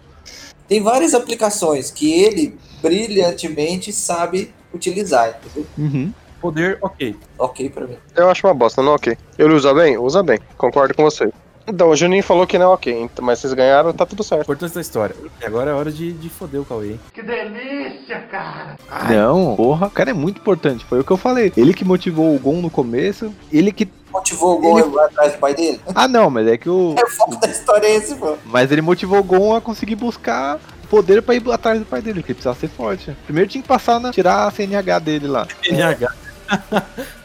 [0.69, 5.67] Tem várias aplicações que ele brilhantemente sabe utilizar, entendeu?
[5.79, 6.13] Uhum.
[6.41, 7.17] Poder, ok.
[7.39, 7.97] Ok pra mim.
[8.17, 9.17] Eu acho uma bosta, não ok.
[9.39, 9.99] Ele usa bem?
[9.99, 10.39] Usa bem.
[10.57, 11.31] Concordo com você.
[11.71, 14.43] Então, o Juninho falou que não é ok, mas vocês ganharam, tá tudo certo.
[14.43, 15.15] Importância da história.
[15.41, 17.01] E agora é hora de, de foder o Cauê, hein?
[19.09, 20.85] Não, porra, o cara é muito importante.
[20.85, 21.53] Foi o que eu falei.
[21.57, 23.33] Ele que motivou o Gon no começo.
[23.53, 23.89] Ele que.
[24.13, 25.81] Motivou o Gon Ele- a ir atrás do pai dele?
[25.95, 26.95] Ah, não, mas é que o.
[26.99, 28.37] É o foco da história é esse, pô.
[28.45, 32.21] Mas ele motivou o Gon a conseguir buscar poder pra ir atrás do pai dele,
[32.21, 33.17] porque ele precisava ser forte.
[33.25, 34.11] Primeiro tinha que passar na.
[34.11, 35.47] tirar a CNH dele lá.
[35.71, 36.09] NH.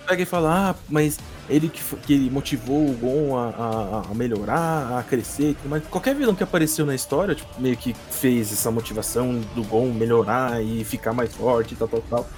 [0.08, 1.18] Pega e fala, ah, mas
[1.50, 5.84] ele que, que motivou o Gon a, a- a melhorar, a crescer mais.
[5.88, 10.64] Qualquer vilão que apareceu na história, tipo, meio que fez essa motivação do Gon melhorar
[10.64, 12.30] e ficar mais forte e tal, tal, tal.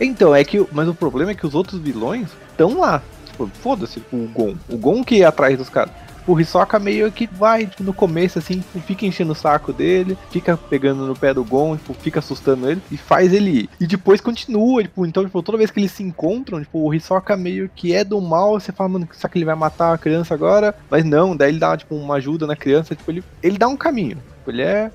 [0.00, 0.64] Então, é que.
[0.72, 3.02] Mas o problema é que os outros vilões estão lá.
[3.26, 4.54] Tipo, foda-se o Gon.
[4.68, 5.92] O Gon que ia atrás dos caras.
[6.26, 10.56] O Hisoka meio que vai, tipo, no começo, assim, fica enchendo o saco dele, fica
[10.56, 13.70] pegando no pé do Gon, tipo, fica assustando ele e faz ele ir.
[13.80, 17.36] E depois continua, tipo, então, tipo, toda vez que eles se encontram, tipo, o Hisoka
[17.36, 20.34] meio que é do mal, você fala, mano, será que ele vai matar a criança
[20.34, 20.74] agora?
[20.90, 23.76] Mas não, daí ele dá, tipo, uma ajuda na criança, tipo, ele, ele dá um
[23.76, 24.16] caminho.
[24.38, 24.90] Tipo, ele é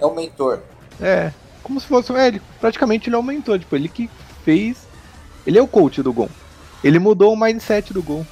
[0.00, 0.60] É o mentor.
[1.00, 1.32] é,
[1.62, 2.12] como se fosse.
[2.12, 4.10] É, ele, praticamente ele aumentou, tipo, ele que
[4.44, 4.86] fez.
[5.46, 6.28] Ele é o coach do Gon.
[6.84, 8.26] Ele mudou o mindset do Deus.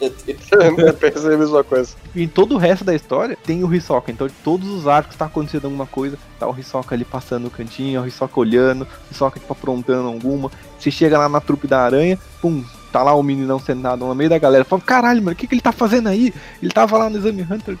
[0.00, 1.94] Eu pensei a mesma coisa.
[2.14, 4.10] E em todo o resto da história tem o Hisoka.
[4.10, 6.18] Então, de todos os arcos tá acontecendo alguma coisa.
[6.38, 10.50] Tá o Hisoka ali passando no cantinho, o Hisoka olhando, o Hisoka tipo aprontando alguma.
[10.78, 14.30] Você chega lá na trupe da aranha, pum, tá lá o meninão sentado no meio
[14.30, 14.64] da galera.
[14.64, 16.34] Fala, caralho, mano, o que, que ele tá fazendo aí?
[16.60, 17.78] Ele tava lá no Exame Hunter.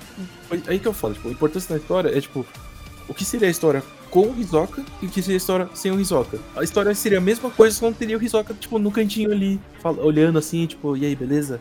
[0.68, 2.46] Aí que eu falo, tipo, a importância da história é, tipo,
[3.08, 3.82] o que seria a história
[4.14, 6.38] com o Hisoka e o que seria a história sem o Hisoka.
[6.54, 9.60] A história seria a mesma coisa, só não teria o Hisoka, tipo, no cantinho ali,
[9.82, 11.60] olhando assim, tipo, e aí, beleza?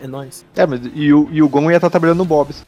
[0.00, 0.46] É nóis.
[0.56, 2.64] É, mas e o, e o Gon ia estar tá trabalhando no Bob's.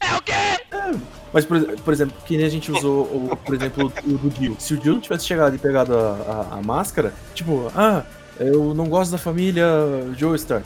[1.32, 4.54] Mas, por, por exemplo, que nem a gente usou, o, por exemplo, o do Dio.
[4.58, 8.04] Se o Dio não tivesse chegado e pegado a, a, a máscara, tipo, ah,
[8.38, 9.66] eu não gosto da família
[10.14, 10.62] Joestar.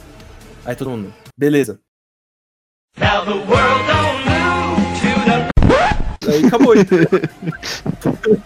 [0.65, 1.79] Aí todo mundo, beleza.
[6.29, 7.09] Aí acabou, entendeu?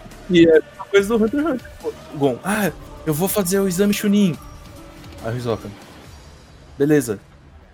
[0.31, 1.67] E é uma coisa do Hunter x Hunter.
[2.15, 2.71] Gon, ah,
[3.05, 4.37] eu vou fazer o exame Chunin.
[5.23, 5.69] Aí o Hisoka,
[6.77, 7.19] beleza.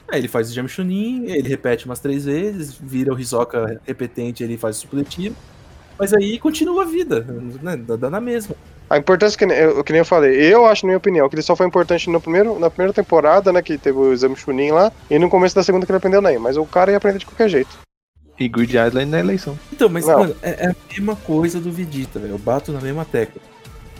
[0.10, 4.44] Aí ele faz o exame Chunin, ele repete umas três vezes, vira o Hisoka repetente,
[4.44, 5.36] ele faz o supletivo.
[6.00, 7.26] Mas aí continua a vida,
[7.62, 7.76] né?
[7.76, 8.56] Dá na mesma.
[8.90, 11.36] A importância que, nem- eu, que nem eu falei, eu acho, na minha opinião, que
[11.36, 13.62] ele só foi importante no primeiro, na primeira temporada, né?
[13.62, 16.38] Que teve o exame Chunin lá, e no começo da segunda que ele aprendeu nem.
[16.38, 17.87] Mas o cara ia aprender de qualquer jeito.
[18.40, 19.58] E Grid Island na eleição.
[19.74, 20.20] Então, mas, Não.
[20.20, 22.34] mano, é, é a mesma coisa do Vegeta, velho.
[22.34, 23.42] Eu bato na mesma tecla.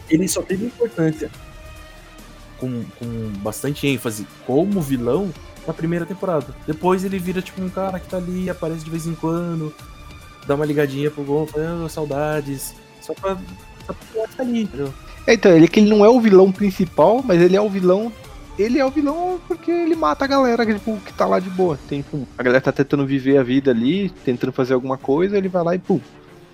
[0.10, 1.30] Ele só teve importância
[2.58, 5.32] com, com bastante ênfase como vilão
[5.66, 6.56] na primeira temporada.
[6.66, 9.74] Depois ele vira tipo um cara que tá ali, aparece de vez em quando,
[10.46, 12.74] dá uma ligadinha pro Gon, fala, "Ah, saudades.
[13.02, 13.38] Só pra,
[13.86, 14.94] só pra ali, entendeu?
[15.26, 18.12] É, Então, ele que ele não é o vilão principal, mas ele é o vilão.
[18.58, 21.78] Ele é o vilão porque ele mata a galera tipo, que tá lá de boa.
[21.88, 25.48] Tem, pum, a galera tá tentando viver a vida ali, tentando fazer alguma coisa, ele
[25.48, 26.00] vai lá e pum,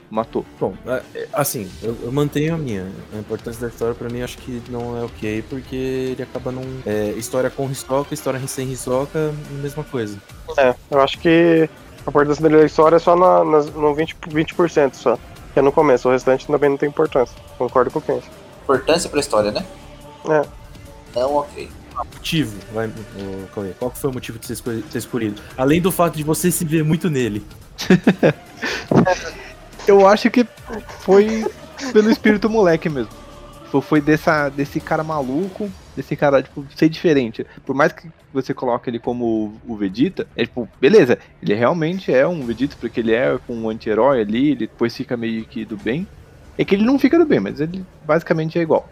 [0.10, 0.46] matou.
[0.60, 2.88] Bom, é, é, assim, eu, eu mantenho a minha.
[3.14, 6.64] A importância da história pra mim acho que não é ok, porque ele acaba não.
[6.86, 10.18] É, história com Hisoka, história sem Hisoka, mesma coisa.
[10.58, 11.70] É, eu acho que
[12.06, 15.18] a importância dele na história é só na, nas- no 20%, 20% só.
[15.54, 17.36] Que é no começo, o restante também não tem importância.
[17.58, 18.28] Concordo com o Kenji.
[18.64, 19.64] Importância pra história, né?
[20.28, 20.42] É.
[21.16, 21.70] Não, ok.
[21.98, 22.90] Motivo, vai,
[23.78, 25.41] qual foi o motivo de você ter escolhido?
[25.57, 27.45] Além do fato de você se ver muito nele.
[29.88, 30.45] Eu acho que
[31.02, 31.45] foi
[31.91, 33.11] pelo espírito moleque mesmo.
[33.72, 37.45] Foi- Foi dessa, desse cara maluco, desse cara, tipo, ser diferente.
[37.65, 42.28] Por mais que você coloque ele como o Vegeta, é tipo, beleza, ele realmente é
[42.28, 46.07] um Vegeta, porque ele é um anti-herói ali, ele depois fica meio que do bem.
[46.57, 48.88] É que ele não fica do bem, mas ele basicamente é igual.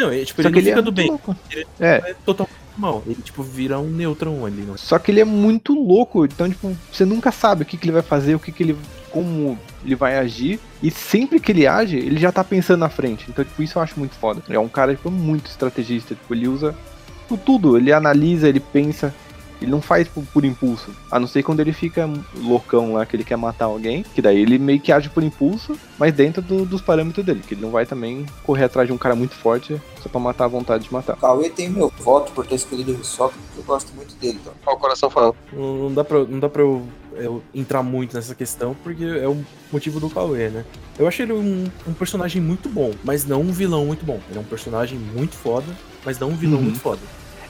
[0.00, 1.08] Não, é, tipo, Só ele que ele fica é do muito bem.
[1.08, 1.36] louco.
[1.50, 3.02] Ele É, é totalmente mal.
[3.06, 4.62] Ele, tipo, vira um neutrão ali.
[4.62, 4.76] Não.
[4.76, 7.92] Só que ele é muito louco, então, tipo, você nunca sabe o que, que ele
[7.92, 8.76] vai fazer, o que, que ele.
[9.10, 10.58] como ele vai agir.
[10.82, 13.26] E sempre que ele age, ele já tá pensando na frente.
[13.28, 14.42] Então, tipo, isso eu acho muito foda.
[14.48, 16.14] Ele é um cara, tipo, muito estrategista.
[16.14, 16.74] Tipo, ele usa
[17.22, 17.76] tipo, tudo.
[17.76, 19.14] Ele analisa, ele pensa.
[19.60, 20.90] Ele não faz por, por impulso.
[21.10, 24.02] A não ser quando ele fica loucão lá, que ele quer matar alguém.
[24.14, 27.42] Que daí ele meio que age por impulso, mas dentro do- dos parâmetros dele.
[27.46, 30.44] Que ele não vai também correr atrás de um cara muito forte só pra matar
[30.46, 31.14] a vontade de matar.
[31.14, 34.38] O Cauê tem meu voto por ter escolhido o Hisoka, porque eu gosto muito dele.
[34.40, 34.52] Então.
[34.66, 35.34] Olha o coração falando.
[35.52, 36.82] Não, não dá pra, não dá pra eu,
[37.14, 40.64] eu entrar muito nessa questão, porque é o motivo do Cauê, né?
[40.98, 44.20] Eu achei ele um, um personagem muito bom, mas não um vilão muito bom.
[44.28, 45.66] Ele é um personagem muito foda,
[46.04, 46.64] mas não um vilão Uhum.
[46.64, 47.00] muito foda.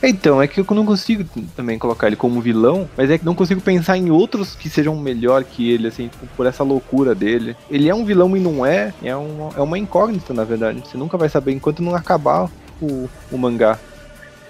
[0.03, 1.25] Então, é que eu não consigo
[1.55, 4.97] também colocar ele como vilão, mas é que não consigo pensar em outros que sejam
[4.97, 7.55] melhor que ele, assim, tipo, por essa loucura dele.
[7.71, 10.81] Ele é um vilão e não é, é uma, é uma incógnita, na verdade.
[10.87, 12.51] Você nunca vai saber enquanto não acabar
[12.81, 13.79] o, o mangá.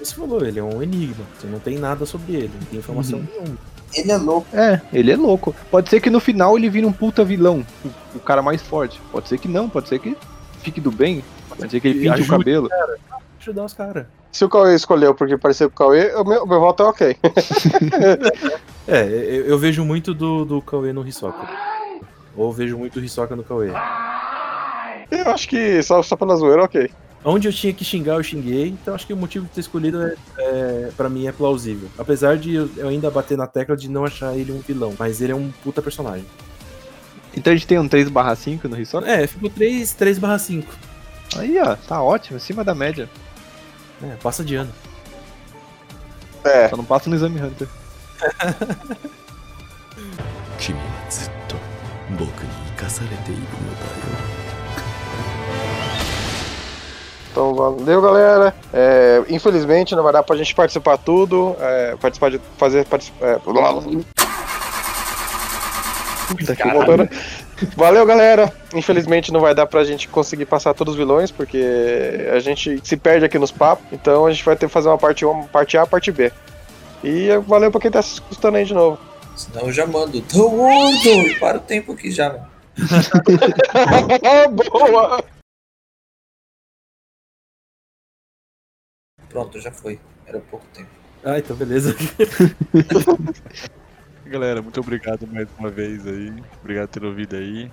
[0.01, 1.25] Você falou, ele é um enigma.
[1.39, 3.27] Você não tem nada sobre ele, não tem informação Uhum.
[3.33, 3.59] nenhuma.
[3.93, 4.47] Ele é louco.
[4.57, 5.53] É, ele é louco.
[5.69, 9.01] Pode ser que no final ele vire um puta vilão, o, o cara mais forte.
[9.11, 10.17] Pode ser que não, pode ser que
[10.63, 12.69] fique do bem, pode ser que ele pinte o cabelo.
[13.41, 14.07] Ajudar os caras.
[14.33, 17.17] Se o Cauê escolheu porque pareceu com o Cauê, o meu, meu voto é ok.
[18.89, 21.49] É, eu, eu vejo muito do, do Cauê no Hisoka.
[22.37, 23.71] Ou vejo muito o Hisoka no Cauê.
[25.09, 26.91] Eu acho que só, só pela zoeira, ok.
[27.25, 28.69] Onde eu tinha que xingar, eu xinguei.
[28.69, 31.89] Então acho que o motivo de ter escolhido é, é, para mim é plausível.
[31.99, 34.95] Apesar de eu, eu ainda bater na tecla de não achar ele um vilão.
[34.99, 36.27] Mas ele é um puta personagem.
[37.37, 39.09] Então a gente tem um 3/5 no Hisoka.
[39.09, 40.75] É, ficou 3, 3 barra 5.
[41.37, 43.09] Aí, ó, tá ótimo, acima da média.
[44.04, 44.72] É, passa de ano.
[46.44, 47.68] É, Só não passa no Exame Hunter.
[50.58, 51.56] 君はずっと
[52.18, 54.36] 僕に生かされているのだよ
[57.36, 58.56] então valeu, galera.
[58.72, 61.54] É, infelizmente não vai dar pra gente participar tudo.
[61.60, 62.40] É, participar de.
[62.58, 62.86] fazer.
[62.86, 63.28] participar.
[63.28, 63.40] É,
[66.30, 67.10] Puta que Voltando.
[67.77, 68.53] Valeu, galera.
[68.75, 72.97] Infelizmente não vai dar pra gente conseguir passar todos os vilões, porque a gente se
[72.97, 73.87] perde aqui nos papos.
[73.93, 76.33] Então a gente vai ter que fazer uma parte, uma parte A, parte B.
[77.03, 78.99] E valeu pra quem tá escutando aí de novo.
[79.37, 80.21] Senão eu já mando.
[80.21, 81.09] The World!
[81.09, 82.47] E para o tempo aqui já, mano.
[84.71, 85.25] Boa!
[89.29, 90.01] Pronto, já foi.
[90.27, 90.91] Era pouco tempo.
[91.25, 91.95] Ah, então beleza.
[94.31, 96.33] Galera, muito obrigado mais uma vez aí.
[96.61, 97.69] Obrigado por ter ouvido aí.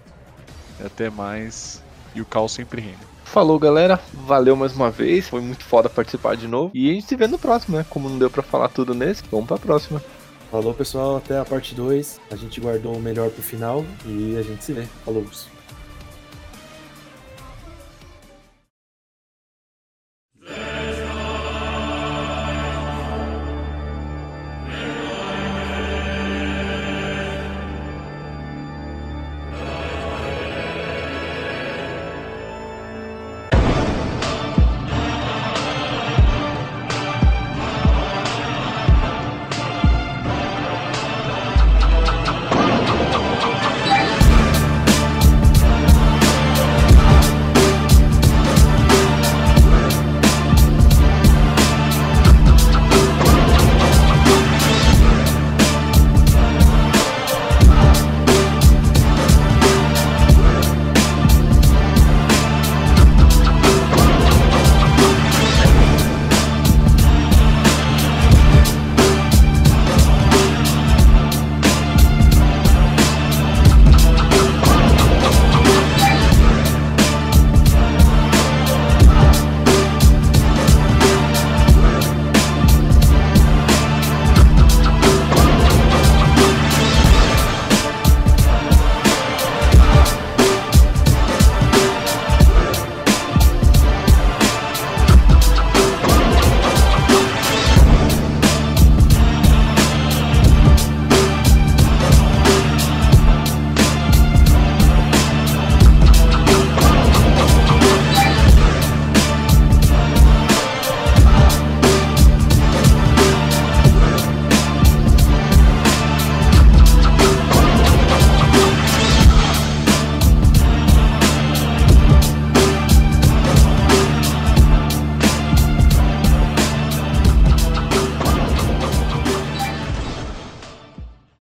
[0.80, 1.84] E até mais.
[2.16, 2.98] E o Cal sempre rindo.
[3.26, 4.02] Falou, galera.
[4.12, 5.30] Valeu mais uma vez.
[5.30, 6.72] Foi muito foda participar de novo.
[6.74, 7.86] E a gente se vê no próximo, né?
[7.88, 10.02] Como não deu pra falar tudo nesse, vamos pra próxima.
[10.50, 11.18] Falou, pessoal.
[11.18, 12.20] Até a parte 2.
[12.32, 13.86] A gente guardou o melhor pro final.
[14.04, 14.88] E a gente se vê.
[15.06, 15.28] Falou.